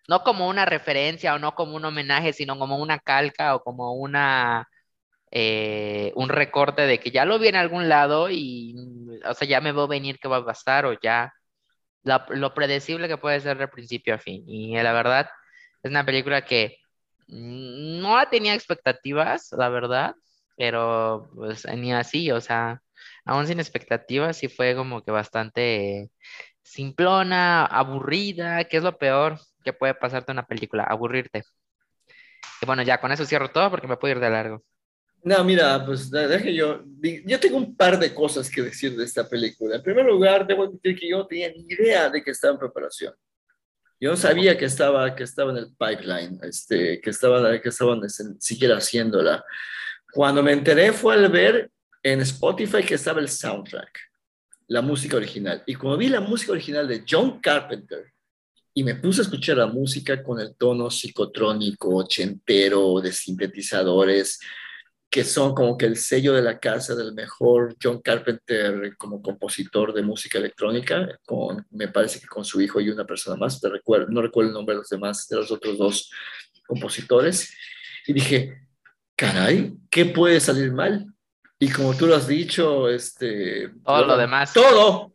No 0.07 0.23
como 0.23 0.47
una 0.47 0.65
referencia 0.65 1.35
o 1.35 1.39
no 1.39 1.55
como 1.55 1.75
un 1.75 1.85
homenaje, 1.85 2.33
sino 2.33 2.57
como 2.59 2.77
una 2.77 2.99
calca 2.99 3.55
o 3.55 3.63
como 3.63 3.93
una... 3.93 4.67
Eh, 5.31 6.13
un 6.15 6.29
recorte 6.29 6.83
de 6.83 6.99
que 6.99 7.11
ya 7.11 7.25
lo 7.25 7.39
vi 7.39 7.49
en 7.49 7.55
algún 7.57 7.89
lado 7.89 8.29
y, 8.31 8.75
o 9.25 9.33
sea, 9.33 9.47
ya 9.47 9.61
me 9.61 9.73
veo 9.73 9.87
venir 9.87 10.17
qué 10.19 10.27
va 10.29 10.37
a 10.37 10.45
pasar 10.45 10.85
o 10.85 10.97
ya 11.01 11.33
lo 12.03 12.53
predecible 12.53 13.07
que 13.07 13.17
puede 13.17 13.39
ser 13.41 13.57
de 13.57 13.67
principio 13.67 14.15
a 14.15 14.19
fin. 14.19 14.43
Y 14.47 14.75
la 14.81 14.93
verdad, 14.93 15.29
es 15.83 15.91
una 15.91 16.05
película 16.05 16.45
que 16.45 16.77
no 17.27 18.17
tenía 18.29 18.53
expectativas, 18.55 19.51
la 19.57 19.69
verdad, 19.69 20.15
pero 20.57 21.29
pues 21.35 21.65
ni 21.75 21.93
así, 21.93 22.31
o 22.31 22.41
sea, 22.41 22.81
aún 23.25 23.47
sin 23.47 23.59
expectativas, 23.59 24.37
sí 24.37 24.47
fue 24.47 24.75
como 24.75 25.03
que 25.03 25.11
bastante 25.11 26.11
simplona, 26.63 27.65
aburrida, 27.65 28.65
que 28.65 28.77
es 28.77 28.83
lo 28.83 28.97
peor 28.97 29.39
que 29.65 29.73
puede 29.73 29.95
pasarte 29.95 30.31
una 30.31 30.45
película, 30.45 30.83
aburrirte. 30.83 31.43
Y 32.61 32.65
bueno, 32.65 32.83
ya 32.83 33.01
con 33.01 33.11
eso 33.11 33.25
cierro 33.25 33.49
todo 33.49 33.71
porque 33.71 33.87
me 33.87 33.97
puedo 33.97 34.13
ir 34.13 34.21
de 34.21 34.29
largo. 34.29 34.63
No, 35.23 35.43
mira, 35.43 35.83
pues 35.83 36.11
deje 36.11 36.53
yo. 36.53 36.83
Yo 37.25 37.39
tengo 37.39 37.57
un 37.57 37.75
par 37.75 37.97
de 37.97 38.13
cosas 38.13 38.47
que 38.49 38.61
decir 38.61 38.95
de 38.95 39.03
esta 39.03 39.27
película. 39.27 39.77
En 39.77 39.81
primer 39.81 40.05
lugar, 40.05 40.45
debo 40.45 40.65
admitir 40.65 40.95
que 40.95 41.09
yo 41.09 41.25
tenía 41.25 41.49
ni 41.49 41.65
idea 41.67 42.09
de 42.11 42.23
que 42.23 42.29
estaba 42.29 42.53
en 42.53 42.59
preparación. 42.59 43.13
Yo 43.99 44.11
no 44.11 44.17
sabía 44.17 44.55
que 44.55 44.65
estaba, 44.65 45.15
que 45.15 45.23
estaba 45.23 45.51
en 45.51 45.57
el 45.57 45.69
pipeline, 45.75 46.39
este, 46.43 47.01
que, 47.01 47.09
estaba, 47.09 47.59
que 47.59 47.69
estaban 47.69 48.07
siquiera 48.39 48.77
haciéndola. 48.77 49.43
Cuando 50.13 50.43
me 50.43 50.51
enteré 50.51 50.93
fue 50.93 51.15
al 51.15 51.27
ver 51.29 51.71
en 52.03 52.21
Spotify 52.21 52.83
que 52.83 52.95
estaba 52.95 53.19
el 53.19 53.29
soundtrack, 53.29 53.97
la 54.67 54.81
música 54.83 55.17
original. 55.17 55.63
Y 55.65 55.73
cuando 55.73 55.97
vi 55.97 56.09
la 56.09 56.21
música 56.21 56.51
original 56.51 56.87
de 56.87 57.03
John 57.09 57.39
Carpenter 57.39 58.13
y 58.77 58.83
me 58.83 58.95
puse 58.95 59.21
a 59.21 59.23
escuchar 59.23 59.55
la 59.55 59.67
música 59.67 60.21
con 60.21 60.37
el 60.41 60.53
tono 60.57 60.91
psicotrónico, 60.91 61.95
ochentero, 61.95 62.99
de 62.99 63.13
sintetizadores, 63.13 64.37
que 65.09 65.23
son 65.23 65.55
como 65.55 65.77
que 65.77 65.85
el 65.85 65.95
sello 65.95 66.33
de 66.33 66.41
la 66.41 66.59
casa 66.59 66.93
del 66.93 67.13
mejor 67.13 67.77
John 67.81 68.01
Carpenter 68.01 68.97
como 68.97 69.21
compositor 69.21 69.93
de 69.93 70.01
música 70.01 70.39
electrónica, 70.39 71.07
con, 71.25 71.65
me 71.71 71.87
parece 71.87 72.19
que 72.19 72.27
con 72.27 72.43
su 72.43 72.59
hijo 72.59 72.81
y 72.81 72.89
una 72.89 73.05
persona 73.05 73.37
más, 73.37 73.61
te 73.61 73.69
recuerdo, 73.69 74.07
no 74.09 74.21
recuerdo 74.21 74.49
el 74.49 74.55
nombre 74.55 74.75
de 74.75 74.79
los 74.79 74.89
demás, 74.89 75.25
de 75.29 75.37
los 75.37 75.49
otros 75.51 75.77
dos 75.77 76.11
compositores. 76.67 77.55
Y 78.05 78.11
dije, 78.11 78.67
caray, 79.15 79.73
¿qué 79.89 80.03
puede 80.03 80.41
salir 80.41 80.73
mal? 80.73 81.05
Y 81.59 81.71
como 81.71 81.95
tú 81.95 82.07
lo 82.07 82.15
has 82.17 82.27
dicho, 82.27 82.89
este... 82.89 83.71
Todo 83.85 84.05
lo 84.05 84.17
demás. 84.17 84.51
Todo. 84.51 85.13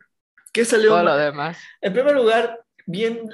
¿Qué 0.51 0.65
salió 0.65 0.89
Todo 0.89 1.03
lo 1.03 1.15
demás. 1.15 1.59
En 1.79 1.93
primer 1.93 2.15
lugar, 2.15 2.59
bien, 2.91 3.29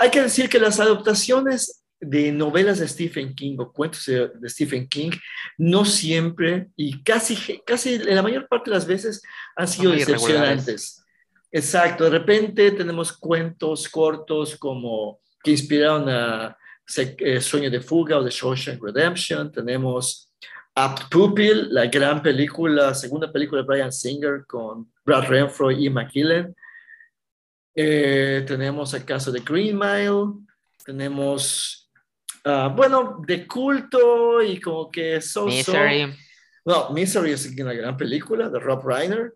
hay 0.00 0.10
que 0.10 0.22
decir 0.22 0.48
que 0.48 0.58
las 0.58 0.80
adaptaciones 0.80 1.82
de 2.00 2.32
novelas 2.32 2.80
de 2.80 2.88
Stephen 2.88 3.34
King 3.34 3.56
o 3.58 3.72
cuentos 3.72 4.04
de, 4.06 4.48
Stephen 4.48 4.88
King 4.88 5.12
no 5.56 5.84
siempre 5.84 6.68
y 6.76 7.00
casi, 7.02 7.60
casi 7.64 7.98
la 7.98 8.22
mayor 8.22 8.48
parte 8.48 8.70
de 8.70 8.76
las 8.76 8.86
veces 8.86 9.22
han 9.54 9.68
sido 9.68 9.92
decepcionantes. 9.92 11.04
Exacto, 11.50 12.04
de 12.04 12.10
repente 12.10 12.72
tenemos 12.72 13.12
cuentos 13.12 13.88
cortos 13.88 14.56
como 14.56 15.20
que 15.44 15.52
inspiraron 15.52 16.08
a 16.08 16.56
eh, 16.96 17.40
Sueño 17.40 17.70
de 17.70 17.80
Fuga 17.80 18.18
o 18.18 18.24
The 18.24 18.30
Shawshank 18.30 18.82
Redemption, 18.82 19.52
tenemos 19.52 20.32
Apt 20.74 21.10
Pupil, 21.10 21.72
la 21.72 21.86
gran 21.86 22.22
película, 22.22 22.94
segunda 22.94 23.30
película 23.30 23.60
de 23.60 23.66
Brian 23.66 23.92
Singer 23.92 24.44
con 24.46 24.90
Brad 25.04 25.28
Renfro 25.28 25.70
y 25.70 25.90
McKillen. 25.90 26.54
Eh, 27.74 28.44
tenemos 28.46 28.92
el 28.94 29.04
caso 29.04 29.32
de 29.32 29.40
Green 29.40 29.78
Mile, 29.78 30.44
tenemos, 30.84 31.90
ah, 32.44 32.72
bueno, 32.74 33.22
de 33.26 33.46
culto 33.46 34.42
y 34.42 34.60
como 34.60 34.90
que 34.90 35.20
so, 35.20 35.46
Misery. 35.46 36.14
No, 36.64 36.90
Misery 36.90 37.32
es 37.32 37.46
una 37.58 37.72
gran 37.72 37.96
película 37.96 38.48
de 38.48 38.58
Rob 38.58 38.86
Reiner. 38.86 39.34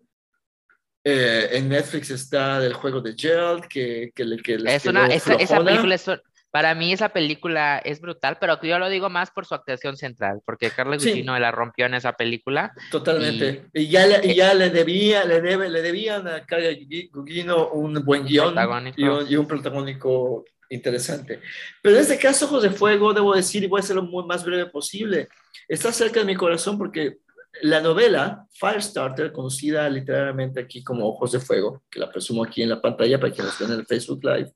Eh, 1.03 1.49
en 1.53 1.69
Netflix 1.69 2.09
está 2.11 2.63
el 2.65 2.73
juego 2.73 2.99
de 3.01 3.15
Gerald, 3.15 3.65
que, 3.67 4.11
que, 4.13 4.37
que 4.43 4.55
es 4.55 4.85
una, 4.85 5.07
esa, 5.07 5.35
esa, 5.35 5.63
película 5.63 5.95
es, 5.95 6.05
Para 6.51 6.75
mí 6.75 6.93
esa 6.93 7.09
película 7.09 7.77
es 7.79 7.99
brutal, 7.99 8.37
pero 8.39 8.59
yo 8.61 8.79
lo 8.79 8.89
digo 8.89 9.09
más 9.09 9.31
por 9.31 9.45
su 9.45 9.53
actuación 9.53 9.97
central, 9.97 10.41
porque 10.45 10.71
Carla 10.71 10.97
Sí. 10.97 11.09
Gugino 11.09 11.37
la 11.37 11.51
rompió 11.51 11.85
en 11.85 11.93
esa 11.93 12.13
película. 12.13 12.73
Totalmente. 12.89 13.65
Y, 13.73 13.89
ya, 13.89 14.07
le, 14.07 14.25
y 14.25 14.35
ya 14.35 14.53
le 14.53 14.69
debía, 14.69 15.25
le 15.25 15.41
debe, 15.41 15.69
le 15.69 15.81
debían 15.81 16.27
a 16.27 16.45
Carla 16.45 16.69
Gugino 17.11 17.69
un 17.69 18.03
buen 18.03 18.25
guion 18.25 18.55
y 18.95 19.03
un, 19.03 19.29
y 19.29 19.35
un 19.35 19.47
protagónico 19.47 20.45
interesante. 20.69 21.41
Pero 21.81 21.95
en 21.95 22.01
este 22.01 22.17
caso, 22.17 22.45
Ojos 22.45 22.63
de 22.63 22.71
Fuego, 22.71 23.13
debo 23.13 23.35
decir, 23.35 23.63
y 23.63 23.67
voy 23.67 23.79
a 23.79 23.83
hacerlo 23.83 24.01
lo 24.03 24.25
más 24.25 24.43
breve 24.43 24.67
posible, 24.67 25.27
está 25.67 25.91
cerca 25.91 26.21
de 26.21 26.25
mi 26.25 26.35
corazón 26.35 26.77
porque 26.77 27.17
la 27.61 27.81
novela 27.81 28.45
Firestarter, 28.51 29.31
conocida 29.31 29.89
literalmente 29.89 30.59
aquí 30.59 30.83
como 30.83 31.07
Ojos 31.07 31.31
de 31.31 31.39
Fuego, 31.39 31.83
que 31.89 31.99
la 31.99 32.11
presumo 32.11 32.43
aquí 32.43 32.61
en 32.61 32.69
la 32.69 32.81
pantalla 32.81 33.19
para 33.19 33.33
que 33.33 33.41
nos 33.41 33.57
vean 33.59 33.73
en 33.73 33.79
el 33.79 33.85
Facebook 33.85 34.23
Live, 34.23 34.51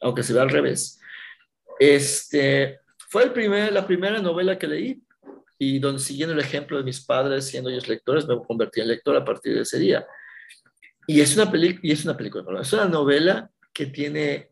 aunque 0.00 0.22
se 0.22 0.32
vea 0.32 0.42
al 0.42 0.50
revés, 0.50 0.98
este, 1.78 2.80
fue 3.08 3.24
el 3.24 3.32
primer, 3.32 3.72
la 3.72 3.86
primera 3.86 4.20
novela 4.20 4.58
que 4.58 4.66
leí 4.66 5.02
y 5.58 5.78
donde, 5.78 6.00
siguiendo 6.00 6.34
el 6.34 6.40
ejemplo 6.40 6.76
de 6.76 6.82
mis 6.82 7.04
padres, 7.04 7.46
siendo 7.46 7.70
ellos 7.70 7.88
lectores, 7.88 8.26
me 8.26 8.36
convertí 8.42 8.80
en 8.80 8.88
lector 8.88 9.16
a 9.16 9.24
partir 9.24 9.54
de 9.54 9.62
ese 9.62 9.78
día. 9.78 10.06
Y 11.06 11.20
es 11.20 11.36
una, 11.36 11.50
peli 11.50 11.78
y 11.82 11.92
es 11.92 12.04
una 12.04 12.16
película, 12.16 12.60
es 12.60 12.72
una 12.72 12.86
novela 12.86 13.50
que 13.72 13.86
tiene 13.86 14.50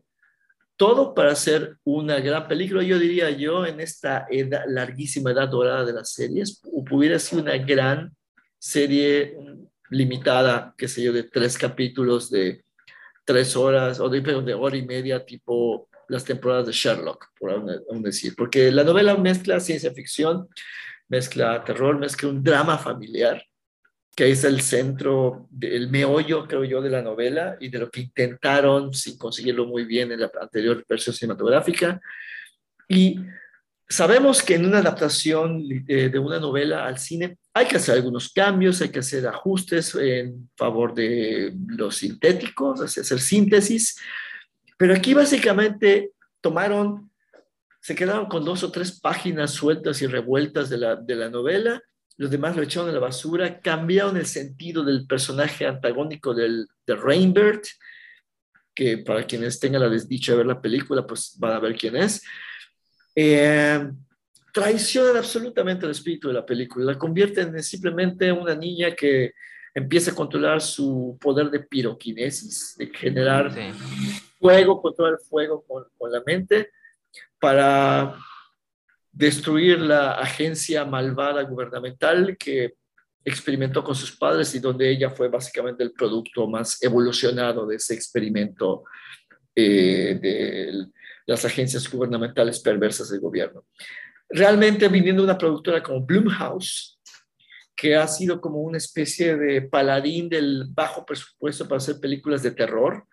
todo 0.75 1.13
para 1.13 1.35
ser 1.35 1.77
una 1.83 2.19
gran 2.19 2.47
película, 2.47 2.81
yo 2.81 2.97
diría 2.97 3.29
yo, 3.29 3.65
en 3.65 3.79
esta 3.79 4.25
edad, 4.31 4.63
larguísima 4.67 5.31
edad 5.31 5.47
dorada 5.47 5.85
de 5.85 5.93
las 5.93 6.13
series, 6.13 6.61
hubiera 6.63 7.19
sido 7.19 7.41
una 7.43 7.57
gran 7.57 8.15
serie 8.57 9.37
limitada, 9.89 10.73
qué 10.77 10.87
sé 10.87 11.03
yo, 11.03 11.13
de 11.13 11.23
tres 11.23 11.57
capítulos 11.57 12.31
de 12.31 12.63
tres 13.25 13.55
horas, 13.55 13.99
o 13.99 14.09
de, 14.09 14.21
de 14.21 14.53
hora 14.53 14.75
y 14.75 14.85
media, 14.85 15.23
tipo 15.23 15.87
las 16.11 16.25
temporadas 16.25 16.67
de 16.67 16.73
Sherlock, 16.73 17.29
por 17.39 17.51
aún, 17.51 18.03
decir, 18.03 18.33
porque 18.35 18.69
la 18.69 18.83
novela 18.83 19.15
mezcla 19.15 19.61
ciencia 19.61 19.93
ficción, 19.93 20.49
mezcla 21.07 21.63
terror, 21.63 21.97
mezcla 21.97 22.27
un 22.27 22.43
drama 22.43 22.77
familiar, 22.77 23.41
que 24.13 24.29
es 24.29 24.43
el 24.43 24.59
centro, 24.59 25.47
el 25.61 25.89
meollo, 25.89 26.45
creo 26.47 26.65
yo, 26.65 26.81
de 26.81 26.89
la 26.89 27.01
novela 27.01 27.55
y 27.61 27.69
de 27.69 27.79
lo 27.79 27.89
que 27.89 28.01
intentaron, 28.01 28.93
sin 28.93 29.17
conseguirlo 29.17 29.65
muy 29.65 29.85
bien 29.85 30.11
en 30.11 30.19
la 30.19 30.31
anterior 30.39 30.83
versión 30.87 31.15
cinematográfica. 31.15 32.01
Y 32.89 33.17
sabemos 33.87 34.43
que 34.43 34.55
en 34.55 34.65
una 34.65 34.79
adaptación 34.79 35.63
eh, 35.87 36.09
de 36.09 36.19
una 36.19 36.39
novela 36.39 36.85
al 36.85 36.99
cine 36.99 37.37
hay 37.53 37.67
que 37.67 37.77
hacer 37.77 37.95
algunos 37.95 38.33
cambios, 38.33 38.81
hay 38.81 38.89
que 38.89 38.99
hacer 38.99 39.25
ajustes 39.27 39.95
en 39.95 40.49
favor 40.57 40.93
de 40.93 41.53
los 41.67 41.95
sintéticos, 41.95 42.81
hacer 42.81 43.19
síntesis, 43.19 43.95
pero 44.81 44.95
aquí 44.95 45.13
básicamente 45.13 46.09
tomaron, 46.41 47.11
se 47.79 47.93
quedaron 47.93 48.25
con 48.25 48.43
dos 48.43 48.63
o 48.63 48.71
tres 48.71 48.99
páginas 48.99 49.51
sueltas 49.51 50.01
y 50.01 50.07
revueltas 50.07 50.71
de 50.71 50.79
la, 50.79 50.95
de 50.95 51.15
la 51.15 51.29
novela 51.29 51.79
los 52.17 52.31
demás 52.31 52.55
lo 52.55 52.63
echaron 52.63 52.89
a 52.89 52.93
la 52.93 52.99
basura, 52.99 53.59
cambiaron 53.61 54.17
el 54.17 54.25
sentido 54.25 54.83
del 54.83 55.05
personaje 55.05 55.67
antagónico 55.67 56.33
del, 56.33 56.67
de 56.87 56.95
Rainbird, 56.95 57.61
que 58.73 58.97
para 58.97 59.23
quienes 59.27 59.59
tengan 59.59 59.81
la 59.83 59.89
desdicha 59.89 60.31
de 60.31 60.39
ver 60.39 60.47
la 60.47 60.61
película, 60.61 61.05
pues 61.05 61.35
van 61.37 61.53
a 61.53 61.59
ver 61.59 61.75
quién 61.75 61.95
es. 61.95 62.23
Eh, 63.15 63.87
traicionan 64.51 65.17
absolutamente 65.17 65.85
el 65.85 65.91
espíritu 65.91 66.29
de 66.29 66.33
la 66.33 66.45
película, 66.45 66.91
la 66.91 66.97
convierten 66.97 67.55
en 67.55 67.63
simplemente 67.63 68.31
una 68.31 68.55
niña 68.55 68.95
que 68.95 69.33
empieza 69.75 70.09
a 70.09 70.15
controlar 70.15 70.59
su 70.59 71.19
poder 71.21 71.51
de 71.51 71.59
piroquinesis, 71.59 72.75
de 72.79 72.87
generar 72.87 73.53
Sí. 73.53 74.30
Fuego, 74.41 74.81
controlar 74.81 75.13
el 75.13 75.25
fuego 75.25 75.63
con, 75.67 75.85
con 75.97 76.11
la 76.11 76.21
mente, 76.25 76.71
para 77.39 78.17
destruir 79.11 79.79
la 79.79 80.13
agencia 80.13 80.83
malvada 80.85 81.43
gubernamental 81.43 82.35
que 82.37 82.73
experimentó 83.23 83.83
con 83.83 83.95
sus 83.95 84.17
padres 84.17 84.53
y 84.55 84.59
donde 84.59 84.89
ella 84.89 85.09
fue 85.09 85.27
básicamente 85.27 85.83
el 85.83 85.91
producto 85.91 86.47
más 86.47 86.81
evolucionado 86.81 87.67
de 87.67 87.75
ese 87.75 87.93
experimento 87.93 88.83
eh, 89.55 90.17
de 90.21 90.87
las 91.27 91.45
agencias 91.45 91.89
gubernamentales 91.89 92.59
perversas 92.59 93.09
del 93.09 93.19
gobierno. 93.19 93.65
Realmente 94.29 94.87
viniendo 94.87 95.23
una 95.23 95.37
productora 95.37 95.83
como 95.83 96.05
Blumhouse, 96.05 96.99
que 97.75 97.95
ha 97.95 98.07
sido 98.07 98.39
como 98.39 98.59
una 98.61 98.77
especie 98.77 99.35
de 99.35 99.61
paladín 99.63 100.29
del 100.29 100.65
bajo 100.69 101.05
presupuesto 101.05 101.67
para 101.67 101.77
hacer 101.77 101.99
películas 101.99 102.43
de 102.43 102.51
terror, 102.51 103.05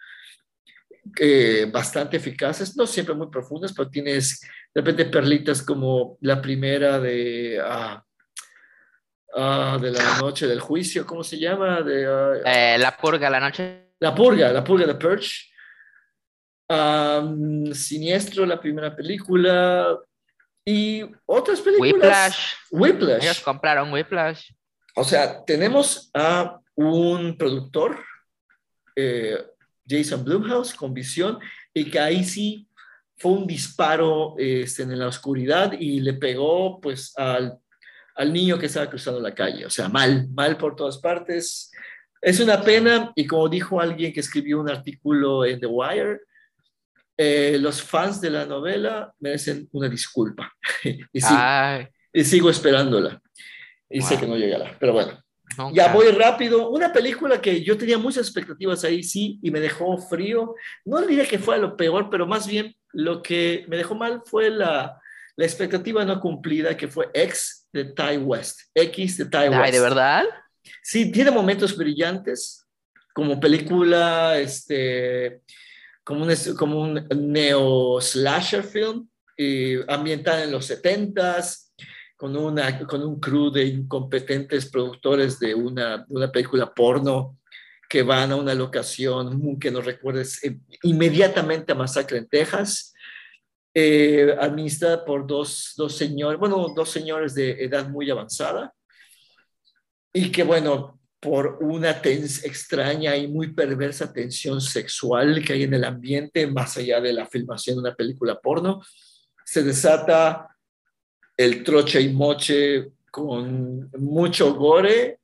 eh, 1.18 1.66
bastante 1.72 2.16
eficaces, 2.16 2.76
no 2.76 2.86
siempre 2.86 3.14
muy 3.14 3.28
profundas, 3.28 3.72
pero 3.72 3.88
tienes 3.90 4.40
de 4.74 4.80
repente 4.80 5.06
perlitas 5.06 5.62
como 5.62 6.18
la 6.20 6.40
primera 6.40 6.98
de, 7.00 7.60
ah, 7.62 8.02
ah, 9.34 9.78
de 9.80 9.90
la 9.90 10.18
noche 10.20 10.46
del 10.46 10.60
juicio, 10.60 11.06
¿cómo 11.06 11.22
se 11.24 11.38
llama? 11.38 11.82
De, 11.82 12.06
ah, 12.06 12.34
Eh, 12.44 12.78
la 12.78 12.96
purga, 12.96 13.30
la 13.30 13.40
noche. 13.40 13.92
la 14.00 14.14
purga, 14.14 14.52
la 14.52 14.62
purga 14.64 14.86
de 14.86 14.94
Purge. 14.94 15.46
Um, 16.70 17.72
Siniestro, 17.72 18.44
la 18.44 18.60
primera 18.60 18.94
película. 18.94 19.96
Y 20.64 21.02
otras 21.24 21.60
películas. 21.62 21.94
Whiplash. 21.94 22.52
Whiplash. 22.70 23.22
Ellos 23.24 23.40
compraron 23.40 23.90
Whiplash. 23.92 24.50
O 24.94 25.02
sea, 25.04 25.44
tenemos 25.46 26.10
a 26.12 26.60
un 26.74 27.38
productor, 27.38 28.04
eh, 28.94 29.38
Jason 29.88 30.24
Blumhouse, 30.24 30.74
con 30.74 30.92
visión, 30.92 31.38
y 31.72 31.90
que 31.90 31.98
ahí 31.98 32.24
sí 32.24 32.68
fue 33.16 33.32
un 33.32 33.46
disparo 33.46 34.34
este, 34.38 34.84
en 34.84 34.98
la 34.98 35.08
oscuridad 35.08 35.72
y 35.78 36.00
le 36.00 36.14
pegó 36.14 36.80
pues 36.80 37.12
al, 37.16 37.58
al 38.14 38.32
niño 38.32 38.58
que 38.58 38.66
estaba 38.66 38.88
cruzando 38.88 39.20
la 39.20 39.34
calle. 39.34 39.66
O 39.66 39.70
sea, 39.70 39.88
mal, 39.88 40.28
mal 40.30 40.56
por 40.56 40.76
todas 40.76 40.98
partes. 40.98 41.70
Es 42.20 42.40
una 42.40 42.62
pena 42.62 43.12
y 43.14 43.26
como 43.26 43.48
dijo 43.48 43.80
alguien 43.80 44.12
que 44.12 44.20
escribió 44.20 44.60
un 44.60 44.70
artículo 44.70 45.44
en 45.44 45.60
The 45.60 45.66
Wire, 45.66 46.20
eh, 47.16 47.58
los 47.60 47.82
fans 47.82 48.20
de 48.20 48.30
la 48.30 48.46
novela 48.46 49.12
merecen 49.18 49.68
una 49.72 49.88
disculpa. 49.88 50.52
y, 50.84 51.20
sigo, 51.20 51.36
Ay, 51.40 51.88
y 52.12 52.24
sigo 52.24 52.50
esperándola. 52.50 53.20
Y 53.90 54.02
sé 54.02 54.18
que 54.18 54.26
no 54.26 54.36
llegará, 54.36 54.76
pero 54.78 54.92
bueno. 54.92 55.18
Nunca. 55.58 55.74
Ya 55.74 55.92
voy 55.92 56.08
rápido. 56.08 56.70
Una 56.70 56.92
película 56.92 57.40
que 57.40 57.62
yo 57.62 57.76
tenía 57.76 57.98
muchas 57.98 58.26
expectativas 58.26 58.84
ahí, 58.84 59.02
sí, 59.02 59.38
y 59.42 59.50
me 59.50 59.60
dejó 59.60 59.98
frío. 59.98 60.54
No 60.84 61.00
diría 61.02 61.26
que 61.26 61.38
fue 61.38 61.58
lo 61.58 61.76
peor, 61.76 62.08
pero 62.10 62.26
más 62.26 62.46
bien 62.46 62.74
lo 62.92 63.22
que 63.22 63.64
me 63.68 63.76
dejó 63.76 63.94
mal 63.94 64.22
fue 64.24 64.50
la, 64.50 64.98
la 65.36 65.44
expectativa 65.44 66.04
no 66.04 66.20
cumplida, 66.20 66.76
que 66.76 66.88
fue 66.88 67.10
X 67.12 67.68
de 67.72 67.84
Ty 67.84 68.16
West. 68.18 68.60
X 68.74 69.18
de 69.18 69.26
Ty 69.26 69.48
West. 69.48 69.62
Ay, 69.62 69.72
¿de 69.72 69.80
verdad? 69.80 70.24
Sí, 70.82 71.12
tiene 71.12 71.30
momentos 71.30 71.76
brillantes, 71.76 72.66
como 73.12 73.38
película, 73.38 74.38
este, 74.38 75.42
como 76.04 76.24
un, 76.24 76.34
como 76.56 76.80
un 76.80 77.08
neo-slasher 77.14 78.62
film, 78.64 79.08
eh, 79.36 79.84
ambientada 79.88 80.44
en 80.44 80.52
los 80.52 80.70
70s, 80.70 81.67
con, 82.18 82.36
una, 82.36 82.84
con 82.84 83.02
un 83.04 83.20
crew 83.20 83.48
de 83.48 83.64
incompetentes 83.64 84.68
productores 84.68 85.38
de 85.38 85.54
una, 85.54 86.04
una 86.08 86.30
película 86.30 86.74
porno 86.74 87.38
que 87.88 88.02
van 88.02 88.32
a 88.32 88.36
una 88.36 88.54
locación 88.54 89.56
que 89.60 89.70
nos 89.70 89.84
recuerdes 89.84 90.42
eh, 90.42 90.58
inmediatamente 90.82 91.70
a 91.70 91.76
Masacre 91.76 92.18
en 92.18 92.28
Texas, 92.28 92.92
eh, 93.72 94.36
administrada 94.40 95.04
por 95.04 95.28
dos, 95.28 95.74
dos 95.76 95.96
señores, 95.96 96.40
bueno, 96.40 96.74
dos 96.74 96.90
señores 96.90 97.36
de 97.36 97.52
edad 97.62 97.88
muy 97.88 98.10
avanzada, 98.10 98.74
y 100.12 100.32
que 100.32 100.42
bueno, 100.42 101.00
por 101.20 101.58
una 101.60 102.02
tens 102.02 102.44
extraña 102.44 103.16
y 103.16 103.28
muy 103.28 103.52
perversa 103.52 104.12
tensión 104.12 104.60
sexual 104.60 105.44
que 105.44 105.52
hay 105.52 105.62
en 105.62 105.74
el 105.74 105.84
ambiente, 105.84 106.48
más 106.48 106.76
allá 106.76 107.00
de 107.00 107.12
la 107.12 107.26
filmación 107.26 107.76
de 107.76 107.82
una 107.82 107.94
película 107.94 108.40
porno, 108.40 108.82
se 109.44 109.62
desata 109.62 110.48
el 111.38 111.62
troche 111.62 112.00
y 112.00 112.12
moche 112.12 112.90
con 113.10 113.88
mucho 113.96 114.54
gore 114.54 115.20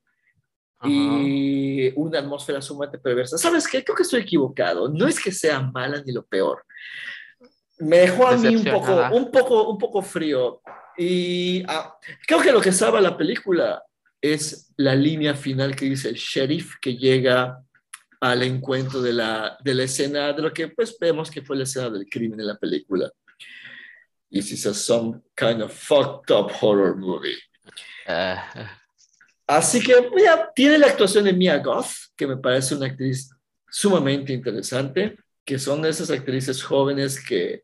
Ajá. 0.79 0.89
y 0.89 1.91
una 1.95 2.19
atmósfera 2.19 2.61
sumamente 2.61 2.97
perversa. 2.97 3.37
¿Sabes 3.37 3.67
qué? 3.67 3.83
Creo 3.83 3.95
que 3.95 4.03
estoy 4.03 4.21
equivocado. 4.21 4.87
No 4.89 5.07
es 5.07 5.19
que 5.21 5.31
sea 5.31 5.59
mala 5.59 6.01
ni 6.03 6.13
lo 6.13 6.25
peor. 6.25 6.65
Me 7.79 7.97
dejó 7.97 8.27
a 8.27 8.37
mí 8.37 8.55
un 8.55 8.63
poco, 8.63 9.09
un 9.11 9.29
poco, 9.29 9.69
un 9.69 9.77
poco 9.77 10.01
frío. 10.01 10.61
Y 10.97 11.63
ah, 11.67 11.97
creo 12.25 12.41
que 12.41 12.53
lo 12.53 12.61
que 12.61 12.71
salva 12.71 13.01
la 13.01 13.17
película 13.17 13.83
es 14.21 14.73
la 14.77 14.95
línea 14.95 15.35
final 15.35 15.75
que 15.75 15.85
dice 15.85 16.07
el 16.07 16.15
sheriff 16.15 16.75
que 16.81 16.95
llega 16.95 17.61
al 18.21 18.43
encuentro 18.43 19.01
de 19.01 19.11
la, 19.11 19.57
de 19.61 19.73
la 19.73 19.83
escena, 19.83 20.31
de 20.31 20.41
lo 20.41 20.53
que 20.53 20.69
pues 20.69 20.97
vemos 20.97 21.29
que 21.29 21.41
fue 21.41 21.57
la 21.57 21.63
escena 21.63 21.89
del 21.89 22.07
crimen 22.09 22.39
en 22.39 22.47
la 22.47 22.57
película. 22.57 23.11
This 24.35 24.51
is 24.51 24.65
a 24.65 24.73
some 24.73 25.21
kind 25.33 25.61
of 25.61 25.71
fucked 25.71 26.29
up 26.29 26.51
horror 26.51 26.93
movie. 26.93 27.37
Ah, 28.05 28.43
Así 29.47 29.79
que 29.81 29.93
mira, 30.13 30.51
tiene 30.53 30.77
la 30.77 30.87
actuación 30.87 31.23
de 31.23 31.31
Mia 31.31 31.59
Goth, 31.59 32.11
que 32.17 32.27
me 32.27 32.35
parece 32.35 32.75
una 32.75 32.87
actriz 32.87 33.29
sumamente 33.69 34.33
interesante, 34.33 35.15
que 35.45 35.57
son 35.57 35.85
esas 35.85 36.11
actrices 36.11 36.61
jóvenes 36.61 37.23
que 37.23 37.63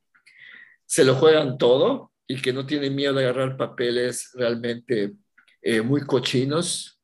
se 0.86 1.04
lo 1.04 1.16
juegan 1.16 1.58
todo 1.58 2.14
y 2.26 2.42
que 2.42 2.54
no 2.54 2.66
tienen 2.66 2.96
miedo 2.96 3.16
de 3.16 3.26
agarrar 3.26 3.58
papeles 3.58 4.32
realmente 4.36 5.12
eh, 5.62 5.82
muy 5.82 6.06
cochinos. 6.06 6.98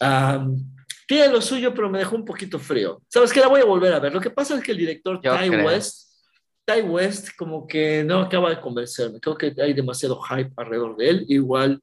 Am, 0.00 0.56
tiene 1.06 1.28
lo 1.28 1.40
suyo, 1.40 1.72
pero 1.72 1.88
me 1.88 2.00
dejó 2.00 2.16
un 2.16 2.24
poquito 2.24 2.58
frío. 2.58 3.00
¿Sabes 3.08 3.32
qué? 3.32 3.38
La 3.38 3.46
voy 3.46 3.60
a 3.60 3.64
volver 3.64 3.92
a 3.92 4.00
ver. 4.00 4.12
Lo 4.12 4.20
que 4.20 4.30
pasa 4.30 4.56
es 4.56 4.64
que 4.64 4.72
el 4.72 4.78
director 4.78 5.20
Yo 5.22 5.38
Ty 5.38 5.48
creo. 5.50 5.66
West, 5.66 6.11
Ty 6.64 6.82
West 6.82 7.30
como 7.36 7.66
que 7.66 8.04
no 8.04 8.20
acaba 8.20 8.50
de 8.50 8.60
convencerme. 8.60 9.18
Creo 9.20 9.36
que 9.36 9.52
hay 9.60 9.72
demasiado 9.72 10.20
hype 10.22 10.52
alrededor 10.56 10.96
de 10.96 11.08
él. 11.10 11.26
Igual 11.28 11.80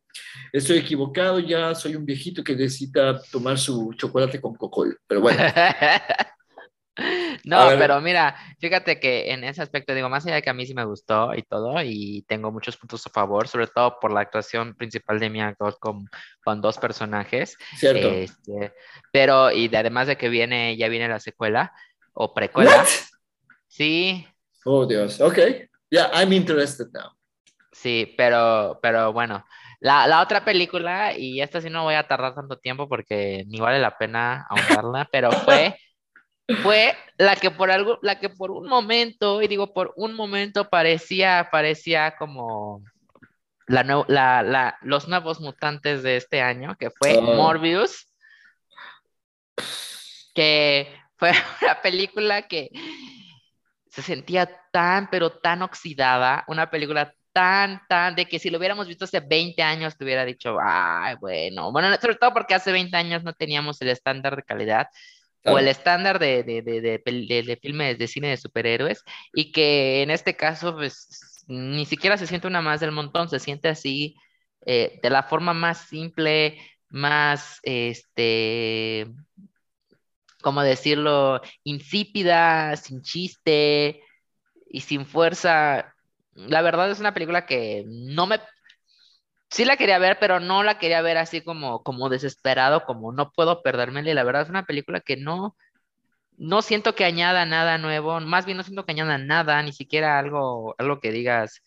estoy 0.53 0.77
equivocado, 0.77 1.39
ya 1.39 1.75
soy 1.75 1.95
un 1.95 2.05
viejito 2.05 2.43
que 2.43 2.55
necesita 2.55 3.21
tomar 3.31 3.57
su 3.57 3.93
chocolate 3.95 4.39
con 4.39 4.55
cocol. 4.55 4.97
Pero 5.07 5.21
bueno, 5.21 5.39
No, 7.45 7.69
pero 7.77 8.01
mira, 8.01 8.35
fíjate 8.59 8.99
que 8.99 9.31
en 9.31 9.45
ese 9.45 9.61
aspecto, 9.61 9.93
digo, 9.93 10.09
más 10.09 10.25
allá 10.25 10.35
de 10.35 10.41
que 10.41 10.49
a 10.49 10.53
mí 10.53 10.65
sí 10.65 10.73
me 10.73 10.83
gustó 10.83 11.33
y 11.33 11.43
todo, 11.43 11.81
y 11.81 12.23
tengo 12.27 12.51
muchos 12.51 12.75
puntos 12.75 13.05
a 13.07 13.09
favor, 13.09 13.47
sobre 13.47 13.67
todo 13.67 13.97
por 14.01 14.11
la 14.11 14.19
actuación 14.19 14.75
principal 14.75 15.17
de 15.17 15.29
Mia 15.29 15.55
Goth 15.57 15.79
con, 15.79 16.09
con 16.43 16.59
dos 16.61 16.77
personajes, 16.77 17.55
cierto. 17.77 18.09
este, 18.11 18.73
pero, 19.13 19.49
y 19.51 19.69
de- 19.69 19.77
además 19.77 20.07
de 20.07 20.17
que 20.17 20.27
viene, 20.27 20.75
ya 20.75 20.89
viene 20.89 21.07
la 21.07 21.21
secuela 21.21 21.71
o 22.11 22.33
precuela, 22.33 22.75
What? 22.79 22.87
sí, 23.67 24.27
Oh, 24.65 24.85
Dios. 24.85 25.19
Ok. 25.21 25.37
Yeah, 25.89 26.09
I'm 26.13 26.31
interested 26.33 26.87
now. 26.93 27.11
sí, 27.71 28.13
pero, 28.17 28.79
pero 28.81 29.13
bueno, 29.13 29.43
la, 29.79 30.05
la 30.07 30.21
otra 30.21 30.43
película, 30.43 31.17
y 31.17 31.41
esta 31.41 31.61
sí 31.61 31.69
no 31.69 31.83
voy 31.83 31.95
a 31.95 32.07
tardar 32.07 32.35
tanto 32.35 32.57
tiempo 32.57 32.87
porque 32.89 33.43
ni 33.47 33.59
vale 33.59 33.79
la 33.79 33.97
pena 33.97 34.45
ahondarla, 34.49 35.07
pero 35.11 35.31
fue 35.31 35.77
fue 36.63 36.95
la 37.17 37.35
que 37.35 37.51
por 37.51 37.71
algo, 37.71 37.97
la 38.01 38.19
que 38.19 38.29
por 38.29 38.51
un 38.51 38.67
momento, 38.67 39.41
y 39.41 39.47
digo 39.47 39.73
por 39.73 39.93
un 39.95 40.13
momento 40.15 40.69
parecía, 40.69 41.47
parecía 41.51 42.15
como 42.17 42.83
la, 43.67 43.83
la, 44.07 44.43
la- 44.43 44.77
los 44.81 45.07
nuevos 45.07 45.39
mutantes 45.39 46.03
de 46.03 46.17
este 46.17 46.41
año, 46.41 46.75
que 46.77 46.89
fue 46.91 47.17
Oh. 47.17 47.21
Morbius, 47.21 48.07
que 50.33 50.87
fue 51.17 51.31
una 51.61 51.81
película 51.81 52.47
que 52.47 52.69
se 53.89 54.01
sentía 54.01 54.49
tan, 54.71 55.09
pero 55.09 55.31
tan 55.39 55.61
oxidada, 55.61 56.43
una 56.47 56.69
película 56.69 57.13
tan, 57.33 57.81
tan, 57.87 58.15
de 58.15 58.25
que 58.27 58.39
si 58.39 58.49
lo 58.49 58.57
hubiéramos 58.57 58.87
visto 58.87 59.05
hace 59.05 59.19
20 59.21 59.61
años 59.63 59.97
te 59.97 60.03
hubiera 60.03 60.25
dicho, 60.25 60.57
ay, 60.61 61.15
bueno, 61.21 61.71
bueno, 61.71 61.95
sobre 62.01 62.15
todo 62.15 62.33
porque 62.33 62.55
hace 62.55 62.71
20 62.71 62.97
años 62.97 63.23
no 63.23 63.33
teníamos 63.33 63.81
el 63.81 63.89
estándar 63.89 64.35
de 64.35 64.43
calidad 64.43 64.87
o 65.43 65.57
el 65.57 65.67
estándar 65.67 66.19
de, 66.19 66.43
de, 66.43 66.61
de, 66.61 66.81
de, 66.81 67.03
pel- 67.03 67.27
de- 67.27 67.43
de 67.43 67.57
filmes 67.57 67.97
de 67.97 68.07
cine 68.07 68.29
de 68.29 68.37
superhéroes 68.37 69.03
y 69.33 69.51
que 69.51 70.03
en 70.03 70.11
este 70.11 70.35
caso 70.35 70.75
pues 70.75 71.43
ni 71.47 71.85
siquiera 71.85 72.17
se 72.17 72.27
siente 72.27 72.47
una 72.47 72.61
más 72.61 72.79
del 72.81 72.91
montón, 72.91 73.29
se 73.29 73.39
siente 73.39 73.69
así 73.69 74.15
eh, 74.65 74.99
de 75.01 75.09
la 75.09 75.23
forma 75.23 75.53
más 75.53 75.87
simple, 75.87 76.59
más, 76.89 77.59
este, 77.63 79.07
¿cómo 80.41 80.61
decirlo? 80.63 81.41
Insípida, 81.63 82.75
sin 82.77 83.01
chiste 83.01 84.01
y 84.69 84.81
sin 84.81 85.05
fuerza. 85.05 85.95
La 86.33 86.61
verdad 86.61 86.91
es 86.91 86.99
una 86.99 87.13
película 87.13 87.45
que 87.45 87.85
no 87.87 88.27
me... 88.27 88.39
Sí 89.49 89.65
la 89.65 89.77
quería 89.77 89.97
ver, 89.97 90.17
pero 90.19 90.39
no 90.39 90.63
la 90.63 90.77
quería 90.77 91.01
ver 91.01 91.17
así 91.17 91.41
como, 91.41 91.81
como 91.83 92.09
desesperado, 92.09 92.85
como 92.85 93.11
no 93.11 93.31
puedo 93.31 93.63
perdérmela. 93.63 94.13
La 94.13 94.23
verdad 94.23 94.43
es 94.43 94.49
una 94.49 94.65
película 94.65 95.01
que 95.01 95.17
no, 95.17 95.55
no 96.37 96.61
siento 96.61 96.95
que 96.95 97.05
añada 97.05 97.45
nada 97.45 97.77
nuevo, 97.77 98.19
más 98.21 98.45
bien 98.45 98.57
no 98.57 98.63
siento 98.63 98.85
que 98.85 98.93
añada 98.93 99.17
nada, 99.17 99.61
ni 99.63 99.73
siquiera 99.73 100.19
algo, 100.19 100.75
algo 100.77 100.99
que 100.99 101.11
digas 101.11 101.61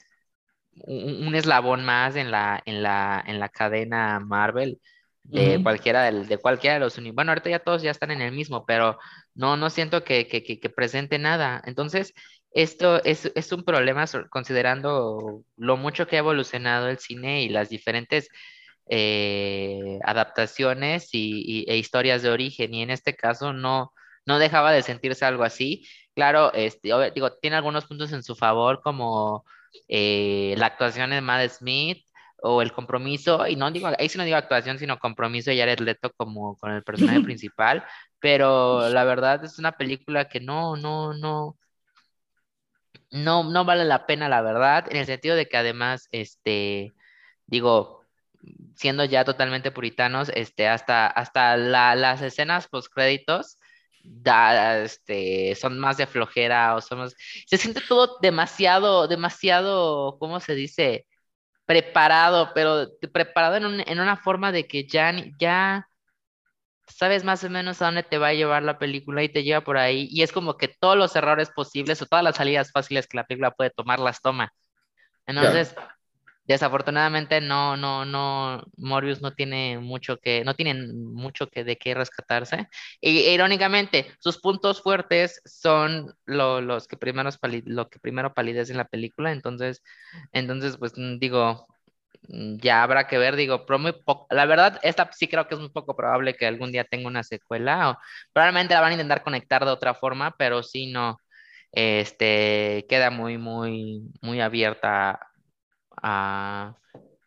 un, 0.86 1.26
un 1.28 1.34
eslabón 1.34 1.84
más 1.84 2.16
en 2.16 2.30
la, 2.30 2.62
en 2.66 2.82
la, 2.82 3.22
en 3.26 3.40
la 3.40 3.48
cadena 3.48 4.20
Marvel 4.20 4.80
de 5.24 5.60
cualquiera 5.62 6.04
del, 6.04 6.26
de 6.28 6.38
cualquiera 6.38 6.74
de 6.74 6.80
los 6.80 6.98
Bueno, 7.14 7.30
ahorita 7.32 7.50
ya 7.50 7.58
todos 7.60 7.82
ya 7.82 7.90
están 7.90 8.10
en 8.10 8.20
el 8.22 8.32
mismo, 8.32 8.64
pero 8.66 8.98
no, 9.34 9.56
no 9.56 9.70
siento 9.70 10.04
que, 10.04 10.28
que, 10.28 10.42
que, 10.44 10.60
que 10.60 10.70
presente 10.70 11.18
nada. 11.18 11.62
Entonces, 11.66 12.12
esto 12.52 13.02
es, 13.04 13.30
es 13.34 13.52
un 13.52 13.64
problema 13.64 14.04
considerando 14.30 15.42
lo 15.56 15.76
mucho 15.76 16.06
que 16.06 16.16
ha 16.16 16.18
evolucionado 16.20 16.88
el 16.88 16.98
cine 16.98 17.42
y 17.42 17.48
las 17.48 17.68
diferentes 17.70 18.28
eh, 18.88 19.98
adaptaciones 20.04 21.08
y, 21.14 21.64
y- 21.64 21.70
e 21.70 21.76
historias 21.78 22.22
de 22.22 22.30
origen. 22.30 22.74
Y 22.74 22.82
en 22.82 22.90
este 22.90 23.14
caso 23.16 23.52
no, 23.52 23.92
no 24.26 24.38
dejaba 24.38 24.72
de 24.72 24.82
sentirse 24.82 25.24
algo 25.24 25.44
así. 25.44 25.86
Claro, 26.14 26.52
este, 26.54 26.90
digo, 27.14 27.32
tiene 27.40 27.56
algunos 27.56 27.86
puntos 27.86 28.12
en 28.12 28.22
su 28.22 28.34
favor, 28.36 28.82
como 28.82 29.44
eh, 29.88 30.54
la 30.58 30.66
actuación 30.66 31.10
de 31.10 31.20
Matt 31.20 31.50
Smith 31.50 32.04
o 32.42 32.62
el 32.62 32.72
compromiso, 32.72 33.46
y 33.46 33.56
no 33.56 33.70
digo, 33.70 33.88
ahí 33.98 34.08
sí 34.08 34.18
no 34.18 34.24
digo 34.24 34.36
actuación, 34.36 34.78
sino 34.78 34.98
compromiso 34.98 35.50
de 35.50 35.58
Jared 35.58 35.80
Leto 35.80 36.12
como 36.16 36.56
con 36.58 36.72
el 36.72 36.82
personaje 36.84 37.20
principal, 37.22 37.84
pero 38.20 38.88
la 38.90 39.04
verdad 39.04 39.44
es 39.44 39.58
una 39.58 39.72
película 39.72 40.28
que 40.28 40.40
no, 40.40 40.76
no, 40.76 41.14
no, 41.14 41.56
no, 43.10 43.44
no 43.44 43.64
vale 43.64 43.84
la 43.84 44.06
pena, 44.06 44.28
la 44.28 44.42
verdad, 44.42 44.86
en 44.90 44.96
el 44.98 45.06
sentido 45.06 45.36
de 45.36 45.46
que 45.48 45.56
además, 45.56 46.08
este, 46.12 46.92
digo, 47.46 48.04
siendo 48.76 49.04
ya 49.04 49.24
totalmente 49.24 49.70
puritanos, 49.72 50.30
este, 50.34 50.68
hasta, 50.68 51.06
hasta 51.08 51.56
la- 51.56 51.94
las 51.96 52.22
escenas 52.22 52.68
post 52.68 52.92
créditos 52.94 53.58
da, 54.04 54.80
este, 54.84 55.54
son 55.56 55.78
más 55.78 55.96
de 55.98 56.06
flojera 56.06 56.74
o 56.76 56.80
son 56.80 57.00
más- 57.00 57.16
se 57.46 57.58
siente 57.58 57.80
todo 57.88 58.18
demasiado, 58.22 59.08
demasiado, 59.08 60.18
¿cómo 60.18 60.40
se 60.40 60.54
dice? 60.54 61.06
Preparado, 61.66 62.50
pero 62.54 62.86
preparado 63.12 63.56
en, 63.56 63.64
un- 63.66 63.80
en 63.86 64.00
una 64.00 64.16
forma 64.16 64.52
de 64.52 64.66
que 64.66 64.86
ya, 64.86 65.12
ya 65.38 65.88
sabes 66.88 67.24
más 67.24 67.42
o 67.44 67.50
menos 67.50 67.80
a 67.82 67.86
dónde 67.86 68.02
te 68.02 68.18
va 68.18 68.28
a 68.28 68.34
llevar 68.34 68.62
la 68.62 68.78
película 68.78 69.22
y 69.22 69.28
te 69.30 69.42
lleva 69.44 69.62
por 69.62 69.78
ahí. 69.78 70.08
Y 70.10 70.22
es 70.22 70.32
como 70.32 70.56
que 70.56 70.68
todos 70.68 70.96
los 70.96 71.14
errores 71.16 71.50
posibles 71.50 72.02
o 72.02 72.06
todas 72.06 72.24
las 72.24 72.36
salidas 72.36 72.72
fáciles 72.72 73.06
que 73.06 73.16
la 73.16 73.24
película 73.26 73.52
puede 73.52 73.70
tomar, 73.70 73.98
las 74.00 74.20
toma. 74.20 74.52
Entonces, 75.26 75.76
desafortunadamente 76.46 77.40
no, 77.40 77.76
no, 77.76 78.04
no, 78.04 78.62
Morbius 78.76 79.20
no 79.22 79.32
tiene 79.34 79.78
mucho 79.78 80.18
que, 80.18 80.44
no 80.44 80.54
tiene 80.54 80.74
mucho 80.92 81.48
que 81.48 81.64
de 81.64 81.76
qué 81.78 81.94
rescatarse. 81.94 82.68
Y 83.00 83.10
irónicamente, 83.30 84.06
sus 84.18 84.38
puntos 84.40 84.82
fuertes 84.82 85.40
son 85.44 86.14
lo- 86.26 86.60
los 86.60 86.86
que 86.88 86.96
primeros 86.96 87.38
pali- 87.38 87.62
lo 87.66 87.88
que 87.88 87.98
primero 88.00 88.34
palidece 88.34 88.72
en 88.72 88.78
la 88.78 88.88
película. 88.88 89.32
Entonces, 89.32 89.82
entonces, 90.32 90.76
pues 90.78 90.92
mm, 90.96 91.18
digo, 91.18 91.66
mm, 92.28 92.56
ya 92.58 92.82
habrá 92.82 93.06
que 93.08 93.18
ver, 93.18 93.36
digo, 93.36 93.66
pero 93.66 93.78
muy 93.78 93.92
po- 93.92 94.26
la 94.30 94.46
verdad, 94.46 94.78
esta 94.82 95.10
sí 95.12 95.28
creo 95.28 95.46
que 95.48 95.54
es 95.54 95.60
muy 95.60 95.70
poco 95.70 95.96
probable 95.96 96.34
que 96.34 96.46
algún 96.46 96.72
día 96.72 96.84
tenga 96.84 97.08
una 97.08 97.22
secuela, 97.22 97.90
o 97.90 97.98
probablemente 98.32 98.74
la 98.74 98.80
van 98.80 98.90
a 98.90 98.94
intentar 98.94 99.22
conectar 99.22 99.64
de 99.64 99.70
otra 99.70 99.94
forma, 99.94 100.34
pero 100.38 100.62
sí 100.62 100.90
no, 100.92 101.18
este, 101.72 102.86
queda 102.88 103.10
muy, 103.10 103.38
muy, 103.38 104.02
muy 104.22 104.40
abierta 104.40 105.20
a, 106.02 106.76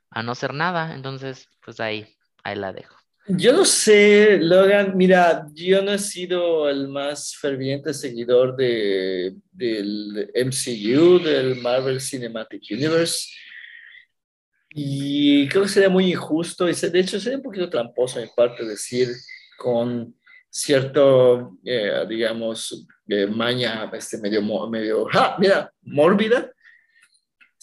a 0.10 0.24
no 0.24 0.36
ser 0.36 0.54
nada, 0.54 0.94
entonces, 0.94 1.48
pues 1.64 1.80
ahí, 1.80 2.08
ahí 2.44 2.56
la 2.56 2.74
dejo. 2.74 2.96
Yo 3.28 3.54
no 3.54 3.66
sé, 3.66 4.38
Logan, 4.40 4.96
mira, 4.96 5.48
yo 5.54 5.82
no 5.82 5.94
he 5.94 5.98
sido 5.98 6.70
el 6.70 6.88
más 6.90 7.36
ferviente 7.36 7.92
seguidor 7.92 8.56
de, 8.56 9.34
del 9.52 10.32
MCU, 10.36 11.20
del 11.24 11.56
Marvel 11.56 12.00
Cinematic 12.00 12.62
Universe, 12.70 13.30
y 14.70 15.48
creo 15.48 15.64
que 15.64 15.70
sería 15.70 15.90
muy 15.90 16.12
injusto, 16.12 16.70
y 16.70 16.74
de 16.74 17.00
hecho 17.00 17.20
sería 17.20 17.38
un 17.38 17.44
poquito 17.44 17.68
tramposo 17.68 18.22
mi 18.22 18.28
parte 18.36 18.64
decir 18.64 19.10
con 19.58 20.14
cierto, 20.56 21.58
eh, 21.66 22.06
digamos, 22.08 22.86
eh, 23.08 23.26
maña 23.26 23.90
este, 23.94 24.20
medio, 24.20 24.42
medio, 24.68 25.06
¡ja! 25.06 25.36
mira, 25.40 25.72
mórbida. 25.82 26.52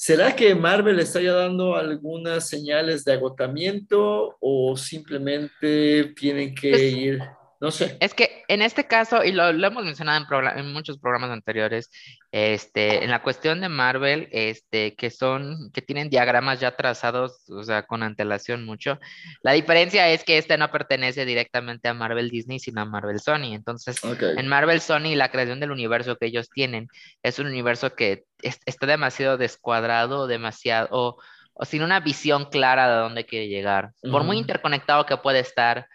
¿Será 0.05 0.34
que 0.34 0.53
Marvel 0.57 0.98
está 0.98 1.20
ya 1.20 1.30
dando 1.32 1.76
algunas 1.76 2.48
señales 2.48 3.05
de 3.05 3.12
agotamiento 3.12 4.36
o 4.40 4.76
simplemente 4.76 6.12
tienen 6.16 6.57
que 6.57 6.70
Pues- 6.70 6.82
ir, 6.92 7.22
no 7.62 7.70
sé? 7.70 7.96
Es 8.00 8.12
que 8.12 8.42
en 8.48 8.60
este 8.60 8.88
caso, 8.88 9.22
y 9.22 9.30
lo, 9.30 9.52
lo 9.52 9.66
hemos 9.68 9.84
mencionado 9.84 10.26
en, 10.56 10.72
muchos 10.72 10.98
programas 10.98 11.30
anteriores, 11.30 11.90
este, 12.32 13.04
en 13.04 13.10
la 13.10 13.22
cuestión 13.22 13.60
de 13.60 13.68
Marvel, 13.68 14.28
este, 14.32 14.96
que 14.96 15.10
son, 15.10 15.70
que 15.72 15.80
tienen 15.80 16.10
diagramas 16.10 16.58
ya 16.58 16.74
trazados, 16.74 17.48
o 17.48 17.62
sea, 17.62 17.84
con 17.84 18.02
antelación 18.02 18.64
mucho. 18.64 18.98
La 19.44 19.52
diferencia 19.52 20.08
es 20.08 20.24
que 20.24 20.38
este 20.38 20.58
no 20.58 20.72
pertenece 20.72 21.24
directamente 21.24 21.86
a 21.86 21.94
Marvel 21.94 22.30
Disney, 22.30 22.58
sino 22.58 22.80
a 22.80 22.84
Marvel 22.84 23.20
Sony. 23.20 23.54
Entonces, 23.54 24.00
en 24.20 24.48
Marvel 24.48 24.80
Sony, 24.80 25.14
la 25.14 25.30
creación 25.30 25.60
del 25.60 25.70
universo 25.70 26.16
que 26.16 26.26
ellos 26.26 26.50
tienen 26.50 26.88
es 27.22 27.38
un 27.38 27.46
universo 27.46 27.94
que 27.94 28.24
es- 28.42 28.60
está 28.66 28.86
demasiado 28.86 29.36
descuadrado, 29.38 30.26
demasiado, 30.26 30.88
o, 30.90 31.22
o 31.54 31.64
sin 31.64 31.82
una 31.82 32.00
visión 32.00 32.46
clara 32.46 32.92
de 32.92 32.96
dónde 32.96 33.24
quiere 33.24 33.46
llegar. 33.46 33.92
Por 34.10 34.24
muy 34.24 34.36
interconectado 34.38 35.06
que 35.06 35.16
puede 35.16 35.38
estar 35.38 35.86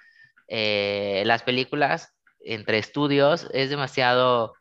eh, 0.48 1.24
las 1.26 1.44
películas 1.44 2.14
entre 2.40 2.78
estudios, 2.78 3.48
es 3.54 3.70
demasiado, 3.70 4.54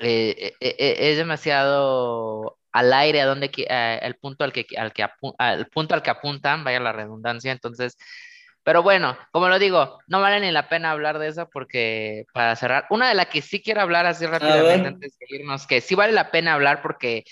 eh, 0.00 0.54
eh, 0.60 0.96
es 0.98 1.16
demasiado 1.16 2.58
al 2.72 2.92
aire 2.92 3.20
a 3.20 3.26
donde 3.26 3.50
el 4.02 4.16
punto 4.16 4.44
al 4.44 4.52
que, 4.52 4.66
al 4.76 4.92
que 4.92 5.06
al 5.38 5.66
punto 5.68 5.94
al 5.94 6.02
que 6.02 6.10
apuntan, 6.10 6.64
vaya 6.64 6.80
la 6.80 6.92
redundancia, 6.92 7.52
entonces 7.52 7.96
pero 8.68 8.82
bueno, 8.82 9.16
como 9.32 9.48
lo 9.48 9.58
digo, 9.58 9.98
no 10.08 10.20
vale 10.20 10.40
ni 10.40 10.50
la 10.52 10.68
pena 10.68 10.90
hablar 10.90 11.18
de 11.18 11.28
eso 11.28 11.48
porque 11.50 12.26
para 12.34 12.54
cerrar, 12.54 12.84
una 12.90 13.08
de 13.08 13.14
las 13.14 13.28
que 13.28 13.40
sí 13.40 13.62
quiero 13.62 13.80
hablar 13.80 14.04
así 14.04 14.26
rápidamente 14.26 14.88
antes 14.88 15.18
de 15.18 15.26
irnos, 15.36 15.66
que 15.66 15.80
sí 15.80 15.94
vale 15.94 16.12
la 16.12 16.30
pena 16.30 16.52
hablar 16.52 16.82
porque 16.82 17.24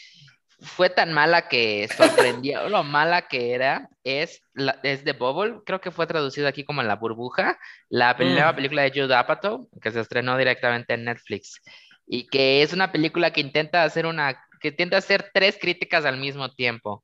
fue 0.59 0.89
tan 0.91 1.13
mala 1.13 1.49
que 1.49 1.89
sorprendió 1.95 2.69
lo 2.69 2.83
mala 2.83 3.29
que 3.29 3.53
era, 3.53 3.89
es, 4.05 4.43
la, 4.55 4.79
es 4.83 5.05
The 5.05 5.13
Bubble, 5.13 5.61
creo 5.65 5.81
que 5.81 5.91
fue 5.91 6.07
traducido 6.07 6.49
aquí 6.49 6.65
como 6.65 6.83
La 6.83 6.97
Burbuja, 6.97 7.59
la 7.89 8.17
primera 8.17 8.53
mm. 8.53 8.57
película 8.57 8.83
de 8.83 8.91
Jude 8.91 9.15
Apatow, 9.15 9.69
que 9.81 9.91
se 9.91 10.01
estrenó 10.01 10.37
directamente 10.37 10.95
en 10.95 11.05
Netflix, 11.05 11.61
y 12.07 12.27
que 12.29 12.63
es 12.63 12.73
una 12.73 12.93
película 12.93 13.33
que 13.33 13.41
intenta 13.41 13.83
hacer 13.83 14.07
una 14.07 14.43
que 14.61 14.69
intenta 14.69 14.97
hacer 14.97 15.31
tres 15.35 15.59
críticas 15.61 16.07
al 16.07 16.17
mismo 16.17 16.51
tiempo 16.51 17.03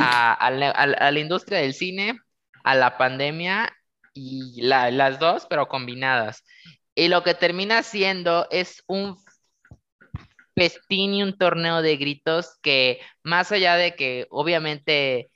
a, 0.00 0.50
la 0.50 1.18
industria 1.18 1.58
del 1.58 1.72
cine, 1.72 2.18
a 2.62 2.74
la 2.74 2.98
pandemia 2.98 3.72
y 4.12 4.60
las 4.62 5.18
dos, 5.18 5.46
pero 5.48 5.66
combinadas. 5.66 6.44
Y 6.94 7.08
lo 7.08 7.22
que 7.22 7.32
termina 7.32 7.82
siendo 7.82 8.46
es 8.50 8.82
un 8.86 9.16
festín 10.60 11.14
y 11.14 11.22
un 11.22 11.38
torneo 11.38 11.80
de 11.80 11.96
gritos 11.96 12.58
que 12.60 13.00
más 13.22 13.50
allá 13.50 13.76
de 13.76 13.96
que 13.96 14.26
obviamente 14.28 15.30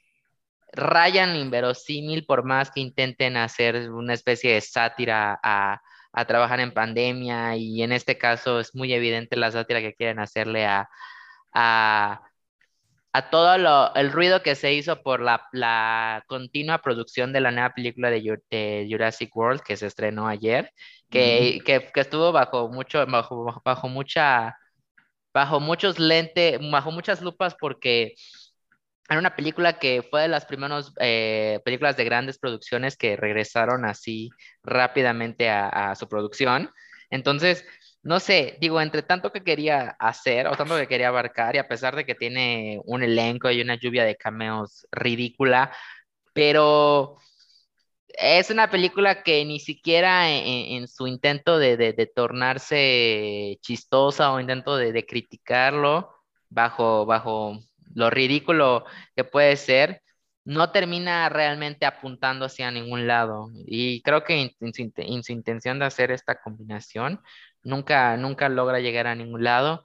rayan 0.72 1.34
inverosímil 1.36 2.26
por 2.26 2.44
más 2.44 2.70
que 2.70 2.80
intenten 2.80 3.38
hacer 3.38 3.90
una 3.90 4.12
especie 4.12 4.52
de 4.52 4.60
sátira 4.60 5.40
a, 5.42 5.80
a 6.12 6.24
trabajar 6.26 6.60
en 6.60 6.74
pandemia 6.74 7.56
y 7.56 7.82
en 7.82 7.92
este 7.92 8.18
caso 8.18 8.60
es 8.60 8.74
muy 8.74 8.92
evidente 8.92 9.36
la 9.36 9.50
sátira 9.50 9.80
que 9.80 9.94
quieren 9.94 10.18
hacerle 10.18 10.66
a, 10.66 10.90
a 11.54 12.20
a 13.14 13.30
todo 13.30 13.56
lo, 13.58 13.94
el 13.94 14.10
ruido 14.10 14.42
que 14.42 14.56
se 14.56 14.74
hizo 14.74 15.00
por 15.02 15.20
la, 15.20 15.46
la 15.52 16.24
continua 16.26 16.78
producción 16.78 17.32
de 17.32 17.40
la 17.40 17.52
nueva 17.52 17.70
película 17.72 18.10
de, 18.10 18.88
Jurassic 18.90 19.34
World 19.36 19.60
que 19.62 19.76
se 19.76 19.86
estrenó 19.86 20.26
ayer, 20.26 20.72
que, 21.10 21.60
que, 21.64 21.92
que 21.94 22.00
estuvo 22.00 22.32
bajo 22.32 22.68
mucho, 22.68 23.06
bajo, 23.06 23.62
bajo 23.64 23.88
mucha, 23.88 24.56
bajo 25.34 25.60
muchos 25.60 25.98
lentes, 25.98 26.58
bajo 26.70 26.92
muchas 26.92 27.20
lupas 27.20 27.56
porque 27.60 28.14
era 29.08 29.18
una 29.18 29.36
película 29.36 29.78
que 29.78 30.02
fue 30.08 30.22
de 30.22 30.28
las 30.28 30.46
primeras 30.46 30.92
eh, 31.00 31.60
películas 31.64 31.96
de 31.96 32.04
grandes 32.04 32.38
producciones 32.38 32.96
que 32.96 33.16
regresaron 33.16 33.84
así 33.84 34.30
rápidamente 34.62 35.50
a, 35.50 35.90
a 35.90 35.94
su 35.94 36.08
producción. 36.08 36.70
Entonces, 37.10 37.66
no 38.02 38.20
sé, 38.20 38.56
digo, 38.60 38.80
entre 38.80 39.02
tanto 39.02 39.32
que 39.32 39.42
quería 39.42 39.96
hacer 39.98 40.46
o 40.46 40.56
tanto 40.56 40.76
que 40.76 40.86
quería 40.88 41.08
abarcar, 41.08 41.54
y 41.54 41.58
a 41.58 41.68
pesar 41.68 41.96
de 41.96 42.06
que 42.06 42.14
tiene 42.14 42.80
un 42.84 43.02
elenco 43.02 43.50
y 43.50 43.60
una 43.60 43.76
lluvia 43.76 44.04
de 44.04 44.16
cameos 44.16 44.86
ridícula, 44.92 45.72
pero 46.32 47.18
es 48.18 48.50
una 48.50 48.70
película 48.70 49.22
que 49.22 49.44
ni 49.44 49.60
siquiera 49.60 50.30
en, 50.30 50.88
su 50.88 51.06
intento 51.06 51.58
de, 51.58 52.12
tornarse 52.14 53.58
chistosa 53.62 54.32
o 54.32 54.40
intento 54.40 54.76
de, 54.76 55.06
criticarlo 55.06 56.10
bajo, 56.48 57.06
bajo 57.06 57.58
lo 57.94 58.10
ridículo 58.10 58.84
que 59.16 59.24
puede 59.24 59.56
ser, 59.56 60.02
no 60.44 60.70
termina 60.72 61.28
realmente 61.28 61.86
apuntando 61.86 62.46
hacia 62.46 62.70
ningún 62.70 63.06
lado. 63.06 63.50
Y 63.66 64.02
creo 64.02 64.24
que 64.24 64.54
en 64.60 65.22
su 65.24 65.32
intención 65.32 65.78
de 65.78 65.86
hacer 65.86 66.10
esta 66.10 66.40
combinación 66.40 67.20
nunca, 67.62 68.16
nunca 68.16 68.48
logra 68.48 68.80
llegar 68.80 69.06
a 69.06 69.14
ningún 69.14 69.44
lado. 69.44 69.82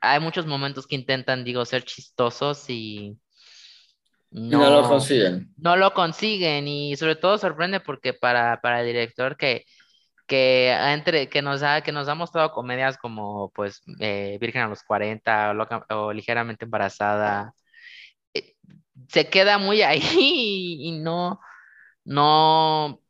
Hay 0.00 0.20
muchos 0.20 0.46
momentos 0.46 0.86
que 0.86 0.96
intentan, 0.96 1.44
digo, 1.44 1.64
ser 1.64 1.84
chistosos 1.84 2.68
y 2.70 3.18
no, 4.30 4.70
lo 4.70 4.88
consiguen. 4.88 5.52
No 5.56 5.76
lo 5.76 5.94
consiguen 5.94 6.68
y 6.68 6.96
sobre 6.96 7.16
todo 7.16 7.38
sorprende 7.38 7.80
porque 7.80 8.12
para, 8.12 8.60
el 8.80 8.86
director 8.86 9.36
que, 9.36 9.64
que, 10.26 10.70
entre, 10.70 11.28
que, 11.28 11.40
nos 11.40 11.62
ha, 11.62 11.80
que 11.80 11.92
nos 11.92 12.08
ha 12.08 12.14
mostrado 12.14 12.52
comedias 12.52 12.98
como 12.98 13.50
pues 13.54 13.82
eh, 14.00 14.36
Virgen 14.40 14.62
a 14.62 14.68
los 14.68 14.82
40 14.82 15.54
o, 15.90 16.12
ligeramente 16.12 16.66
embarazada, 16.66 17.54
eh, 18.34 18.54
se 19.08 19.28
queda 19.28 19.58
muy 19.58 19.82
ahí 19.82 20.76
y, 20.80 20.98
no, 21.00 21.40
no, 22.04 23.00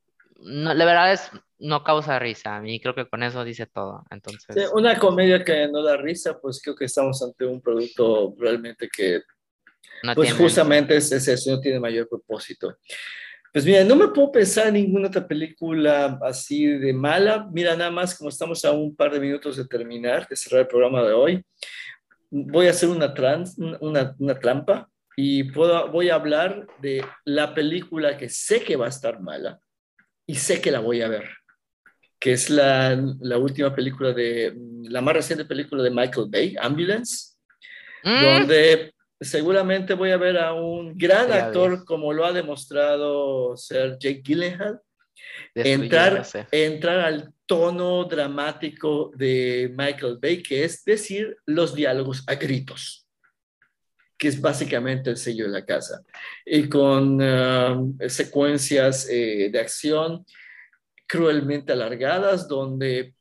no, 0.40 0.74
la 0.74 0.84
verdad 0.84 1.12
es, 1.12 1.30
no 1.58 1.82
causa 1.82 2.20
risa. 2.20 2.56
A 2.56 2.60
mí 2.60 2.80
creo 2.80 2.94
que 2.94 3.08
con 3.08 3.24
eso 3.24 3.42
dice 3.42 3.66
todo. 3.66 4.04
Entonces, 4.10 4.70
una 4.72 4.96
comedia 4.96 5.42
que 5.42 5.66
no 5.66 5.82
da 5.82 5.96
risa, 5.96 6.38
pues 6.40 6.60
creo 6.62 6.76
que 6.76 6.84
estamos 6.84 7.20
ante 7.22 7.44
un 7.44 7.60
producto 7.60 8.34
realmente 8.38 8.88
que, 8.88 9.22
pues 10.14 10.32
justamente 10.32 10.96
es, 10.96 11.10
eso, 11.12 11.50
no 11.50 11.60
tiene 11.60 11.80
mayor 11.80 12.08
propósito. 12.08 12.76
Pues 13.52 13.64
mira, 13.64 13.82
no 13.82 13.96
me 13.96 14.08
puedo 14.08 14.30
pensar 14.30 14.68
en 14.68 14.74
ninguna 14.74 15.08
otra 15.08 15.26
película 15.26 16.18
así 16.22 16.66
de 16.66 16.92
mala. 16.92 17.48
Mira, 17.50 17.74
nada 17.74 17.90
más 17.90 18.16
como 18.16 18.28
estamos 18.28 18.64
a 18.64 18.72
un 18.72 18.94
par 18.94 19.10
de 19.10 19.20
minutos 19.20 19.56
de 19.56 19.66
terminar, 19.66 20.28
de 20.28 20.36
cerrar 20.36 20.62
el 20.62 20.68
programa 20.68 21.02
de 21.02 21.12
hoy, 21.12 21.44
voy 22.30 22.66
a 22.66 22.70
hacer 22.70 22.88
una, 22.90 23.14
trans, 23.14 23.56
una, 23.80 24.14
una 24.18 24.38
trampa 24.38 24.88
y 25.16 25.44
puedo, 25.44 25.90
voy 25.90 26.10
a 26.10 26.14
hablar 26.14 26.66
de 26.80 27.04
la 27.24 27.54
película 27.54 28.16
que 28.16 28.28
sé 28.28 28.62
que 28.62 28.76
va 28.76 28.86
a 28.86 28.90
estar 28.90 29.20
mala 29.20 29.58
y 30.26 30.34
sé 30.34 30.60
que 30.60 30.70
la 30.70 30.80
voy 30.80 31.00
a 31.00 31.08
ver 31.08 31.24
que 32.18 32.32
es 32.32 32.50
la, 32.50 33.00
la, 33.20 33.38
última 33.38 33.74
película 33.74 34.12
de, 34.12 34.52
la 34.84 35.00
más 35.00 35.14
reciente 35.14 35.44
película 35.44 35.82
de 35.82 35.90
Michael 35.90 36.26
Bay, 36.28 36.56
Ambulance, 36.60 37.36
mm. 38.02 38.24
donde 38.24 38.92
seguramente 39.20 39.94
voy 39.94 40.10
a 40.10 40.16
ver 40.16 40.38
a 40.38 40.52
un 40.52 40.96
gran 40.96 41.32
actor 41.32 41.84
como 41.84 42.12
lo 42.12 42.24
ha 42.24 42.32
demostrado 42.32 43.56
ser 43.56 43.98
Jake 43.98 44.22
Gyllenhaal, 44.22 44.80
entrar, 45.54 46.26
entrar 46.50 47.00
al 47.00 47.32
tono 47.46 48.04
dramático 48.04 49.10
de 49.14 49.72
Michael 49.76 50.18
Bay, 50.20 50.42
que 50.42 50.64
es 50.64 50.84
decir, 50.84 51.36
los 51.46 51.74
diálogos 51.74 52.24
a 52.26 52.34
gritos 52.34 53.04
que 54.18 54.26
es 54.26 54.40
básicamente 54.40 55.10
el 55.10 55.16
sello 55.16 55.44
de 55.44 55.52
la 55.52 55.64
casa, 55.64 56.02
y 56.44 56.68
con 56.68 57.22
um, 57.22 57.96
secuencias 58.08 59.08
eh, 59.08 59.48
de 59.50 59.60
acción 59.60 60.26
cruelmente 61.06 61.72
alargadas, 61.72 62.48
donde 62.48 63.14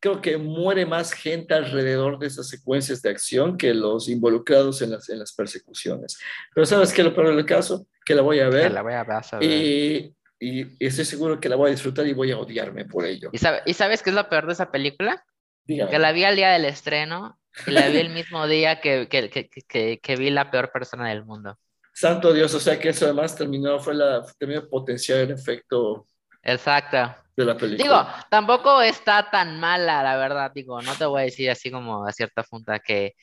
creo 0.00 0.20
que 0.20 0.38
muere 0.38 0.86
más 0.86 1.12
gente 1.12 1.54
alrededor 1.54 2.18
de 2.18 2.26
esas 2.26 2.48
secuencias 2.48 3.02
de 3.02 3.10
acción 3.10 3.56
que 3.56 3.74
los 3.74 4.08
involucrados 4.08 4.80
en 4.82 4.92
las, 4.92 5.08
en 5.10 5.18
las 5.18 5.32
persecuciones. 5.32 6.18
Pero 6.54 6.66
¿sabes 6.66 6.92
qué 6.92 7.02
es 7.02 7.06
lo 7.06 7.14
peor 7.14 7.36
del 7.36 7.44
caso? 7.44 7.86
Que 8.04 8.14
la 8.14 8.22
voy 8.22 8.40
a 8.40 8.48
ver. 8.48 8.72
La 8.72 8.82
voy 8.82 8.94
a 8.94 9.04
ver, 9.04 9.42
y, 9.42 10.14
y, 10.40 10.84
estoy 10.84 11.04
seguro 11.04 11.38
que 11.38 11.50
la 11.50 11.56
voy 11.56 11.68
a 11.68 11.72
disfrutar 11.72 12.06
y 12.06 12.14
voy 12.14 12.32
a 12.32 12.38
odiarme 12.38 12.86
por 12.86 13.04
ello. 13.04 13.30
¿Y, 13.32 13.38
¿y 13.70 13.74
sabes 13.74 14.02
qué 14.02 14.10
es 14.10 14.16
lo 14.16 14.28
peor 14.28 14.46
de 14.46 14.54
esa 14.54 14.72
película? 14.72 15.24
Que 15.66 15.98
la 15.98 16.12
vi 16.12 16.24
al 16.24 16.34
día 16.34 16.50
del 16.50 16.64
estreno 16.64 17.38
y 17.66 17.70
la 17.70 17.88
vi 17.88 17.98
el 17.98 18.10
mismo 18.10 18.46
día 18.46 18.80
que, 18.80 19.06
que, 19.08 19.30
que, 19.30 20.00
que, 20.00 20.16
vi 20.16 20.30
la 20.30 20.50
peor 20.50 20.72
persona 20.72 21.08
del 21.08 21.24
mundo. 21.24 21.58
Santo 21.92 22.32
Dios, 22.32 22.54
o 22.54 22.60
sea 22.60 22.78
que 22.78 22.88
eso 22.88 23.04
además 23.04 23.36
terminó, 23.36 23.78
fue 23.78 23.94
la, 23.94 24.24
terminó 24.38 24.66
potenciar 24.68 25.18
el 25.18 25.32
efecto 25.32 26.06
Exacto. 26.42 27.14
De 27.36 27.44
la 27.44 27.56
película. 27.56 27.82
Digo, 27.82 28.06
tampoco 28.30 28.82
está 28.82 29.30
tan 29.30 29.58
mala, 29.60 30.02
la 30.02 30.16
verdad. 30.16 30.50
Digo, 30.54 30.80
no 30.82 30.94
te 30.94 31.04
voy 31.04 31.22
a 31.22 31.24
decir 31.24 31.50
así 31.50 31.70
como 31.70 32.06
a 32.06 32.12
cierta 32.12 32.42
punta 32.42 32.78
que, 32.78 33.14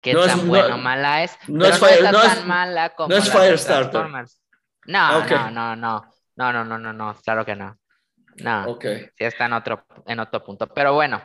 que 0.00 0.12
no 0.12 0.24
tan 0.24 0.40
es, 0.40 0.46
buena 0.46 0.74
o 0.74 0.78
mala 0.78 1.24
es. 1.24 1.36
No 1.48 1.64
pero 1.64 1.86
es, 1.86 2.02
no 2.02 2.22
tan 2.22 2.38
es, 2.38 2.46
mala 2.46 2.90
como. 2.90 3.08
No 3.08 3.16
es 3.16 3.30
Firestarter. 3.30 4.06
No, 4.86 4.98
ah, 4.98 5.18
okay. 5.18 5.52
no, 5.52 5.76
no. 5.76 6.04
No, 6.36 6.52
no, 6.52 6.64
no, 6.64 6.78
no, 6.78 6.92
no. 6.92 7.14
Claro 7.24 7.44
que 7.44 7.54
no. 7.54 7.78
No, 8.36 8.66
okay. 8.66 9.06
sí 9.16 9.24
está 9.24 9.46
en 9.46 9.52
otro, 9.52 9.86
en 10.06 10.18
otro 10.18 10.42
punto. 10.42 10.66
Pero 10.66 10.92
bueno, 10.92 11.22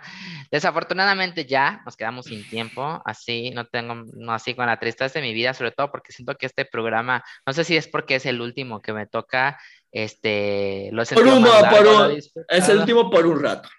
desafortunadamente 0.51 1.45
ya 1.45 1.81
nos 1.85 1.95
quedamos 1.95 2.25
sin 2.27 2.47
tiempo. 2.47 3.01
Así, 3.03 3.49
no 3.51 3.65
tengo, 3.65 3.95
no 4.13 4.31
así 4.31 4.53
con 4.53 4.67
la 4.67 4.79
tristeza 4.79 5.19
de 5.19 5.25
mi 5.25 5.33
vida, 5.33 5.53
sobre 5.53 5.71
todo 5.71 5.91
porque 5.91 6.11
siento 6.11 6.35
que 6.35 6.45
este 6.45 6.65
programa, 6.65 7.23
no 7.45 7.53
sé 7.53 7.63
si 7.63 7.75
es 7.75 7.87
porque 7.87 8.15
es 8.15 8.25
el 8.25 8.41
último 8.41 8.81
que 8.81 8.93
me 8.93 9.07
toca 9.07 9.59
este, 9.91 10.89
lo 10.91 11.03
por 11.03 11.27
un, 11.27 11.47
es 12.47 12.69
el 12.69 12.79
último 12.79 13.09
por 13.09 13.25
un 13.25 13.41
rato. 13.41 13.69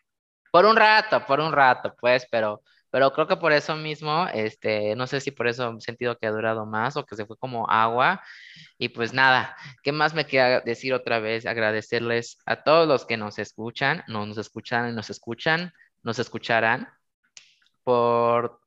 Por 0.51 0.65
un 0.65 0.77
rato, 0.77 1.25
por 1.27 1.41
un 1.41 1.53
rato, 1.53 1.95
pues, 2.01 2.27
pero, 2.31 2.63
pero 2.91 3.13
creo 3.13 3.29
que 3.29 3.37
por 3.37 3.53
eso 3.53 3.77
mismo, 3.77 4.27
este, 4.35 4.97
no 4.97 5.07
sé 5.07 5.21
si 5.21 5.31
por 5.31 5.47
eso 5.47 5.77
he 5.77 5.81
sentido 5.81 6.19
que 6.19 6.27
ha 6.27 6.33
durado 6.33 6.67
más 6.67 6.97
o 6.97 7.07
que 7.07 7.15
se 7.15 7.25
fue 7.25 7.37
como 7.37 7.71
agua. 7.71 8.21
Y 8.77 8.89
pues 8.89 9.13
nada, 9.13 9.57
¿qué 9.85 9.93
más 9.93 10.13
me 10.15 10.27
queda 10.27 10.61
decir 10.61 10.93
otra 10.93 11.21
vez? 11.21 11.47
Agradecerles 11.47 12.39
a 12.47 12.65
todos 12.65 12.89
los 12.89 13.07
que 13.07 13.17
nos 13.17 13.39
escuchan, 13.39 14.03
no 14.09 14.27
nos 14.27 14.39
escuchan 14.39 14.91
y 14.91 14.93
nos 14.93 15.11
escuchan, 15.11 15.73
nos 16.03 16.19
escucharán 16.19 16.89
por 17.85 18.60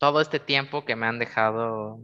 todo 0.00 0.22
este 0.22 0.40
tiempo 0.40 0.86
que 0.86 0.96
me 0.96 1.06
han 1.06 1.18
dejado 1.18 2.00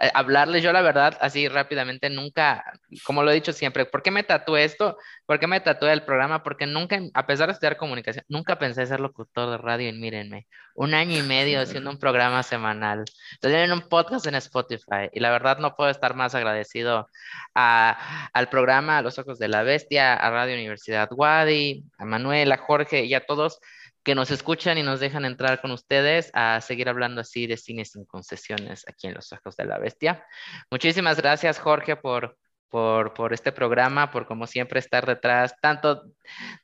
eh, 0.00 0.10
hablarles. 0.14 0.62
Yo 0.62 0.72
la 0.72 0.80
verdad, 0.80 1.18
así 1.20 1.48
rápidamente, 1.48 2.08
nunca, 2.08 2.64
como 3.02 3.24
lo 3.24 3.32
he 3.32 3.34
dicho 3.34 3.52
siempre, 3.52 3.84
¿por 3.84 4.04
qué 4.04 4.12
me 4.12 4.22
tatué 4.22 4.62
esto? 4.62 4.96
¿Por 5.26 5.40
qué 5.40 5.48
me 5.48 5.58
tatué 5.58 5.92
el 5.92 6.04
programa? 6.04 6.44
Porque 6.44 6.66
nunca, 6.66 7.00
a 7.14 7.26
pesar 7.26 7.48
de 7.48 7.54
estudiar 7.54 7.76
comunicación, 7.76 8.24
nunca 8.28 8.60
pensé 8.60 8.86
ser 8.86 9.00
locutor 9.00 9.50
de 9.50 9.58
radio 9.58 9.88
y 9.88 9.92
mírenme, 9.92 10.46
un 10.76 10.94
año 10.94 11.18
y 11.18 11.22
medio 11.22 11.60
haciendo 11.60 11.90
un 11.90 11.98
programa 11.98 12.44
semanal, 12.44 13.04
en 13.42 13.72
un 13.72 13.88
podcast 13.88 14.24
en 14.28 14.36
Spotify 14.36 15.10
y 15.12 15.18
la 15.18 15.32
verdad 15.32 15.58
no 15.58 15.74
puedo 15.74 15.90
estar 15.90 16.14
más 16.14 16.36
agradecido 16.36 17.08
a, 17.56 18.30
al 18.32 18.50
programa, 18.50 18.98
a 18.98 19.02
Los 19.02 19.18
Ojos 19.18 19.40
de 19.40 19.48
la 19.48 19.64
Bestia, 19.64 20.14
a 20.14 20.30
Radio 20.30 20.54
Universidad 20.54 21.08
Wadi, 21.10 21.84
a 21.98 22.04
Manuel, 22.04 22.52
a 22.52 22.58
Jorge 22.58 23.04
y 23.04 23.14
a 23.14 23.26
todos 23.26 23.58
que 24.02 24.14
nos 24.14 24.30
escuchan 24.30 24.78
y 24.78 24.82
nos 24.82 25.00
dejan 25.00 25.24
entrar 25.24 25.60
con 25.60 25.70
ustedes 25.70 26.30
a 26.34 26.60
seguir 26.60 26.88
hablando 26.88 27.20
así 27.20 27.46
de 27.46 27.56
cine 27.56 27.84
sin 27.84 28.04
concesiones 28.04 28.84
aquí 28.88 29.06
en 29.06 29.14
Los 29.14 29.32
Ojos 29.32 29.56
de 29.56 29.64
la 29.64 29.78
Bestia. 29.78 30.26
Muchísimas 30.70 31.18
gracias, 31.18 31.58
Jorge, 31.58 31.96
por, 31.96 32.36
por, 32.68 33.14
por, 33.14 33.32
este 33.32 33.52
programa, 33.52 34.10
por 34.10 34.26
como 34.26 34.46
siempre 34.46 34.80
estar 34.80 35.06
detrás, 35.06 35.54
tanto 35.60 36.04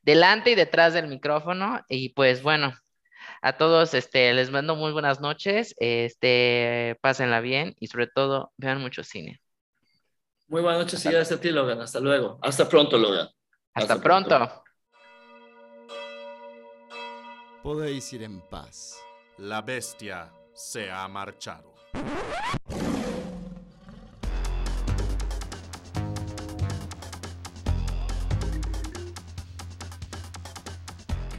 delante 0.02 0.50
y 0.50 0.54
detrás 0.54 0.94
del 0.94 1.06
micrófono. 1.06 1.80
Y 1.88 2.10
pues 2.10 2.42
bueno, 2.42 2.74
a 3.40 3.56
todos 3.56 3.94
este, 3.94 4.32
les 4.34 4.50
mando 4.50 4.74
muy 4.74 4.92
buenas 4.92 5.20
noches, 5.20 5.74
este, 5.78 6.98
pásenla 7.00 7.40
bien 7.40 7.76
y 7.78 7.86
sobre 7.86 8.08
todo 8.08 8.52
vean 8.56 8.80
mucho 8.80 9.04
cine. 9.04 9.40
Muy 10.48 10.62
buenas 10.62 10.80
noches 10.80 11.04
y 11.04 11.10
gracias 11.10 11.38
a 11.38 11.40
ti, 11.40 11.50
Logan. 11.50 11.80
Hasta 11.80 12.00
luego. 12.00 12.38
Hasta 12.42 12.68
pronto, 12.68 12.96
Logan. 12.96 13.28
Hasta, 13.74 14.00
pronto. 14.00 14.64
Podéis 17.68 18.10
ir 18.14 18.22
en 18.22 18.40
paz. 18.40 18.96
La 19.36 19.60
bestia 19.60 20.32
se 20.54 20.90
ha 20.90 21.06
marchado. 21.06 21.74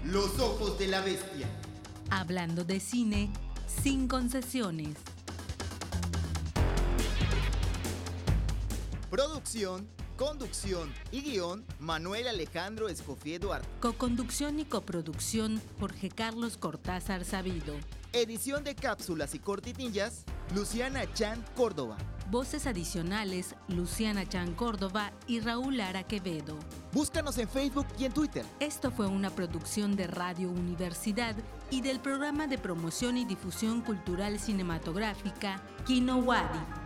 Los 0.03 0.39
ojos 0.39 0.77
de 0.77 0.87
la 0.87 1.01
bestia. 1.01 1.47
Hablando 2.11 2.63
de 2.63 2.79
cine 2.79 3.31
sin 3.65 4.07
concesiones. 4.07 4.97
Producción, 9.09 9.89
conducción 10.19 10.91
y 11.13 11.21
guion, 11.21 11.63
Manuel 11.79 12.27
Alejandro 12.27 12.89
Escofiedo 12.89 13.53
Arte. 13.53 13.69
Coconducción 13.79 14.59
y 14.59 14.65
coproducción, 14.65 15.61
Jorge 15.79 16.09
Carlos 16.09 16.57
Cortázar 16.57 17.23
Sabido. 17.23 17.73
Edición 18.11 18.65
de 18.65 18.75
cápsulas 18.75 19.33
y 19.33 19.39
cortitillas, 19.39 20.25
Luciana 20.53 21.11
Chan 21.13 21.41
Córdoba. 21.55 21.95
Voces 22.29 22.67
adicionales, 22.67 23.55
Luciana 23.69 24.27
Chan 24.27 24.55
Córdoba 24.55 25.13
y 25.25 25.39
Raúl 25.39 25.77
Lara 25.77 26.03
Quevedo. 26.03 26.59
Búscanos 26.91 27.37
en 27.37 27.47
Facebook 27.47 27.87
y 27.97 28.03
en 28.03 28.11
Twitter. 28.11 28.45
Esto 28.59 28.91
fue 28.91 29.07
una 29.07 29.29
producción 29.29 29.95
de 29.95 30.07
Radio 30.07 30.49
Universidad 30.49 31.33
y 31.71 31.79
del 31.79 32.01
programa 32.01 32.45
de 32.45 32.57
promoción 32.57 33.15
y 33.15 33.23
difusión 33.23 33.79
cultural 33.81 34.37
cinematográfica 34.37 35.61
Kino 35.87 36.17
Wadi. 36.17 36.78